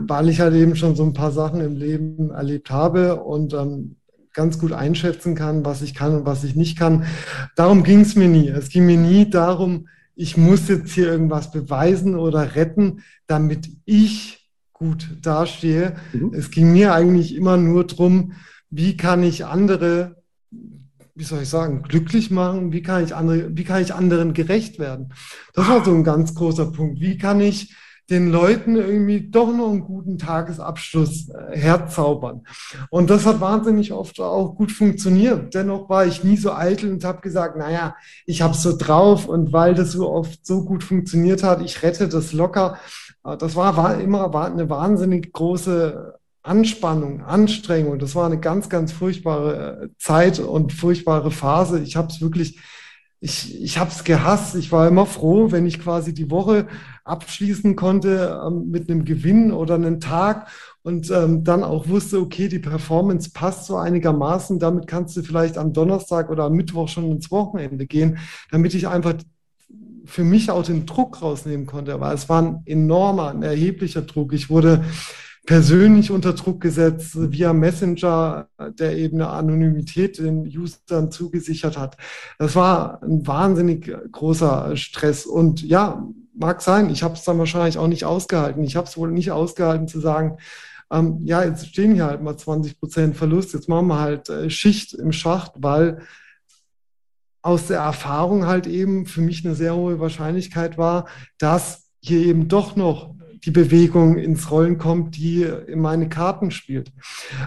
weil 0.00 0.28
ich 0.28 0.40
halt 0.40 0.54
eben 0.54 0.74
schon 0.74 0.96
so 0.96 1.04
ein 1.04 1.12
paar 1.12 1.30
Sachen 1.30 1.60
im 1.60 1.76
Leben 1.76 2.30
erlebt 2.30 2.70
habe 2.70 3.22
und 3.22 3.54
ähm, 3.54 3.96
ganz 4.32 4.58
gut 4.58 4.72
einschätzen 4.72 5.34
kann, 5.34 5.64
was 5.64 5.82
ich 5.82 5.94
kann 5.94 6.14
und 6.16 6.26
was 6.26 6.44
ich 6.44 6.56
nicht 6.56 6.78
kann. 6.78 7.04
Darum 7.56 7.82
ging 7.82 8.00
es 8.00 8.16
mir 8.16 8.28
nie. 8.28 8.48
Es 8.48 8.68
ging 8.68 8.86
mir 8.86 8.96
nie 8.96 9.30
darum, 9.30 9.88
ich 10.14 10.36
muss 10.36 10.68
jetzt 10.68 10.92
hier 10.92 11.06
irgendwas 11.06 11.50
beweisen 11.50 12.16
oder 12.16 12.54
retten, 12.54 13.02
damit 13.26 13.68
ich 13.84 14.39
gut 14.80 15.10
dastehe. 15.22 15.96
Mhm. 16.12 16.32
Es 16.34 16.50
ging 16.50 16.72
mir 16.72 16.94
eigentlich 16.94 17.36
immer 17.36 17.58
nur 17.58 17.86
darum, 17.86 18.32
wie 18.70 18.96
kann 18.96 19.22
ich 19.22 19.44
andere 19.44 20.16
wie 21.16 21.24
soll 21.24 21.42
ich 21.42 21.50
sagen, 21.50 21.82
glücklich 21.82 22.30
machen? 22.30 22.72
Wie 22.72 22.80
kann 22.80 23.04
ich 23.04 23.14
andere, 23.14 23.54
wie 23.54 23.64
kann 23.64 23.82
ich 23.82 23.92
anderen 23.92 24.32
gerecht 24.32 24.78
werden? 24.78 25.12
Das 25.52 25.68
war 25.68 25.84
so 25.84 25.92
ein 25.92 26.02
ganz 26.02 26.34
großer 26.34 26.72
Punkt. 26.72 26.98
Wie 26.98 27.18
kann 27.18 27.42
ich 27.42 27.74
den 28.10 28.30
Leuten 28.30 28.74
irgendwie 28.74 29.30
doch 29.30 29.54
noch 29.54 29.70
einen 29.70 29.84
guten 29.84 30.18
Tagesabschluss 30.18 31.28
äh, 31.28 31.56
herzaubern. 31.56 32.42
Und 32.90 33.08
das 33.08 33.24
hat 33.24 33.40
wahnsinnig 33.40 33.92
oft 33.92 34.20
auch 34.20 34.56
gut 34.56 34.72
funktioniert. 34.72 35.54
Dennoch 35.54 35.88
war 35.88 36.04
ich 36.04 36.24
nie 36.24 36.36
so 36.36 36.52
eitel 36.52 36.90
und 36.90 37.04
habe 37.04 37.20
gesagt, 37.20 37.56
naja, 37.56 37.94
ich 38.26 38.42
habe 38.42 38.54
so 38.54 38.76
drauf 38.76 39.28
und 39.28 39.52
weil 39.52 39.74
das 39.74 39.92
so 39.92 40.10
oft 40.10 40.44
so 40.44 40.64
gut 40.64 40.82
funktioniert 40.82 41.44
hat, 41.44 41.62
ich 41.62 41.82
rette 41.84 42.08
das 42.08 42.32
locker. 42.32 42.78
Das 43.22 43.54
war, 43.54 43.76
war 43.76 44.00
immer 44.00 44.32
war 44.32 44.46
eine 44.46 44.70
wahnsinnig 44.70 45.32
große 45.32 46.18
Anspannung, 46.42 47.22
Anstrengung. 47.22 47.98
Das 47.98 48.14
war 48.14 48.26
eine 48.26 48.40
ganz, 48.40 48.68
ganz 48.70 48.92
furchtbare 48.92 49.82
äh, 49.84 49.88
Zeit 49.98 50.38
und 50.38 50.72
furchtbare 50.72 51.30
Phase. 51.30 51.80
Ich 51.80 51.96
habe 51.96 52.08
es 52.08 52.22
wirklich, 52.22 52.58
ich, 53.20 53.62
ich 53.62 53.78
habe 53.78 53.90
es 53.90 54.04
gehasst. 54.04 54.54
Ich 54.54 54.72
war 54.72 54.88
immer 54.88 55.04
froh, 55.04 55.52
wenn 55.52 55.66
ich 55.66 55.80
quasi 55.80 56.14
die 56.14 56.30
Woche 56.30 56.66
abschließen 57.04 57.76
konnte 57.76 58.40
ähm, 58.46 58.70
mit 58.70 58.88
einem 58.88 59.04
Gewinn 59.04 59.52
oder 59.52 59.74
einem 59.74 60.00
Tag 60.00 60.48
und 60.82 61.10
ähm, 61.10 61.44
dann 61.44 61.62
auch 61.62 61.88
wusste, 61.88 62.20
okay, 62.20 62.48
die 62.48 62.58
Performance 62.58 63.32
passt 63.34 63.66
so 63.66 63.76
einigermaßen. 63.76 64.58
Damit 64.58 64.86
kannst 64.86 65.16
du 65.18 65.22
vielleicht 65.22 65.58
am 65.58 65.74
Donnerstag 65.74 66.30
oder 66.30 66.44
am 66.44 66.54
Mittwoch 66.54 66.88
schon 66.88 67.10
ins 67.10 67.30
Wochenende 67.30 67.86
gehen, 67.86 68.18
damit 68.50 68.72
ich 68.72 68.88
einfach 68.88 69.14
für 70.10 70.24
mich 70.24 70.50
auch 70.50 70.64
den 70.64 70.86
Druck 70.86 71.22
rausnehmen 71.22 71.66
konnte. 71.66 71.94
Aber 71.94 72.12
es 72.12 72.28
war 72.28 72.42
ein 72.42 72.62
enormer, 72.66 73.30
ein 73.30 73.42
erheblicher 73.42 74.02
Druck. 74.02 74.32
Ich 74.32 74.50
wurde 74.50 74.84
persönlich 75.46 76.10
unter 76.10 76.34
Druck 76.34 76.60
gesetzt 76.60 77.12
via 77.14 77.52
Messenger, 77.52 78.48
der 78.78 78.96
eben 78.96 79.20
eine 79.20 79.30
Anonymität 79.30 80.18
den 80.18 80.46
Usern 80.46 81.10
zugesichert 81.10 81.78
hat. 81.78 81.96
Das 82.38 82.54
war 82.54 83.02
ein 83.02 83.26
wahnsinnig 83.26 83.90
großer 84.12 84.76
Stress. 84.76 85.26
Und 85.26 85.62
ja, 85.62 86.06
mag 86.34 86.60
sein, 86.60 86.90
ich 86.90 87.02
habe 87.02 87.14
es 87.14 87.24
dann 87.24 87.38
wahrscheinlich 87.38 87.78
auch 87.78 87.88
nicht 87.88 88.04
ausgehalten. 88.04 88.64
Ich 88.64 88.76
habe 88.76 88.86
es 88.86 88.96
wohl 88.96 89.10
nicht 89.10 89.30
ausgehalten 89.30 89.88
zu 89.88 90.00
sagen, 90.00 90.38
ähm, 90.92 91.20
ja, 91.24 91.44
jetzt 91.44 91.66
stehen 91.68 91.94
hier 91.94 92.06
halt 92.06 92.22
mal 92.22 92.36
20 92.36 92.78
Prozent 92.78 93.16
Verlust, 93.16 93.54
jetzt 93.54 93.68
machen 93.68 93.86
wir 93.86 94.00
halt 94.00 94.28
äh, 94.28 94.50
Schicht 94.50 94.92
im 94.92 95.12
Schacht, 95.12 95.52
weil 95.56 96.00
aus 97.42 97.66
der 97.66 97.78
Erfahrung 97.78 98.46
halt 98.46 98.66
eben 98.66 99.06
für 99.06 99.20
mich 99.20 99.44
eine 99.44 99.54
sehr 99.54 99.74
hohe 99.74 99.98
Wahrscheinlichkeit 99.98 100.78
war, 100.78 101.08
dass 101.38 101.88
hier 102.00 102.20
eben 102.20 102.48
doch 102.48 102.76
noch 102.76 103.14
die 103.44 103.50
Bewegung 103.50 104.16
ins 104.16 104.50
Rollen 104.50 104.78
kommt, 104.78 105.16
die 105.16 105.42
in 105.42 105.80
meine 105.80 106.08
Karten 106.08 106.50
spielt. 106.50 106.92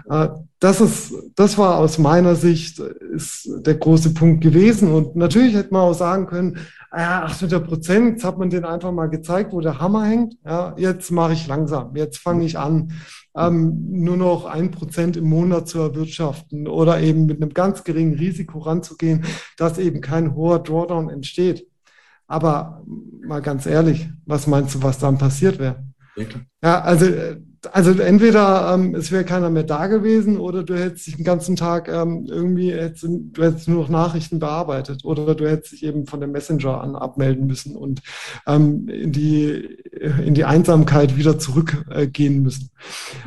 Äh, 0.10 0.30
das 0.60 0.82
ist, 0.82 1.14
das 1.36 1.58
war 1.58 1.78
aus 1.78 1.98
meiner 1.98 2.36
Sicht 2.36 2.80
ist 2.80 3.50
der 3.66 3.76
große 3.76 4.14
Punkt 4.14 4.41
gewesen. 4.41 4.91
Und 4.91 5.16
natürlich 5.16 5.56
hätte 5.56 5.74
man 5.74 5.82
auch 5.82 5.94
sagen 5.94 6.26
können, 6.26 6.58
ja, 6.96 7.24
800 7.24 7.68
Prozent, 7.68 8.12
jetzt 8.14 8.24
hat 8.24 8.38
man 8.38 8.50
den 8.50 8.66
einfach 8.66 8.91
mal 8.91 9.10
gezeigt, 9.10 9.52
wo 9.52 9.62
der 9.62 9.80
Hammer 9.80 10.06
hängt. 10.06 10.36
Ja, 10.46 10.76
jetzt 10.78 11.12
mache 11.12 11.34
ich 11.34 11.48
langsam, 11.48 11.96
jetzt 11.96 12.18
fange 12.18 12.46
ich 12.46 12.58
an, 12.58 12.94
ähm, 13.36 13.88
nur 13.89 14.16
noch 14.16 14.46
ein 14.46 14.72
Prozent 14.72 15.18
im 15.18 15.28
Monat 15.28 15.68
zu 15.68 15.80
erwirtschaften 15.80 16.68
oder 16.68 17.02
eben 17.02 17.26
mit 17.26 17.41
einem 17.41 17.54
ganz 17.54 17.84
geringen 17.84 18.14
Risiko 18.14 18.60
ranzugehen, 18.60 19.26
dass 19.58 19.80
eben 19.80 20.02
kein 20.02 20.36
hoher 20.36 20.60
Drawdown 20.60 21.10
entsteht. 21.10 21.68
Aber 22.34 22.82
mal 23.24 23.44
ganz 23.44 23.68
ehrlich, 23.68 24.10
was 24.26 24.48
meinst 24.48 24.74
du, 24.74 24.82
was 24.82 24.98
dann 24.98 25.20
passiert 25.20 25.60
wäre? 25.60 25.84
Ja, 26.16 26.26
ja, 26.64 26.82
also, 26.82 27.06
also 27.72 27.92
entweder 27.92 28.74
ähm, 28.74 28.96
es 28.96 29.12
wäre 29.12 29.24
keiner 29.24 29.52
mehr 29.52 29.62
da 29.62 29.86
gewesen 29.86 30.40
oder 30.40 30.64
du 30.64 30.76
hättest 30.76 31.06
dich 31.06 31.18
den 31.18 31.26
ganzen 31.26 31.56
Tag 31.56 31.90
ähm, 31.90 32.26
irgendwie, 32.28 32.74
hättest, 32.74 33.04
du 33.04 33.44
hättest 33.44 33.68
nur 33.68 33.84
noch 33.84 33.90
Nachrichten 33.90 34.40
bearbeitet 34.40 35.06
oder 35.06 35.36
du 35.36 35.48
hättest 35.48 35.74
dich 35.74 35.84
eben 35.84 36.08
von 36.08 36.22
dem 36.22 36.32
Messenger 36.32 36.82
an 36.82 36.96
abmelden 36.96 37.46
müssen 37.46 37.76
und 37.76 38.02
ähm, 38.48 38.88
in, 38.88 39.12
die, 39.12 39.78
in 40.26 40.34
die 40.34 40.46
Einsamkeit 40.46 41.16
wieder 41.18 41.38
zurückgehen 41.38 42.38
äh, 42.38 42.40
müssen. 42.40 42.72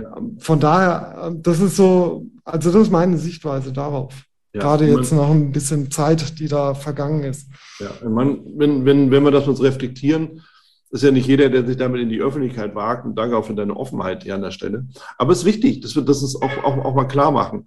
Ja. 0.02 0.16
Von 0.38 0.58
daher, 0.58 1.30
äh, 1.30 1.36
das 1.36 1.60
ist 1.60 1.76
so, 1.76 2.26
also 2.44 2.72
das 2.72 2.82
ist 2.82 2.90
meine 2.90 3.18
Sichtweise 3.18 3.72
darauf. 3.72 4.26
Ja, 4.56 4.62
Gerade 4.62 4.86
jetzt 4.86 5.12
noch 5.12 5.30
ein 5.30 5.52
bisschen 5.52 5.90
Zeit, 5.90 6.38
die 6.38 6.48
da 6.48 6.72
vergangen 6.72 7.24
ist. 7.24 7.46
Ja, 7.78 7.90
man, 8.08 8.40
wenn, 8.56 8.86
wenn, 8.86 9.10
wenn 9.10 9.22
wir 9.22 9.30
das 9.30 9.46
uns 9.46 9.62
reflektieren, 9.62 10.42
ist 10.90 11.02
ja 11.02 11.10
nicht 11.10 11.26
jeder, 11.26 11.50
der 11.50 11.66
sich 11.66 11.76
damit 11.76 12.00
in 12.00 12.08
die 12.08 12.22
Öffentlichkeit 12.22 12.74
wagt. 12.74 13.04
Und 13.04 13.16
danke 13.16 13.36
auch 13.36 13.44
für 13.44 13.54
deine 13.54 13.76
Offenheit 13.76 14.22
hier 14.22 14.34
an 14.34 14.40
der 14.40 14.52
Stelle. 14.52 14.86
Aber 15.18 15.32
es 15.32 15.40
ist 15.40 15.44
wichtig, 15.44 15.82
dass 15.82 15.94
wir 15.94 16.02
das 16.02 16.34
auch, 16.36 16.64
auch, 16.64 16.84
auch 16.86 16.94
mal 16.94 17.04
klar 17.04 17.32
machen. 17.32 17.66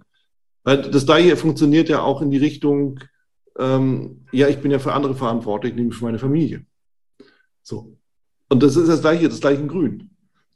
Weil 0.64 0.82
das 0.82 1.06
da 1.06 1.18
hier 1.18 1.38
funktioniert 1.38 1.90
ja 1.90 2.02
auch 2.02 2.24
in 2.24 2.32
die 2.32 2.38
Richtung, 2.38 3.00
ähm, 3.60 4.26
ja, 4.32 4.48
ich 4.48 4.58
bin 4.58 4.72
ja 4.72 4.80
für 4.80 4.94
andere 4.94 5.14
verantwortlich, 5.14 5.76
nämlich 5.76 5.96
für 5.96 6.06
meine 6.06 6.18
Familie. 6.18 6.66
So. 7.62 7.98
Und 8.50 8.64
das 8.64 8.76
ist 8.76 8.90
das 8.90 9.02
gleiche, 9.02 9.30
das 9.30 9.42
gleiche 9.42 9.62
in 9.62 9.68
Grün. 9.68 10.10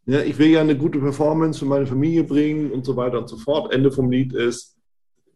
Ja, 0.07 0.21
ich 0.21 0.39
will 0.39 0.47
ja 0.47 0.61
eine 0.61 0.75
gute 0.75 0.97
Performance 0.97 1.59
für 1.59 1.65
meine 1.65 1.85
Familie 1.85 2.23
bringen 2.23 2.71
und 2.71 2.85
so 2.85 2.95
weiter 2.95 3.19
und 3.19 3.29
so 3.29 3.37
fort. 3.37 3.71
Ende 3.71 3.91
vom 3.91 4.09
Lied 4.09 4.33
ist, 4.33 4.72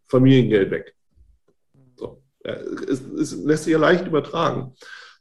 Familiengeld 0.07 0.71
weg. 0.71 0.95
So. 1.95 2.21
Es, 2.43 3.01
es, 3.01 3.35
lässt 3.43 3.65
sich 3.65 3.73
ja 3.73 3.79
leicht 3.79 4.07
übertragen. 4.07 4.73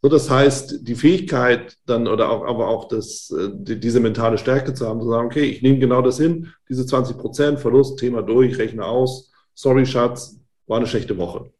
So, 0.03 0.09
das 0.09 0.30
heißt, 0.30 0.87
die 0.87 0.95
Fähigkeit 0.95 1.76
dann 1.87 2.07
oder 2.07 2.30
auch, 2.30 2.45
aber 2.45 2.68
auch 2.68 2.89
das, 2.89 3.30
äh, 3.30 3.51
die, 3.53 3.80
diese 3.80 4.01
mentale 4.01 4.39
Stärke 4.39 4.74
zu 4.74 4.87
haben, 4.87 5.01
zu 5.01 5.09
sagen, 5.09 5.26
okay, 5.26 5.45
ich 5.45 5.62
nehme 5.62 5.78
genau 5.78 6.03
das 6.03 6.18
hin, 6.18 6.53
diese 6.68 6.87
20 6.87 7.18
Prozent 7.18 7.61
Verlust, 7.61 7.99
Thema 7.99 8.22
durch, 8.22 8.59
rechne 8.59 8.84
aus, 8.84 9.32
sorry 9.55 9.87
Schatz, 9.87 10.39
war 10.66 10.76
eine 10.76 10.87
schlechte 10.87 11.16
Woche. 11.16 11.51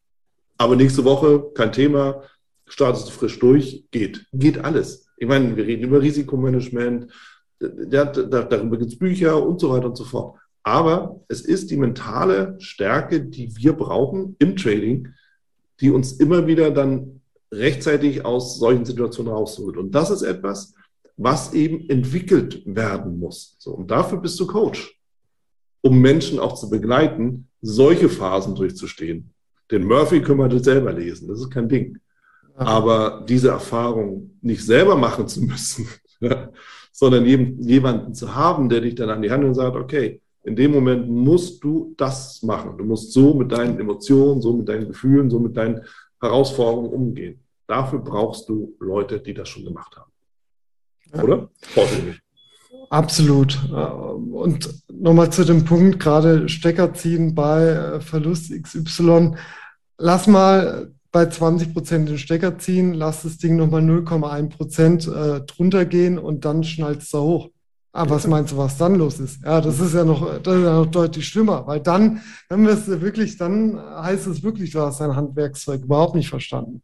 Aber 0.59 0.77
nächste 0.77 1.05
Woche 1.05 1.51
kein 1.55 1.73
Thema, 1.73 2.23
startest 2.67 3.09
du 3.09 3.13
frisch 3.13 3.39
durch, 3.39 3.85
geht, 3.91 4.27
geht 4.33 4.59
alles. 4.59 5.09
Ich 5.17 5.27
meine, 5.27 5.57
wir 5.57 5.67
reden 5.67 5.85
über 5.85 6.01
Risikomanagement, 6.01 7.11
darüber 7.59 8.77
gibt 8.77 8.93
es 8.93 8.99
Bücher 8.99 9.43
und 9.45 9.61
so 9.61 9.71
weiter 9.71 9.87
und 9.87 9.97
so 9.97 10.05
fort. 10.05 10.39
Aber 10.67 11.21
es 11.29 11.43
ist 11.43 11.71
die 11.71 11.77
mentale 11.77 12.57
Stärke, 12.59 13.21
die 13.21 13.57
wir 13.57 13.75
brauchen 13.75 14.35
im 14.41 14.57
Trading, 14.57 15.07
die 15.81 15.93
uns 15.93 16.15
immer 16.15 16.49
wieder 16.49 16.73
dann 16.73 17.21
rechtzeitig 17.53 18.25
aus 18.25 18.59
solchen 18.59 18.85
Situationen 18.85 19.33
rausholt. 19.33 19.77
Und 19.77 19.93
das 19.93 20.11
ist 20.11 20.23
etwas, 20.23 20.75
was 21.17 21.55
eben 21.55 21.89
entwickelt 21.89 22.63
werden 22.67 23.21
muss. 23.21 23.55
So, 23.61 23.75
und 23.75 23.93
dafür 23.93 24.19
bist 24.19 24.41
du 24.41 24.47
Coach, 24.49 25.01
um 25.83 26.01
Menschen 26.01 26.41
auch 26.41 26.55
zu 26.55 26.69
begleiten, 26.69 27.47
solche 27.63 28.09
Phasen 28.09 28.57
durchzustehen. 28.57 29.33
Den 29.71 29.85
Murphy 29.85 30.21
können 30.21 30.51
wir 30.51 30.59
selber 30.59 30.93
lesen, 30.93 31.29
das 31.29 31.43
ist 31.43 31.51
kein 31.51 31.69
Ding. 31.69 31.97
Aber 32.57 33.25
diese 33.29 33.51
Erfahrung 33.51 34.37
nicht 34.41 34.65
selber 34.65 34.97
machen 34.97 35.29
zu 35.29 35.43
müssen, 35.43 35.87
sondern 36.91 37.25
jemanden 37.25 38.15
zu 38.15 38.35
haben, 38.35 38.69
der 38.69 38.81
dich 38.81 38.97
dann 38.97 39.11
an 39.11 39.23
die 39.23 39.31
Hand 39.31 39.45
und 39.45 39.55
sagt, 39.55 39.77
okay, 39.77 40.21
in 40.47 40.55
dem 40.55 40.71
Moment 40.71 41.09
musst 41.09 41.63
du 41.63 41.93
das 41.97 42.41
machen. 42.43 42.79
Du 42.79 42.85
musst 42.85 43.13
so 43.13 43.35
mit 43.35 43.51
deinen 43.51 43.81
Emotionen, 43.81 44.41
so 44.41 44.53
mit 44.53 44.69
deinen 44.69 44.87
Gefühlen, 44.87 45.29
so 45.29 45.41
mit 45.41 45.57
deinen 45.57 45.83
Herausforderungen 46.21 46.93
umgehen. 46.93 47.41
Dafür 47.67 47.99
brauchst 47.99 48.49
du 48.49 48.77
Leute, 48.79 49.19
die 49.19 49.35
das 49.35 49.49
schon 49.49 49.65
gemacht 49.65 49.97
haben. 49.97 50.13
Oder? 51.21 51.51
Vorsichtig. 51.63 52.21
Absolut. 52.91 53.59
Und 53.73 54.71
nochmal 54.89 55.33
zu 55.33 55.45
dem 55.45 55.65
Punkt, 55.65 55.99
gerade 55.99 56.49
Stecker 56.49 56.95
ziehen 56.95 57.35
bei 57.35 57.63
äh, 57.71 58.01
Verlust 58.01 58.53
XY. 58.53 59.35
Lass 59.99 60.29
mal 60.29 60.93
bei 61.11 61.27
20 61.27 61.73
Prozent 61.73 62.09
den 62.09 62.19
Stecker 62.19 62.57
ziehen, 62.59 62.95
lass 62.95 63.23
das 63.23 63.39
Ding 63.39 63.57
nochmal 63.57 63.83
0,1 63.83 64.51
Prozent 64.51 65.09
äh, 65.09 65.41
drunter 65.41 65.87
gehen 65.87 66.19
und 66.21 66.45
dann 66.45 66.63
schnallst 66.63 67.13
du 67.13 67.19
hoch. 67.19 67.51
Ah, 67.97 68.05
was 68.11 68.27
meinst 68.27 68.53
du, 68.53 68.59
was 68.59 68.77
dann 68.77 68.97
los 68.97 69.19
ist? 69.21 69.43
Ja, 69.43 69.59
das 69.59 69.81
ist 69.81 69.95
ja 69.95 70.05
noch, 70.05 70.39
das 70.43 70.55
ist 70.55 70.65
ja 70.65 70.75
noch 70.75 70.85
deutlich 70.85 71.27
schlimmer, 71.27 71.67
weil 71.67 71.81
dann, 71.81 72.21
dann 72.51 72.67
wirst 72.67 72.89
du 72.89 73.01
wirklich, 73.01 73.39
dann 73.39 73.81
heißt 73.81 74.27
es 74.27 74.43
wirklich, 74.43 74.71
du 74.73 74.81
hast 74.81 75.01
dein 75.01 75.17
Handwerkszeug 75.17 75.83
überhaupt 75.83 76.15
nicht 76.15 76.29
verstanden. 76.29 76.83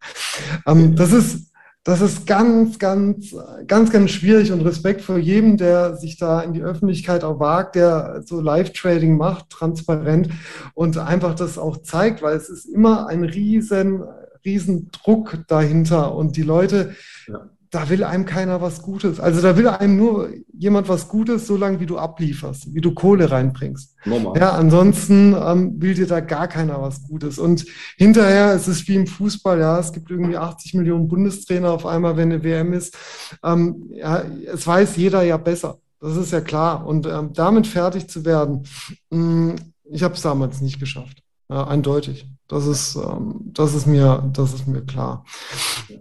Ähm, 0.66 0.96
das 0.96 1.12
ist, 1.12 1.52
das 1.84 2.00
ist 2.00 2.26
ganz, 2.26 2.78
ganz, 2.78 3.36
ganz, 3.66 3.90
ganz 3.90 4.10
schwierig 4.10 4.52
und 4.52 4.62
Respekt 4.62 5.02
vor 5.02 5.18
jedem, 5.18 5.58
der 5.58 5.98
sich 5.98 6.16
da 6.16 6.40
in 6.40 6.54
die 6.54 6.62
Öffentlichkeit 6.62 7.24
auch 7.24 7.38
wagt, 7.38 7.74
der 7.74 8.22
so 8.24 8.40
Live-Trading 8.40 9.18
macht, 9.18 9.50
transparent 9.50 10.30
und 10.72 10.96
einfach 10.96 11.34
das 11.34 11.58
auch 11.58 11.82
zeigt, 11.82 12.22
weil 12.22 12.38
es 12.38 12.48
ist 12.48 12.64
immer 12.64 13.06
ein 13.08 13.22
riesen, 13.22 14.02
riesen 14.46 14.90
Druck 14.92 15.40
dahinter 15.46 16.14
und 16.14 16.38
die 16.38 16.42
Leute, 16.42 16.94
ja 17.28 17.50
da 17.73 17.89
will 17.89 18.05
einem 18.05 18.27
keiner 18.27 18.61
was 18.61 18.83
Gutes. 18.83 19.18
Also 19.18 19.41
da 19.41 19.57
will 19.57 19.66
einem 19.66 19.97
nur 19.97 20.29
jemand 20.53 20.91
was 20.91 21.09
Gutes, 21.09 21.47
solange 21.47 21.81
wie 21.81 21.87
du 21.87 21.97
ablieferst, 21.97 22.75
wie 22.75 22.83
du 22.83 22.93
Kohle 22.93 23.31
reinbringst. 23.31 23.97
Normal. 24.05 24.39
Ja, 24.39 24.51
ansonsten 24.51 25.35
ähm, 25.35 25.81
will 25.81 25.95
dir 25.95 26.07
da 26.07 26.20
gar 26.20 26.49
keiner 26.49 26.83
was 26.83 27.03
Gutes. 27.03 27.39
Und 27.39 27.64
hinterher 27.97 28.53
ist 28.53 28.68
es 28.68 28.87
wie 28.89 28.97
im 28.97 29.07
Fußball, 29.07 29.59
ja, 29.59 29.79
es 29.79 29.91
gibt 29.91 30.11
irgendwie 30.11 30.37
80 30.37 30.75
Millionen 30.75 31.09
Bundestrainer 31.09 31.70
auf 31.70 31.87
einmal, 31.87 32.18
wenn 32.18 32.31
eine 32.31 32.45
WM 32.45 32.75
ist. 32.75 32.95
Ähm, 33.43 33.91
ja, 33.95 34.23
es 34.53 34.66
weiß 34.66 34.97
jeder 34.97 35.23
ja 35.23 35.39
besser. 35.39 35.79
Das 35.99 36.14
ist 36.18 36.31
ja 36.31 36.43
klar. 36.43 36.87
Und 36.87 37.07
ähm, 37.07 37.31
damit 37.33 37.66
fertig 37.66 38.07
zu 38.07 38.27
werden, 38.27 38.64
mh, 39.09 39.53
hm, 39.53 39.57
ich 39.85 40.03
habe 40.03 40.12
es 40.12 40.20
damals 40.20 40.61
nicht 40.61 40.79
geschafft. 40.79 41.23
Ja, 41.49 41.66
eindeutig. 41.66 42.27
Das 42.49 42.66
ist, 42.66 42.97
ähm, 42.97 43.41
das 43.55 43.73
ist 43.73 43.87
mir, 43.87 44.31
das 44.35 44.53
ist 44.53 44.68
mir 44.68 44.83
klar. 44.83 45.25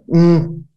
Mh, 0.06 0.18
hm, 0.18 0.68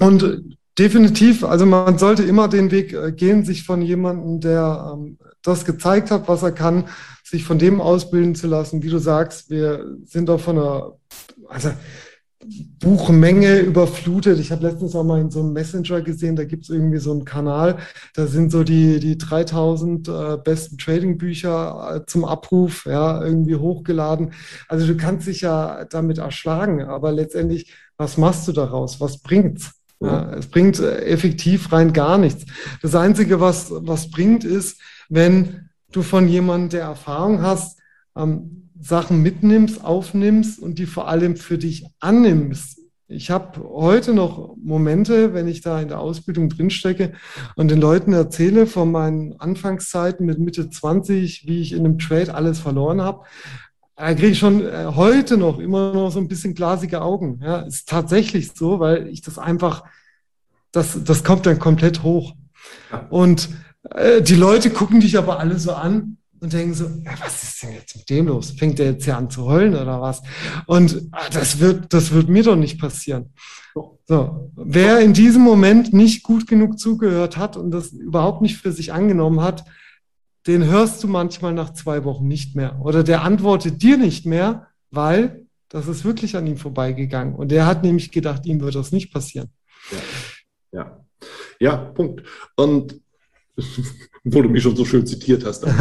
und 0.00 0.56
definitiv, 0.78 1.44
also 1.44 1.66
man 1.66 1.98
sollte 1.98 2.22
immer 2.22 2.48
den 2.48 2.70
Weg 2.70 2.92
äh, 2.92 3.12
gehen, 3.12 3.44
sich 3.44 3.64
von 3.64 3.82
jemandem, 3.82 4.40
der 4.40 4.92
ähm, 4.94 5.18
das 5.42 5.64
gezeigt 5.64 6.10
hat, 6.10 6.28
was 6.28 6.42
er 6.42 6.52
kann, 6.52 6.84
sich 7.24 7.44
von 7.44 7.58
dem 7.58 7.80
ausbilden 7.80 8.34
zu 8.34 8.46
lassen. 8.46 8.82
Wie 8.82 8.90
du 8.90 8.98
sagst, 8.98 9.50
wir 9.50 9.96
sind 10.04 10.30
auch 10.30 10.40
von 10.40 10.58
einer 10.58 10.92
also 11.48 11.70
Buchmenge 12.78 13.58
überflutet. 13.58 14.38
Ich 14.38 14.52
habe 14.52 14.66
letztens 14.66 14.94
auch 14.94 15.02
mal 15.02 15.20
in 15.20 15.30
so 15.30 15.40
einem 15.40 15.52
Messenger 15.52 16.00
gesehen, 16.02 16.36
da 16.36 16.44
gibt 16.44 16.64
es 16.64 16.70
irgendwie 16.70 16.98
so 16.98 17.10
einen 17.10 17.24
Kanal, 17.24 17.78
da 18.14 18.26
sind 18.26 18.52
so 18.52 18.62
die, 18.62 19.00
die 19.00 19.18
3000 19.18 20.08
äh, 20.08 20.36
besten 20.42 20.78
Trading-Bücher 20.78 21.96
äh, 21.96 22.06
zum 22.06 22.24
Abruf, 22.24 22.86
ja, 22.86 23.22
irgendwie 23.22 23.56
hochgeladen. 23.56 24.32
Also 24.68 24.86
du 24.86 24.96
kannst 24.96 25.26
dich 25.26 25.40
ja 25.40 25.84
damit 25.86 26.18
erschlagen, 26.18 26.82
aber 26.82 27.10
letztendlich, 27.10 27.72
was 27.96 28.16
machst 28.16 28.46
du 28.46 28.52
daraus? 28.52 29.00
Was 29.00 29.18
bringt's? 29.18 29.77
Ja, 30.00 30.32
es 30.32 30.46
bringt 30.46 30.78
äh, 30.78 31.04
effektiv 31.06 31.72
rein 31.72 31.92
gar 31.92 32.18
nichts. 32.18 32.46
Das 32.82 32.94
Einzige, 32.94 33.40
was, 33.40 33.70
was 33.70 34.10
bringt, 34.10 34.44
ist, 34.44 34.80
wenn 35.08 35.70
du 35.90 36.02
von 36.02 36.28
jemandem, 36.28 36.70
der 36.70 36.82
Erfahrung 36.82 37.42
hast, 37.42 37.78
ähm, 38.16 38.70
Sachen 38.80 39.22
mitnimmst, 39.22 39.84
aufnimmst 39.84 40.60
und 40.60 40.78
die 40.78 40.86
vor 40.86 41.08
allem 41.08 41.36
für 41.36 41.58
dich 41.58 41.86
annimmst. 41.98 42.78
Ich 43.10 43.30
habe 43.30 43.60
heute 43.62 44.12
noch 44.12 44.54
Momente, 44.62 45.32
wenn 45.32 45.48
ich 45.48 45.62
da 45.62 45.80
in 45.80 45.88
der 45.88 45.98
Ausbildung 45.98 46.50
drinstecke 46.50 47.14
und 47.56 47.70
den 47.70 47.80
Leuten 47.80 48.12
erzähle 48.12 48.66
von 48.66 48.92
meinen 48.92 49.40
Anfangszeiten 49.40 50.26
mit 50.26 50.38
Mitte 50.38 50.68
20, 50.68 51.46
wie 51.46 51.62
ich 51.62 51.72
in 51.72 51.86
einem 51.86 51.98
Trade 51.98 52.34
alles 52.34 52.60
verloren 52.60 53.00
habe, 53.00 53.24
da 53.98 54.14
kriege 54.14 54.28
ich 54.28 54.38
schon 54.38 54.64
äh, 54.64 54.86
heute 54.94 55.36
noch 55.36 55.58
immer 55.58 55.92
noch 55.92 56.10
so 56.10 56.20
ein 56.20 56.28
bisschen 56.28 56.54
glasige 56.54 57.02
Augen. 57.02 57.40
Ja, 57.42 57.60
ist 57.60 57.88
tatsächlich 57.88 58.52
so, 58.54 58.78
weil 58.78 59.08
ich 59.08 59.22
das 59.22 59.38
einfach, 59.38 59.84
das, 60.70 61.02
das 61.04 61.24
kommt 61.24 61.46
dann 61.46 61.58
komplett 61.58 62.02
hoch. 62.04 62.34
Und 63.10 63.48
äh, 63.90 64.22
die 64.22 64.36
Leute 64.36 64.70
gucken 64.70 65.00
dich 65.00 65.18
aber 65.18 65.40
alle 65.40 65.58
so 65.58 65.72
an 65.72 66.18
und 66.40 66.52
denken 66.52 66.74
so, 66.74 66.84
ja, 66.84 67.12
was 67.20 67.42
ist 67.42 67.62
denn 67.62 67.72
jetzt 67.72 67.96
mit 67.96 68.08
dem 68.08 68.28
los? 68.28 68.52
Fängt 68.52 68.78
der 68.78 68.92
jetzt 68.92 69.04
hier 69.04 69.16
an 69.16 69.30
zu 69.30 69.44
heulen 69.44 69.74
oder 69.74 70.00
was? 70.00 70.22
Und 70.66 71.08
ah, 71.10 71.28
das 71.32 71.58
wird, 71.58 71.92
das 71.92 72.12
wird 72.12 72.28
mir 72.28 72.44
doch 72.44 72.56
nicht 72.56 72.80
passieren. 72.80 73.32
So, 74.06 74.52
wer 74.54 75.00
in 75.00 75.12
diesem 75.12 75.42
Moment 75.42 75.92
nicht 75.92 76.22
gut 76.22 76.46
genug 76.46 76.78
zugehört 76.78 77.36
hat 77.36 77.56
und 77.56 77.72
das 77.72 77.88
überhaupt 77.88 78.42
nicht 78.42 78.56
für 78.58 78.72
sich 78.72 78.92
angenommen 78.92 79.40
hat, 79.40 79.64
den 80.48 80.64
hörst 80.64 81.04
du 81.04 81.08
manchmal 81.08 81.52
nach 81.52 81.74
zwei 81.74 82.04
Wochen 82.04 82.26
nicht 82.26 82.56
mehr. 82.56 82.80
Oder 82.82 83.04
der 83.04 83.22
antwortet 83.22 83.82
dir 83.82 83.98
nicht 83.98 84.24
mehr, 84.24 84.66
weil 84.90 85.46
das 85.68 85.86
ist 85.86 86.06
wirklich 86.06 86.36
an 86.36 86.46
ihm 86.46 86.56
vorbeigegangen. 86.56 87.34
Und 87.34 87.50
der 87.52 87.66
hat 87.66 87.82
nämlich 87.82 88.10
gedacht, 88.10 88.46
ihm 88.46 88.62
wird 88.62 88.74
das 88.74 88.90
nicht 88.90 89.12
passieren. 89.12 89.50
Ja, 89.92 89.98
ja. 90.72 91.04
ja 91.60 91.76
Punkt. 91.76 92.22
Und 92.56 92.98
wo 94.24 94.40
du 94.40 94.48
mich 94.48 94.62
schon 94.62 94.74
so 94.74 94.86
schön 94.86 95.06
zitiert 95.06 95.44
hast. 95.44 95.64
und, 95.64 95.76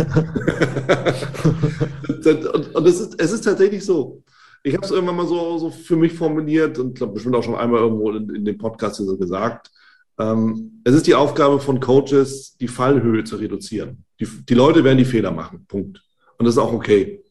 und 2.76 2.88
es, 2.88 3.00
ist, 3.00 3.20
es 3.22 3.32
ist 3.32 3.46
tatsächlich 3.46 3.86
so. 3.86 4.22
Ich 4.64 4.74
habe 4.76 4.84
es 4.86 4.92
irgendwann 4.92 5.16
mal 5.16 5.28
so, 5.28 5.58
so 5.60 5.70
für 5.70 5.96
mich 5.96 6.12
formuliert 6.12 6.78
und 6.78 6.96
glaube 6.96 7.14
bestimmt 7.14 7.36
auch 7.36 7.44
schon 7.44 7.56
einmal 7.56 7.80
irgendwo 7.80 8.12
in, 8.12 8.36
in 8.36 8.44
dem 8.44 8.58
Podcast 8.58 9.02
gesagt. 9.18 9.72
Ähm, 10.20 10.82
es 10.84 10.96
ist 10.96 11.08
die 11.08 11.16
Aufgabe 11.16 11.60
von 11.60 11.80
Coaches, 11.80 12.58
die 12.58 12.68
Fallhöhe 12.68 13.24
zu 13.24 13.36
reduzieren. 13.36 14.04
Die, 14.20 14.26
die 14.26 14.54
Leute 14.54 14.84
werden 14.84 14.98
die 14.98 15.06
Fehler 15.06 15.32
machen. 15.32 15.66
Punkt. 15.68 16.04
Und 16.38 16.46
das 16.46 16.56
ist 16.56 16.60
auch 16.60 16.74
okay. 16.74 17.24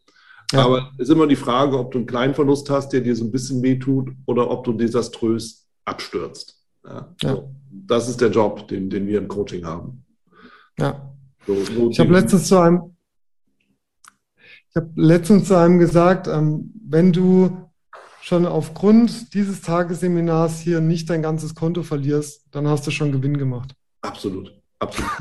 Ja. 0.53 0.65
Aber 0.65 0.93
es 0.99 1.09
ist 1.09 1.15
immer 1.15 1.27
die 1.27 1.37
Frage, 1.37 1.79
ob 1.79 1.91
du 1.91 1.99
einen 1.99 2.07
kleinen 2.07 2.35
Verlust 2.35 2.71
hast, 2.71 2.93
der 2.93 3.01
dir 3.01 3.17
so 3.17 3.25
ein 3.25 3.33
bisschen 3.33 3.63
wehtut, 3.63 4.11
oder 4.27 4.49
ob 4.51 4.65
du 4.65 4.73
desaströs 4.73 5.67
abstürzt. 5.85 6.63
Ja, 6.85 7.15
ja. 7.23 7.35
So, 7.35 7.55
das 7.71 8.09
ist 8.09 8.21
der 8.21 8.31
Job, 8.31 8.69
den, 8.69 8.89
den 8.89 9.07
wir 9.07 9.19
im 9.19 9.29
Coaching 9.29 9.65
haben. 9.65 10.05
Ja. 10.79 11.13
So, 11.47 11.65
so 11.65 11.91
ich 11.91 11.99
habe 11.99 12.13
letztens 12.13 12.47
zu 12.47 12.59
einem, 12.59 12.97
ich 14.71 14.77
habe 14.77 14.91
letztens 14.95 15.49
zu 15.49 15.57
einem 15.57 15.79
gesagt, 15.79 16.29
ähm, 16.29 16.73
wenn 16.89 17.13
du 17.13 17.66
schon 18.27 18.45
aufgrund 18.45 19.35
dieses 19.35 19.61
Tagesseminars 19.61 20.59
hier 20.59 20.81
nicht 20.81 21.09
dein 21.09 21.23
ganzes 21.23 21.55
Konto 21.55 21.85
verlierst, 21.85 22.43
dann 22.51 22.67
hast 22.67 22.85
du 22.85 22.91
schon 22.91 23.13
Gewinn 23.13 23.39
gemacht. 23.39 23.77
Absolut, 24.01 24.53
absolut. 24.81 25.13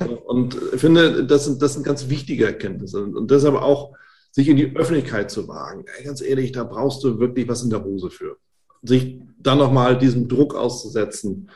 und 0.26 0.56
ich 0.72 0.80
finde, 0.80 1.24
das 1.24 1.44
sind, 1.44 1.62
das 1.62 1.74
sind 1.74 1.84
ganz 1.84 2.08
wichtige 2.08 2.46
Erkenntnisse. 2.46 3.04
Und 3.04 3.30
deshalb 3.30 3.54
auch, 3.54 3.92
sich 4.32 4.48
in 4.48 4.56
die 4.56 4.74
Öffentlichkeit 4.74 5.30
zu 5.30 5.46
wagen. 5.46 5.84
Ey, 5.96 6.04
ganz 6.04 6.20
ehrlich, 6.20 6.50
da 6.50 6.64
brauchst 6.64 7.04
du 7.04 7.20
wirklich 7.20 7.46
was 7.46 7.62
in 7.62 7.70
der 7.70 7.84
Hose 7.84 8.10
für. 8.10 8.36
Sich 8.82 9.20
dann 9.38 9.58
nochmal 9.58 9.96
diesem 9.96 10.26
Druck 10.26 10.56
auszusetzen, 10.56 11.50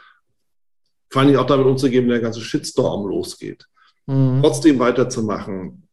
vor 1.11 1.23
allem 1.23 1.37
auch 1.37 1.47
damit 1.47 1.67
umzugehen, 1.67 2.05
wenn 2.05 2.11
der 2.11 2.21
ganze 2.21 2.41
Shitstorm 2.41 3.07
losgeht. 3.09 3.67
Mhm. 4.07 4.41
Trotzdem 4.43 4.79
weiterzumachen, 4.79 5.84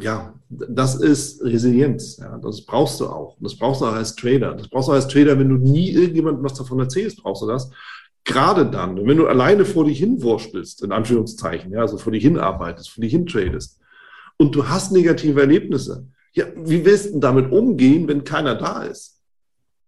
ja, 0.00 0.34
das 0.48 0.96
ist 0.96 1.42
Resilienz. 1.42 2.16
Ja, 2.18 2.38
das 2.38 2.64
brauchst 2.64 3.00
du 3.00 3.06
auch. 3.06 3.36
Das 3.40 3.56
brauchst 3.56 3.80
du 3.80 3.86
auch 3.86 3.92
als 3.92 4.14
Trader. 4.16 4.54
Das 4.54 4.68
brauchst 4.68 4.88
du 4.88 4.92
auch 4.92 4.96
als 4.96 5.08
Trader, 5.08 5.38
wenn 5.38 5.48
du 5.48 5.56
nie 5.56 5.90
irgendjemandem 5.90 6.44
was 6.44 6.54
davon 6.54 6.80
erzählst, 6.80 7.22
brauchst 7.22 7.42
du 7.42 7.46
das. 7.46 7.70
Gerade 8.24 8.66
dann, 8.70 8.96
wenn 9.06 9.16
du 9.16 9.26
alleine 9.26 9.64
vor 9.64 9.84
dich 9.84 9.98
hinwurschtelst, 9.98 10.82
in 10.82 10.92
Anführungszeichen, 10.92 11.72
ja, 11.72 11.80
also 11.80 11.96
vor 11.96 12.12
dich 12.12 12.22
hinarbeitest, 12.22 12.90
vor 12.90 13.02
dich 13.02 13.12
hintradest 13.12 13.78
und 14.36 14.54
du 14.54 14.68
hast 14.68 14.92
negative 14.92 15.40
Erlebnisse. 15.40 16.06
Ja, 16.32 16.46
wie 16.56 16.84
willst 16.84 17.06
du 17.06 17.10
denn 17.12 17.20
damit 17.20 17.50
umgehen, 17.50 18.06
wenn 18.08 18.24
keiner 18.24 18.54
da 18.54 18.84
ist? 18.84 19.20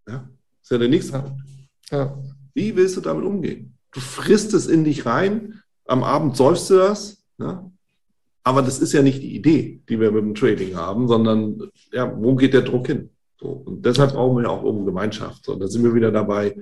Ja, 0.08 0.28
ist 0.62 0.70
ja 0.70 0.78
der 0.78 0.88
nächste 0.88 1.18
Punkt. 1.18 1.40
Ja. 1.90 2.18
Wie 2.54 2.74
willst 2.74 2.96
du 2.96 3.00
damit 3.00 3.24
umgehen? 3.24 3.74
Du 3.92 4.00
frisst 4.00 4.54
es 4.54 4.66
in 4.66 4.84
dich 4.84 5.06
rein, 5.06 5.62
am 5.86 6.02
Abend 6.02 6.36
säufst 6.36 6.70
du 6.70 6.76
das, 6.76 7.22
ja, 7.38 7.70
aber 8.44 8.62
das 8.62 8.80
ist 8.80 8.92
ja 8.92 9.02
nicht 9.02 9.22
die 9.22 9.34
Idee, 9.36 9.80
die 9.88 10.00
wir 10.00 10.10
mit 10.10 10.22
dem 10.22 10.34
Trading 10.34 10.76
haben, 10.76 11.06
sondern 11.06 11.70
ja, 11.92 12.12
wo 12.16 12.34
geht 12.34 12.54
der 12.54 12.62
Druck 12.62 12.88
hin? 12.88 13.10
So, 13.40 13.48
und 13.48 13.84
deshalb 13.84 14.12
brauchen 14.12 14.36
wir 14.36 14.44
ja 14.44 14.50
auch 14.50 14.62
irgendeine 14.62 14.86
Gemeinschaft. 14.86 15.44
So, 15.44 15.54
da 15.54 15.66
sind 15.68 15.84
wir 15.84 15.94
wieder 15.94 16.10
dabei. 16.10 16.56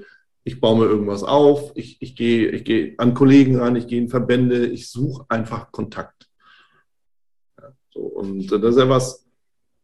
Ich 0.44 0.60
baue 0.60 0.78
mir 0.78 0.86
irgendwas 0.86 1.22
auf, 1.22 1.72
ich, 1.74 2.00
ich 2.00 2.16
gehe 2.16 2.50
ich 2.50 2.64
gehe 2.64 2.94
an 2.98 3.14
Kollegen 3.14 3.56
ran, 3.56 3.76
ich 3.76 3.86
gehe 3.86 4.00
in 4.00 4.08
Verbände, 4.08 4.66
ich 4.66 4.90
suche 4.90 5.24
einfach 5.28 5.70
Kontakt. 5.72 6.28
Ja, 7.58 7.72
so, 7.92 8.00
und 8.00 8.50
das 8.50 8.62
ist 8.62 8.78
ja 8.78 8.88
was, 8.88 9.26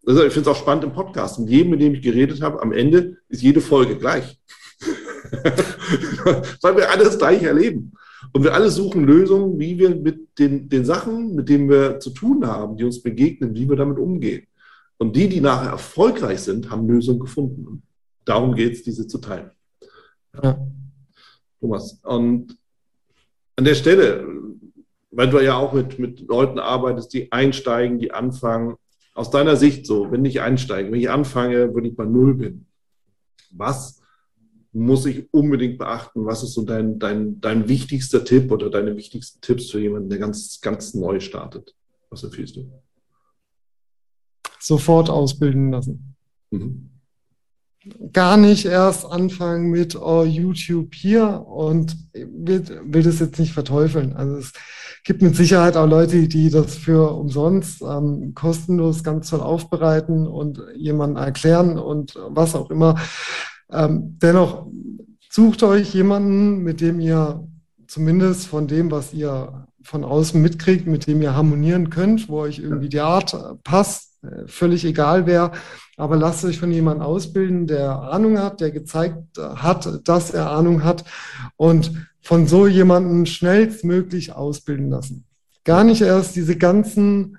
also 0.07 0.24
ich 0.24 0.32
finde 0.32 0.51
es 0.51 0.57
auch 0.57 0.61
spannend 0.61 0.84
im 0.84 0.92
Podcast. 0.92 1.38
Mit 1.38 1.51
jedem, 1.51 1.70
mit 1.70 1.80
dem 1.80 1.94
ich 1.94 2.03
geredet 2.03 2.40
habe, 2.42 2.62
am 2.62 2.72
Ende 2.72 3.18
ist 3.28 3.42
jede 3.42 3.61
Folge 3.61 3.97
gleich. 3.97 4.38
Weil 6.62 6.76
wir 6.76 6.90
alles 6.90 7.18
gleich 7.18 7.42
erleben. 7.42 7.92
Und 8.37 8.45
wir 8.45 8.53
alle 8.53 8.68
suchen 8.68 9.05
Lösungen, 9.05 9.59
wie 9.59 9.78
wir 9.78 9.97
mit 9.97 10.39
den, 10.39 10.68
den 10.68 10.84
Sachen, 10.84 11.34
mit 11.34 11.49
denen 11.49 11.70
wir 11.70 12.01
zu 12.01 12.11
tun 12.11 12.47
haben, 12.47 12.76
die 12.76 12.84
uns 12.84 13.03
begegnen, 13.03 13.55
wie 13.55 13.66
wir 13.66 13.76
damit 13.76 13.97
umgehen. 13.97 14.47
Und 14.99 15.16
die, 15.16 15.26
die 15.26 15.41
nachher 15.41 15.70
erfolgreich 15.70 16.41
sind, 16.41 16.68
haben 16.68 16.87
Lösungen 16.87 17.20
gefunden. 17.20 17.82
darum 18.26 18.55
geht 18.55 18.74
es, 18.74 18.82
diese 18.82 19.07
zu 19.07 19.22
teilen. 19.22 19.53
Ja. 20.43 20.59
Thomas, 21.61 21.99
und 22.03 22.59
an 23.57 23.64
der 23.64 23.74
Stelle, 23.74 24.26
weil 25.12 25.30
du 25.30 25.43
ja 25.43 25.57
auch 25.57 25.72
mit, 25.72 25.99
mit 25.99 26.20
Leuten 26.28 26.59
arbeitest, 26.59 27.14
die 27.14 27.32
einsteigen, 27.32 27.99
die 27.99 28.12
anfangen, 28.12 28.76
aus 29.14 29.30
deiner 29.30 29.57
Sicht 29.57 29.87
so, 29.87 30.12
wenn 30.12 30.26
ich 30.26 30.43
einsteige, 30.43 30.93
wenn 30.93 31.01
ich 31.01 31.09
anfange, 31.09 31.74
wenn 31.74 31.87
ich 31.87 31.97
bei 31.97 32.05
Null 32.05 32.34
bin, 32.34 32.66
was 33.51 34.03
muss 34.76 35.06
ich 35.06 35.32
unbedingt 35.32 35.78
beachten? 35.78 36.26
Was 36.26 36.42
ist 36.42 36.52
so 36.52 36.62
dein, 36.62 36.98
dein, 36.98 37.40
dein 37.40 37.66
wichtigster 37.66 38.24
Tipp 38.24 38.52
oder 38.52 38.68
deine 38.68 38.94
wichtigsten 38.96 39.40
Tipps 39.40 39.70
für 39.70 39.80
jemanden, 39.80 40.10
der 40.10 40.18
ganz, 40.18 40.60
ganz 40.60 40.92
neu 40.92 41.18
startet? 41.18 41.74
Was 42.10 42.22
empfiehlst 42.22 42.56
du? 42.56 42.70
Sofort 44.60 45.08
ausbilden 45.08 45.70
lassen. 45.72 46.14
Mhm. 46.50 46.90
Gar 48.12 48.36
nicht 48.36 48.66
erst 48.66 49.06
anfangen 49.06 49.70
mit 49.70 49.96
oh, 49.96 50.24
YouTube 50.24 50.94
hier 50.94 51.46
und 51.46 51.96
will, 52.12 52.62
will 52.84 53.02
das 53.02 53.20
jetzt 53.20 53.38
nicht 53.38 53.52
verteufeln. 53.52 54.12
Also 54.12 54.36
es 54.36 54.52
gibt 55.04 55.22
mit 55.22 55.36
Sicherheit 55.36 55.76
auch 55.76 55.86
Leute, 55.86 56.28
die 56.28 56.50
das 56.50 56.74
für 56.74 57.12
umsonst 57.12 57.80
ähm, 57.80 58.34
kostenlos 58.34 59.04
ganz 59.04 59.30
toll 59.30 59.40
aufbereiten 59.40 60.26
und 60.26 60.60
jemandem 60.74 61.22
erklären 61.22 61.78
und 61.78 62.18
was 62.28 62.54
auch 62.54 62.70
immer. 62.70 62.96
Ähm, 63.70 64.18
dennoch 64.20 64.66
sucht 65.30 65.62
euch 65.62 65.94
jemanden, 65.94 66.62
mit 66.62 66.80
dem 66.80 67.00
ihr 67.00 67.46
zumindest 67.86 68.46
von 68.46 68.66
dem, 68.68 68.90
was 68.90 69.12
ihr 69.12 69.66
von 69.82 70.04
außen 70.04 70.40
mitkriegt, 70.40 70.86
mit 70.86 71.06
dem 71.06 71.22
ihr 71.22 71.34
harmonieren 71.34 71.90
könnt, 71.90 72.28
wo 72.28 72.40
euch 72.40 72.58
irgendwie 72.58 72.88
die 72.88 73.00
Art 73.00 73.36
passt, 73.62 74.18
völlig 74.46 74.84
egal 74.84 75.26
wer, 75.26 75.52
aber 75.96 76.16
lasst 76.16 76.44
euch 76.44 76.58
von 76.58 76.72
jemandem 76.72 77.06
ausbilden, 77.06 77.66
der 77.66 77.92
Ahnung 77.92 78.38
hat, 78.38 78.60
der 78.60 78.70
gezeigt 78.70 79.38
hat, 79.38 80.08
dass 80.08 80.30
er 80.30 80.50
Ahnung 80.50 80.82
hat 80.82 81.04
und 81.56 81.92
von 82.20 82.46
so 82.46 82.66
jemandem 82.66 83.26
schnellstmöglich 83.26 84.32
ausbilden 84.32 84.90
lassen. 84.90 85.24
Gar 85.64 85.84
nicht 85.84 86.02
erst 86.02 86.34
diese 86.34 86.56
ganzen 86.56 87.38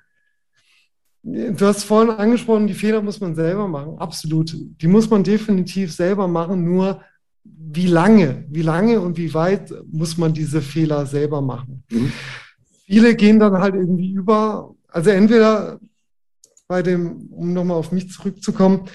Du 1.30 1.66
hast 1.66 1.84
vorhin 1.84 2.10
angesprochen, 2.10 2.66
die 2.66 2.74
Fehler 2.74 3.02
muss 3.02 3.20
man 3.20 3.34
selber 3.34 3.68
machen. 3.68 3.98
Absolut. 3.98 4.56
Die 4.80 4.86
muss 4.86 5.10
man 5.10 5.24
definitiv 5.24 5.92
selber 5.92 6.26
machen. 6.26 6.64
Nur 6.64 7.02
wie 7.44 7.86
lange, 7.86 8.46
wie 8.48 8.62
lange 8.62 9.00
und 9.00 9.16
wie 9.16 9.34
weit 9.34 9.72
muss 9.90 10.16
man 10.16 10.32
diese 10.32 10.62
Fehler 10.62 11.06
selber 11.06 11.42
machen? 11.42 11.84
Mhm. 11.90 12.12
Viele 12.86 13.14
gehen 13.14 13.38
dann 13.38 13.58
halt 13.58 13.74
irgendwie 13.74 14.12
über. 14.12 14.74
Also 14.88 15.10
entweder 15.10 15.78
bei 16.66 16.82
dem, 16.82 17.28
um 17.30 17.52
nochmal 17.52 17.76
auf 17.76 17.92
mich 17.92 18.10
zurückzukommen, 18.10 18.88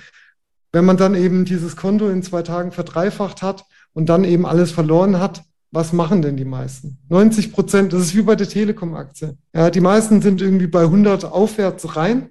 wenn 0.72 0.86
man 0.86 0.98
dann 0.98 1.14
eben 1.14 1.46
dieses 1.46 1.76
Konto 1.76 2.10
in 2.10 2.24
zwei 2.24 2.42
Tagen 2.42 2.72
verdreifacht 2.72 3.44
hat 3.44 3.64
und 3.94 4.10
dann 4.10 4.24
eben 4.24 4.46
alles 4.46 4.72
verloren 4.72 5.20
hat, 5.20 5.44
was 5.74 5.92
machen 5.92 6.22
denn 6.22 6.38
die 6.38 6.46
meisten? 6.46 7.00
90 7.10 7.52
Prozent, 7.52 7.94
das 7.94 8.02
ist 8.02 8.16
wie 8.16 8.22
bei 8.22 8.36
der 8.36 8.48
Telekom-Aktie. 8.48 9.38
Ja, 9.54 9.72
die 9.72 9.82
meisten 9.82 10.22
sind 10.22 10.40
irgendwie 10.40 10.68
bei 10.68 10.84
100 10.84 11.26
aufwärts 11.26 11.96
rein 11.96 12.30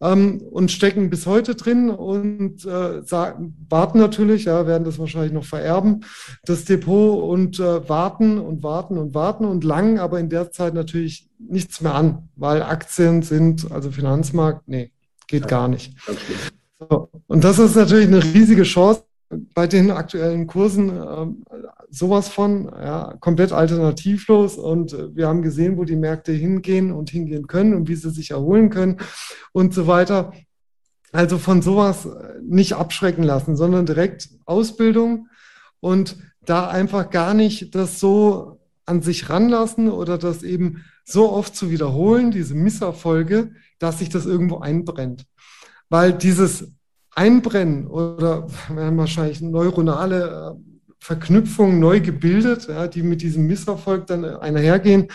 ähm, 0.00 0.40
und 0.52 0.70
stecken 0.70 1.10
bis 1.10 1.26
heute 1.26 1.56
drin 1.56 1.90
und 1.90 2.64
äh, 2.64 3.02
sagen, 3.02 3.56
warten 3.68 3.98
natürlich, 3.98 4.44
ja, 4.44 4.68
werden 4.68 4.84
das 4.84 5.00
wahrscheinlich 5.00 5.32
noch 5.32 5.44
vererben, 5.44 6.04
das 6.44 6.64
Depot 6.66 7.20
und 7.20 7.58
äh, 7.58 7.88
warten 7.88 8.38
und 8.38 8.62
warten 8.62 8.96
und 8.96 9.12
warten 9.12 9.44
und 9.44 9.64
lang, 9.64 9.98
aber 9.98 10.20
in 10.20 10.28
der 10.28 10.52
Zeit 10.52 10.74
natürlich 10.74 11.28
nichts 11.38 11.80
mehr 11.80 11.96
an, 11.96 12.28
weil 12.36 12.62
Aktien 12.62 13.22
sind, 13.22 13.72
also 13.72 13.90
Finanzmarkt, 13.90 14.68
nee, 14.68 14.92
geht 15.26 15.48
gar 15.48 15.66
nicht. 15.66 15.94
So, 16.78 17.10
und 17.26 17.42
das 17.42 17.58
ist 17.58 17.74
natürlich 17.74 18.06
eine 18.06 18.22
riesige 18.22 18.62
Chance 18.62 19.02
bei 19.30 19.66
den 19.66 19.90
aktuellen 19.90 20.46
Kursen 20.46 20.96
äh, 20.96 21.26
sowas 21.90 22.28
von 22.28 22.64
ja, 22.66 23.14
komplett 23.20 23.52
alternativlos 23.52 24.56
und 24.56 24.92
äh, 24.92 25.14
wir 25.14 25.28
haben 25.28 25.42
gesehen, 25.42 25.76
wo 25.76 25.84
die 25.84 25.96
Märkte 25.96 26.32
hingehen 26.32 26.92
und 26.92 27.10
hingehen 27.10 27.46
können 27.46 27.74
und 27.74 27.88
wie 27.88 27.94
sie 27.94 28.10
sich 28.10 28.30
erholen 28.30 28.70
können 28.70 28.98
und 29.52 29.74
so 29.74 29.86
weiter. 29.86 30.32
Also 31.12 31.38
von 31.38 31.62
sowas 31.62 32.06
äh, 32.06 32.40
nicht 32.42 32.74
abschrecken 32.74 33.22
lassen, 33.22 33.56
sondern 33.56 33.86
direkt 33.86 34.30
Ausbildung 34.46 35.28
und 35.80 36.16
da 36.44 36.68
einfach 36.68 37.10
gar 37.10 37.34
nicht 37.34 37.74
das 37.74 38.00
so 38.00 38.60
an 38.86 39.02
sich 39.02 39.28
ranlassen 39.28 39.90
oder 39.90 40.16
das 40.16 40.42
eben 40.42 40.84
so 41.04 41.30
oft 41.30 41.54
zu 41.54 41.70
wiederholen, 41.70 42.30
diese 42.30 42.54
Misserfolge, 42.54 43.52
dass 43.78 43.98
sich 43.98 44.08
das 44.08 44.24
irgendwo 44.24 44.58
einbrennt. 44.58 45.26
Weil 45.90 46.12
dieses 46.12 46.72
Einbrennen 47.14 47.86
oder 47.86 48.46
werden 48.68 48.98
wahrscheinlich 48.98 49.40
neuronale 49.40 50.56
äh, 50.56 50.60
Verknüpfungen 51.00 51.78
neu 51.78 52.00
gebildet, 52.00 52.68
ja, 52.68 52.86
die 52.86 53.02
mit 53.02 53.22
diesem 53.22 53.46
Misserfolg 53.46 54.06
dann 54.06 54.24
einhergehen 54.24 55.08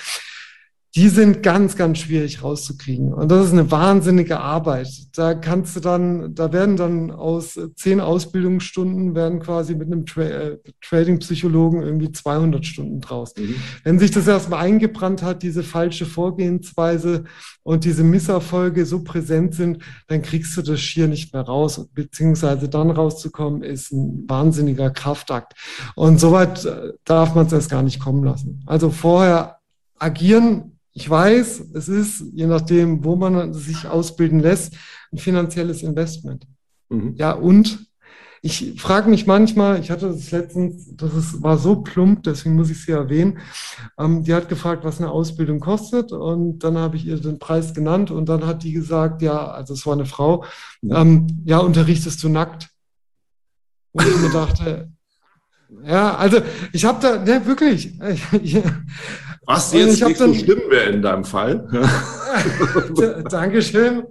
die 0.95 1.09
sind 1.09 1.41
ganz, 1.41 1.75
ganz 1.75 1.97
schwierig 1.97 2.43
rauszukriegen. 2.43 3.13
Und 3.13 3.31
das 3.31 3.47
ist 3.47 3.53
eine 3.53 3.71
wahnsinnige 3.71 4.39
Arbeit. 4.39 4.89
Da 5.15 5.33
kannst 5.33 5.75
du 5.75 5.79
dann, 5.79 6.35
da 6.35 6.53
werden 6.53 6.77
dann 6.77 7.09
aus 7.09 7.59
zehn 7.75 7.99
Ausbildungsstunden 7.99 9.15
werden 9.15 9.39
quasi 9.39 9.73
mit 9.73 9.87
einem 9.87 10.05
Tra 10.05 10.21
äh, 10.21 10.57
Trading-Psychologen 10.81 11.81
irgendwie 11.81 12.11
200 12.11 12.63
Stunden 12.63 13.01
draus. 13.01 13.33
Mhm. 13.35 13.55
Wenn 13.83 13.97
sich 13.97 14.11
das 14.11 14.27
erstmal 14.27 14.63
eingebrannt 14.63 15.23
hat, 15.23 15.41
diese 15.41 15.63
falsche 15.63 16.05
Vorgehensweise 16.05 17.23
und 17.63 17.85
diese 17.85 18.03
Misserfolge 18.03 18.85
so 18.85 19.03
präsent 19.03 19.55
sind, 19.55 19.79
dann 20.07 20.21
kriegst 20.21 20.55
du 20.57 20.61
das 20.61 20.79
schier 20.79 21.07
nicht 21.07 21.33
mehr 21.33 21.43
raus. 21.43 21.87
Beziehungsweise 21.93 22.69
dann 22.69 22.91
rauszukommen, 22.91 23.63
ist 23.63 23.91
ein 23.91 24.25
wahnsinniger 24.27 24.91
Kraftakt. 24.91 25.53
Und 25.95 26.19
soweit 26.19 26.65
äh, 26.65 26.93
darf 27.03 27.33
man 27.33 27.47
es 27.47 27.53
erst 27.53 27.71
gar 27.71 27.81
nicht 27.81 27.99
kommen 27.99 28.23
lassen. 28.23 28.61
Also 28.67 28.91
vorher 28.91 29.57
agieren, 29.97 30.72
ich 30.93 31.09
weiß, 31.09 31.71
es 31.73 31.87
ist, 31.87 32.23
je 32.33 32.47
nachdem, 32.47 33.03
wo 33.03 33.15
man 33.15 33.53
sich 33.53 33.87
ausbilden 33.87 34.39
lässt, 34.39 34.75
ein 35.11 35.17
finanzielles 35.17 35.81
Investment. 35.81 36.45
Mhm. 36.89 37.15
Ja, 37.15 37.31
und 37.31 37.87
ich 38.45 38.79
frage 38.79 39.09
mich 39.09 39.25
manchmal, 39.25 39.79
ich 39.79 39.89
hatte 39.89 40.07
das 40.07 40.31
letztens, 40.31 40.95
das 40.97 41.13
ist, 41.13 41.41
war 41.41 41.57
so 41.57 41.77
plump, 41.77 42.23
deswegen 42.23 42.55
muss 42.55 42.69
ich 42.69 42.83
sie 42.83 42.91
erwähnen. 42.91 43.39
Ähm, 43.97 44.23
die 44.23 44.33
hat 44.33 44.49
gefragt, 44.49 44.83
was 44.83 44.99
eine 44.99 45.09
Ausbildung 45.09 45.61
kostet 45.61 46.11
und 46.11 46.59
dann 46.59 46.77
habe 46.77 46.97
ich 46.97 47.05
ihr 47.05 47.17
den 47.17 47.39
Preis 47.39 47.73
genannt 47.73 48.11
und 48.11 48.27
dann 48.27 48.45
hat 48.45 48.63
die 48.63 48.73
gesagt, 48.73 49.21
ja, 49.21 49.47
also 49.47 49.73
es 49.73 49.85
war 49.85 49.93
eine 49.93 50.05
Frau, 50.05 50.43
ja, 50.81 51.01
ähm, 51.01 51.27
ja 51.45 51.59
unterrichtest 51.59 52.21
du 52.21 52.29
nackt. 52.29 52.69
Und 53.93 54.05
ich 54.05 54.17
mir 54.17 54.31
dachte, 54.31 54.91
ja, 55.85 56.15
also 56.17 56.41
ich 56.73 56.83
habe 56.83 56.99
da, 57.01 57.23
ne, 57.23 57.45
wirklich. 57.45 57.97
Was 59.45 59.73
jetzt 59.73 60.01
nicht 60.03 60.17
so 60.17 60.33
schlimm 60.33 60.61
wäre 60.69 60.91
in 60.91 61.01
deinem 61.01 61.25
Fall. 61.25 61.67
Dankeschön. 63.29 64.03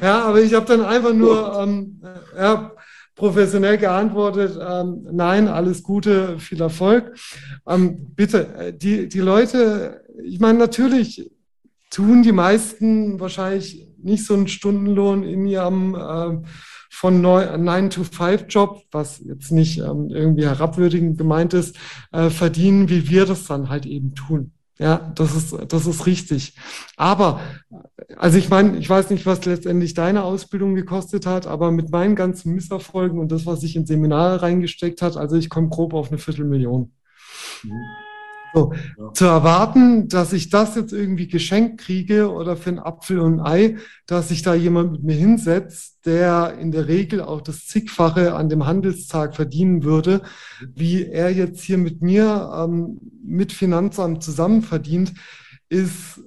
Ja, 0.00 0.22
aber 0.22 0.40
ich 0.40 0.54
habe 0.54 0.66
dann 0.66 0.82
einfach 0.82 1.12
nur 1.12 1.58
ähm, 1.60 2.00
ja, 2.36 2.72
professionell 3.14 3.76
geantwortet, 3.76 4.58
ähm, 4.60 5.06
nein, 5.10 5.48
alles 5.48 5.82
Gute, 5.82 6.38
viel 6.38 6.60
Erfolg. 6.60 7.12
Ähm, 7.66 8.14
bitte, 8.14 8.54
äh, 8.54 8.72
die, 8.72 9.08
die 9.08 9.20
Leute, 9.20 10.04
ich 10.22 10.38
meine, 10.40 10.58
natürlich 10.58 11.30
tun 11.90 12.22
die 12.22 12.32
meisten 12.32 13.18
wahrscheinlich 13.18 13.88
nicht 14.00 14.24
so 14.24 14.34
einen 14.34 14.48
Stundenlohn 14.48 15.24
in 15.24 15.46
ihrem 15.46 15.94
äh, 15.94 16.48
von 16.88 17.22
9-to-5-Job, 17.22 18.82
was 18.90 19.20
jetzt 19.20 19.52
nicht 19.52 19.78
ähm, 19.78 20.08
irgendwie 20.10 20.46
herabwürdigend 20.46 21.18
gemeint 21.18 21.54
ist, 21.54 21.76
äh, 22.12 22.30
verdienen, 22.30 22.88
wie 22.88 23.08
wir 23.08 23.26
das 23.26 23.44
dann 23.44 23.68
halt 23.68 23.86
eben 23.86 24.14
tun. 24.14 24.52
Ja, 24.78 25.12
das 25.16 25.34
ist, 25.34 25.72
das 25.72 25.86
ist 25.86 26.06
richtig. 26.06 26.54
Aber, 26.96 27.40
also 28.16 28.38
ich 28.38 28.48
meine, 28.48 28.78
ich 28.78 28.88
weiß 28.88 29.10
nicht, 29.10 29.26
was 29.26 29.44
letztendlich 29.44 29.94
deine 29.94 30.22
Ausbildung 30.22 30.76
gekostet 30.76 31.26
hat, 31.26 31.48
aber 31.48 31.72
mit 31.72 31.90
meinen 31.90 32.14
ganzen 32.14 32.54
Misserfolgen 32.54 33.18
und 33.18 33.32
das, 33.32 33.44
was 33.44 33.64
ich 33.64 33.74
in 33.74 33.86
Seminare 33.86 34.40
reingesteckt 34.42 35.02
hat, 35.02 35.16
also 35.16 35.36
ich 35.36 35.50
komme 35.50 35.68
grob 35.68 35.94
auf 35.94 36.08
eine 36.08 36.18
Viertelmillion. 36.18 36.92
Mhm. 37.64 38.07
So, 38.54 38.72
ja. 38.98 39.12
Zu 39.12 39.24
erwarten, 39.26 40.08
dass 40.08 40.32
ich 40.32 40.50
das 40.50 40.74
jetzt 40.74 40.92
irgendwie 40.92 41.28
geschenkt 41.28 41.80
kriege 41.80 42.30
oder 42.30 42.56
für 42.56 42.70
einen 42.70 42.78
Apfel 42.78 43.18
und 43.18 43.40
ein 43.40 43.46
Ei, 43.46 43.76
dass 44.06 44.28
sich 44.28 44.42
da 44.42 44.54
jemand 44.54 44.92
mit 44.92 45.02
mir 45.02 45.14
hinsetzt, 45.14 46.06
der 46.06 46.56
in 46.58 46.72
der 46.72 46.88
Regel 46.88 47.20
auch 47.20 47.40
das 47.40 47.66
zigfache 47.66 48.34
an 48.34 48.48
dem 48.48 48.66
Handelstag 48.66 49.36
verdienen 49.36 49.82
würde, 49.82 50.22
wie 50.74 51.04
er 51.04 51.30
jetzt 51.30 51.62
hier 51.62 51.78
mit 51.78 52.02
mir 52.02 52.50
ähm, 52.54 52.98
mit 53.22 53.52
Finanzamt 53.52 54.22
zusammen 54.22 54.62
verdient, 54.62 55.12
ist, 55.68 56.20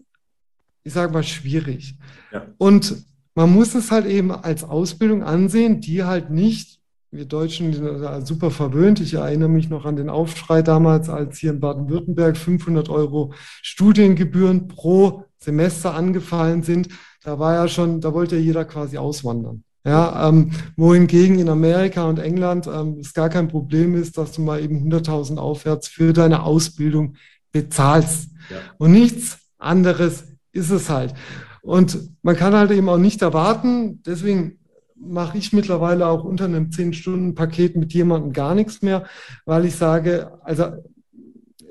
ich 0.83 0.93
sage 0.93 1.11
mal, 1.11 1.23
schwierig. 1.23 1.97
Ja. 2.31 2.45
Und 2.57 3.05
man 3.33 3.51
muss 3.51 3.75
es 3.75 3.91
halt 3.91 4.05
eben 4.05 4.31
als 4.31 4.63
Ausbildung 4.63 5.23
ansehen, 5.23 5.81
die 5.81 6.03
halt 6.03 6.29
nicht 6.29 6.80
wir 7.11 7.25
Deutschen 7.25 7.73
sind 7.73 8.25
super 8.25 8.51
verwöhnt. 8.51 9.01
Ich 9.01 9.15
erinnere 9.15 9.49
mich 9.49 9.69
noch 9.69 9.85
an 9.85 9.97
den 9.97 10.09
Aufschrei 10.09 10.61
damals, 10.61 11.09
als 11.09 11.39
hier 11.39 11.51
in 11.51 11.59
Baden-Württemberg 11.59 12.37
500 12.37 12.87
Euro 12.87 13.33
Studiengebühren 13.61 14.69
pro 14.69 15.25
Semester 15.37 15.93
angefallen 15.93 16.63
sind. 16.63 16.87
Da 17.23 17.37
war 17.37 17.53
ja 17.53 17.67
schon, 17.67 17.99
da 17.99 18.13
wollte 18.13 18.37
ja 18.37 18.41
jeder 18.41 18.63
quasi 18.63 18.97
auswandern. 18.97 19.63
Ja, 19.83 20.29
ähm, 20.29 20.51
wohingegen 20.77 21.39
in 21.39 21.49
Amerika 21.49 22.07
und 22.07 22.19
England 22.19 22.67
ähm, 22.67 22.99
es 22.99 23.13
gar 23.13 23.29
kein 23.29 23.47
Problem 23.47 23.95
ist, 23.95 24.17
dass 24.17 24.31
du 24.31 24.41
mal 24.41 24.61
eben 24.61 24.91
100.000 24.91 25.37
aufwärts 25.37 25.87
für 25.87 26.13
deine 26.13 26.43
Ausbildung 26.43 27.15
bezahlst. 27.51 28.29
Ja. 28.49 28.57
Und 28.77 28.91
nichts 28.91 29.39
anderes 29.57 30.25
ist 30.53 30.69
es 30.69 30.89
halt. 30.89 31.13
Und 31.61 31.97
man 32.21 32.35
kann 32.35 32.53
halt 32.53 32.71
eben 32.71 32.89
auch 32.89 32.97
nicht 32.97 33.21
erwarten, 33.21 34.01
deswegen 34.05 34.59
mache 35.01 35.37
ich 35.37 35.53
mittlerweile 35.53 36.07
auch 36.07 36.23
unter 36.23 36.45
einem 36.45 36.69
10-Stunden-Paket 36.69 37.75
mit 37.75 37.93
jemandem 37.93 38.33
gar 38.33 38.55
nichts 38.55 38.81
mehr, 38.81 39.05
weil 39.45 39.65
ich 39.65 39.75
sage, 39.75 40.31
also 40.43 40.71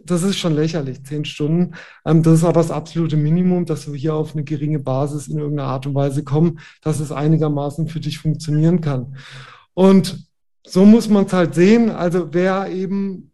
das 0.05 0.23
ist 0.23 0.39
schon 0.39 0.55
lächerlich, 0.55 1.05
10 1.05 1.25
Stunden. 1.25 1.75
Ähm, 2.05 2.23
das 2.23 2.39
ist 2.39 2.45
aber 2.45 2.61
das 2.61 2.71
absolute 2.71 3.17
Minimum, 3.17 3.67
dass 3.67 3.91
wir 3.91 3.99
hier 3.99 4.15
auf 4.15 4.35
eine 4.35 4.45
geringe 4.45 4.81
Basis 4.81 5.29
in 5.29 5.39
irgendeiner 5.39 5.69
Art 5.69 5.87
und 5.87 5.95
Weise 5.95 6.25
kommen, 6.25 6.59
dass 6.83 7.01
es 7.01 7.13
einigermaßen 7.13 7.89
für 7.89 8.01
dich 8.01 8.19
funktionieren 8.19 8.81
kann. 8.81 9.17
Und 9.75 10.27
so 10.67 10.85
muss 10.85 11.09
man 11.09 11.27
es 11.27 11.33
halt 11.33 11.55
sehen. 11.55 11.91
Also 11.91 12.29
wer 12.33 12.71
eben 12.71 13.31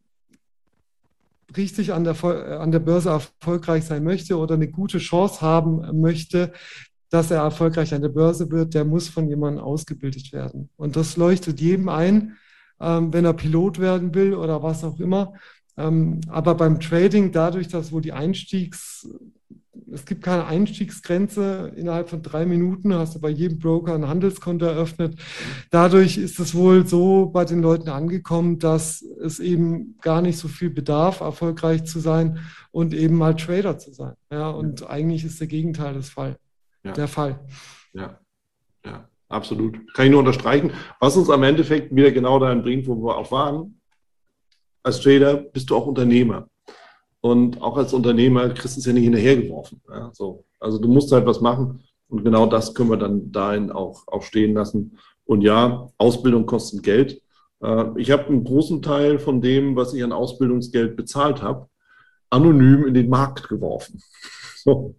richtig 1.57 1.93
an 1.93 2.05
der, 2.05 2.23
an 2.25 2.73
der 2.73 2.79
Börse 2.81 3.11
erfolgreich 3.11 3.85
sein 3.85 4.05
möchte 4.05 4.37
oder 4.37 4.55
eine 4.55 4.69
gute 4.69 4.99
Chance 4.99 5.41
haben 5.41 6.01
möchte, 6.01 6.53
dass 7.11 7.31
er 7.31 7.43
erfolgreich 7.43 7.95
an 7.95 8.03
der 8.03 8.09
Börse 8.09 8.51
wird, 8.51 8.75
der 8.75 8.85
muss 8.85 9.09
von 9.09 9.29
jemandem 9.29 9.63
ausgebildet 9.63 10.33
werden. 10.33 10.69
Und 10.77 10.97
das 10.97 11.17
leuchtet 11.17 11.61
jedem 11.61 11.89
ein, 11.89 12.37
ähm, 12.81 13.13
wenn 13.13 13.25
er 13.25 13.33
Pilot 13.33 13.79
werden 13.79 14.15
will 14.15 14.35
oder 14.35 14.63
was 14.63 14.85
auch 14.85 14.99
immer. 15.01 15.35
Ähm, 15.77 16.21
aber 16.29 16.55
beim 16.55 16.81
Trading, 16.81 17.33
dadurch, 17.33 17.69
dass 17.69 17.93
wo 17.93 18.01
die 18.01 18.13
Einstiegs, 18.13 19.09
es 19.93 20.05
gibt 20.05 20.25
keine 20.25 20.47
Einstiegsgrenze, 20.47 21.73
innerhalb 21.77 22.09
von 22.09 22.23
drei 22.23 22.47
Minuten 22.47 22.95
hast 22.95 23.15
du 23.15 23.21
bei 23.21 23.29
jedem 23.29 23.59
Broker 23.59 23.95
ein 23.95 24.09
Handelskonto 24.09 24.65
eröffnet. 24.65 25.19
Dadurch 25.71 26.19
ist 26.19 26.41
es 26.41 26.55
wohl 26.55 26.87
so 26.87 27.27
bei 27.27 27.45
den 27.45 27.63
Leuten 27.63 27.89
angekommen, 27.89 28.59
dass 28.59 29.03
es 29.23 29.39
eben 29.39 29.97
gar 30.01 30.23
nicht 30.23 30.39
so 30.39 30.49
viel 30.49 30.71
bedarf, 30.71 31.21
erfolgreich 31.21 31.85
zu 31.85 32.01
sein 32.01 32.39
und 32.73 32.95
eben 32.95 33.17
mal 33.17 33.37
Trader 33.37 33.79
zu 33.79 33.93
sein. 33.93 34.15
Ja, 34.31 34.51
und 34.51 34.89
eigentlich 34.89 35.25
ist 35.25 35.41
der 35.41 35.47
Gegenteil 35.47 35.95
des 35.95 36.09
Fall, 36.09 36.37
ja. 36.87 36.93
der 36.93 37.09
Fall. 37.09 37.41
Ja, 37.93 38.19
ja, 38.85 39.09
absolut. 39.29 39.79
Kann 39.95 40.07
ich 40.07 40.11
nur 40.11 40.21
unterstreichen. 40.21 40.73
Was 41.01 41.17
uns 41.17 41.31
am 41.31 41.43
Endeffekt 41.43 41.95
wieder 41.95 42.11
genau 42.13 42.39
dahin 42.39 42.63
bringt, 42.63 42.87
wo 42.87 42.95
wir 42.97 43.17
auch 43.17 43.31
waren, 43.31 43.81
als 44.83 45.01
Trader 45.01 45.37
bist 45.37 45.69
du 45.71 45.77
auch 45.77 45.87
Unternehmer. 45.87 46.49
Und 47.21 47.61
auch 47.61 47.77
als 47.77 47.93
Unternehmer 47.93 48.49
kriegst 48.51 48.77
du 48.77 48.81
es 48.81 48.87
ja 48.87 48.93
nicht 48.93 49.05
hinterhergeworfen. 49.05 49.81
Ja, 49.89 50.11
so. 50.13 50.45
Also 50.61 50.79
du 50.79 50.89
musst 50.89 51.11
halt 51.11 51.27
was 51.27 51.41
machen. 51.41 51.83
Und 52.09 52.25
genau 52.25 52.47
das 52.47 52.73
können 52.73 52.91
wir 52.91 52.97
dann 52.97 53.33
dahin 53.33 53.73
auch, 53.73 54.05
auch 54.07 54.23
stehen 54.23 54.55
lassen. 54.55 54.97
Und 55.25 55.41
ja, 55.41 55.89
Ausbildung 55.99 56.47
kostet 56.47 56.85
Geld. 56.85 57.21
Äh, 57.61 57.87
ich 57.97 58.13
habe 58.13 58.27
einen 58.27 58.45
großen 58.45 58.81
Teil 58.81 59.19
von 59.19 59.41
dem, 59.41 59.75
was 59.75 59.93
ich 59.93 60.05
an 60.05 60.13
Ausbildungsgeld 60.13 60.97
bezahlt 60.97 61.43
habe, 61.43 61.69
anonym 62.31 62.87
in 62.87 62.95
den 62.95 63.09
Markt 63.09 63.49
geworfen. 63.49 64.01
So. 64.67 64.97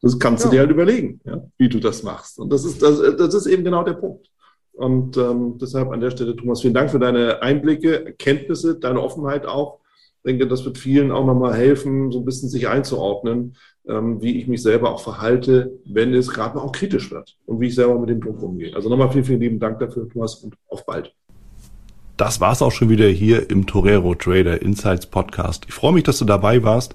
Das 0.00 0.18
kannst 0.18 0.44
ja. 0.44 0.50
du 0.50 0.56
dir 0.56 0.60
halt 0.60 0.70
überlegen, 0.70 1.20
ja, 1.24 1.42
wie 1.56 1.68
du 1.68 1.80
das 1.80 2.02
machst. 2.02 2.38
Und 2.38 2.52
das 2.52 2.64
ist, 2.64 2.82
das, 2.82 3.00
das 3.16 3.34
ist 3.34 3.46
eben 3.46 3.64
genau 3.64 3.82
der 3.82 3.94
Punkt. 3.94 4.30
Und 4.72 5.16
ähm, 5.16 5.58
deshalb 5.60 5.90
an 5.90 6.00
der 6.00 6.10
Stelle, 6.10 6.36
Thomas, 6.36 6.60
vielen 6.60 6.74
Dank 6.74 6.90
für 6.90 7.00
deine 7.00 7.42
Einblicke, 7.42 8.14
Kenntnisse, 8.16 8.78
deine 8.78 9.02
Offenheit 9.02 9.44
auch. 9.44 9.80
Ich 10.18 10.30
denke, 10.30 10.46
das 10.46 10.64
wird 10.64 10.78
vielen 10.78 11.10
auch 11.10 11.26
nochmal 11.26 11.54
helfen, 11.54 12.12
so 12.12 12.20
ein 12.20 12.24
bisschen 12.24 12.48
sich 12.48 12.68
einzuordnen, 12.68 13.56
ähm, 13.88 14.22
wie 14.22 14.38
ich 14.38 14.46
mich 14.46 14.62
selber 14.62 14.92
auch 14.92 15.00
verhalte, 15.00 15.72
wenn 15.84 16.14
es 16.14 16.28
gerade 16.28 16.56
mal 16.56 16.62
auch 16.62 16.72
kritisch 16.72 17.10
wird 17.10 17.36
und 17.46 17.60
wie 17.60 17.66
ich 17.66 17.74
selber 17.74 17.98
mit 17.98 18.08
dem 18.08 18.20
Druck 18.20 18.40
umgehe. 18.40 18.74
Also 18.76 18.88
nochmal 18.88 19.10
vielen, 19.10 19.24
vielen 19.24 19.40
lieben 19.40 19.58
Dank 19.58 19.80
dafür, 19.80 20.08
Thomas, 20.08 20.36
und 20.36 20.54
auf 20.68 20.86
bald. 20.86 21.12
Das 22.16 22.40
war's 22.40 22.62
auch 22.62 22.72
schon 22.72 22.88
wieder 22.88 23.06
hier 23.06 23.50
im 23.50 23.66
Torero 23.66 24.14
Trader 24.14 24.62
Insights 24.62 25.06
Podcast. 25.06 25.64
Ich 25.68 25.74
freue 25.74 25.92
mich, 25.92 26.04
dass 26.04 26.18
du 26.18 26.24
dabei 26.24 26.62
warst 26.62 26.94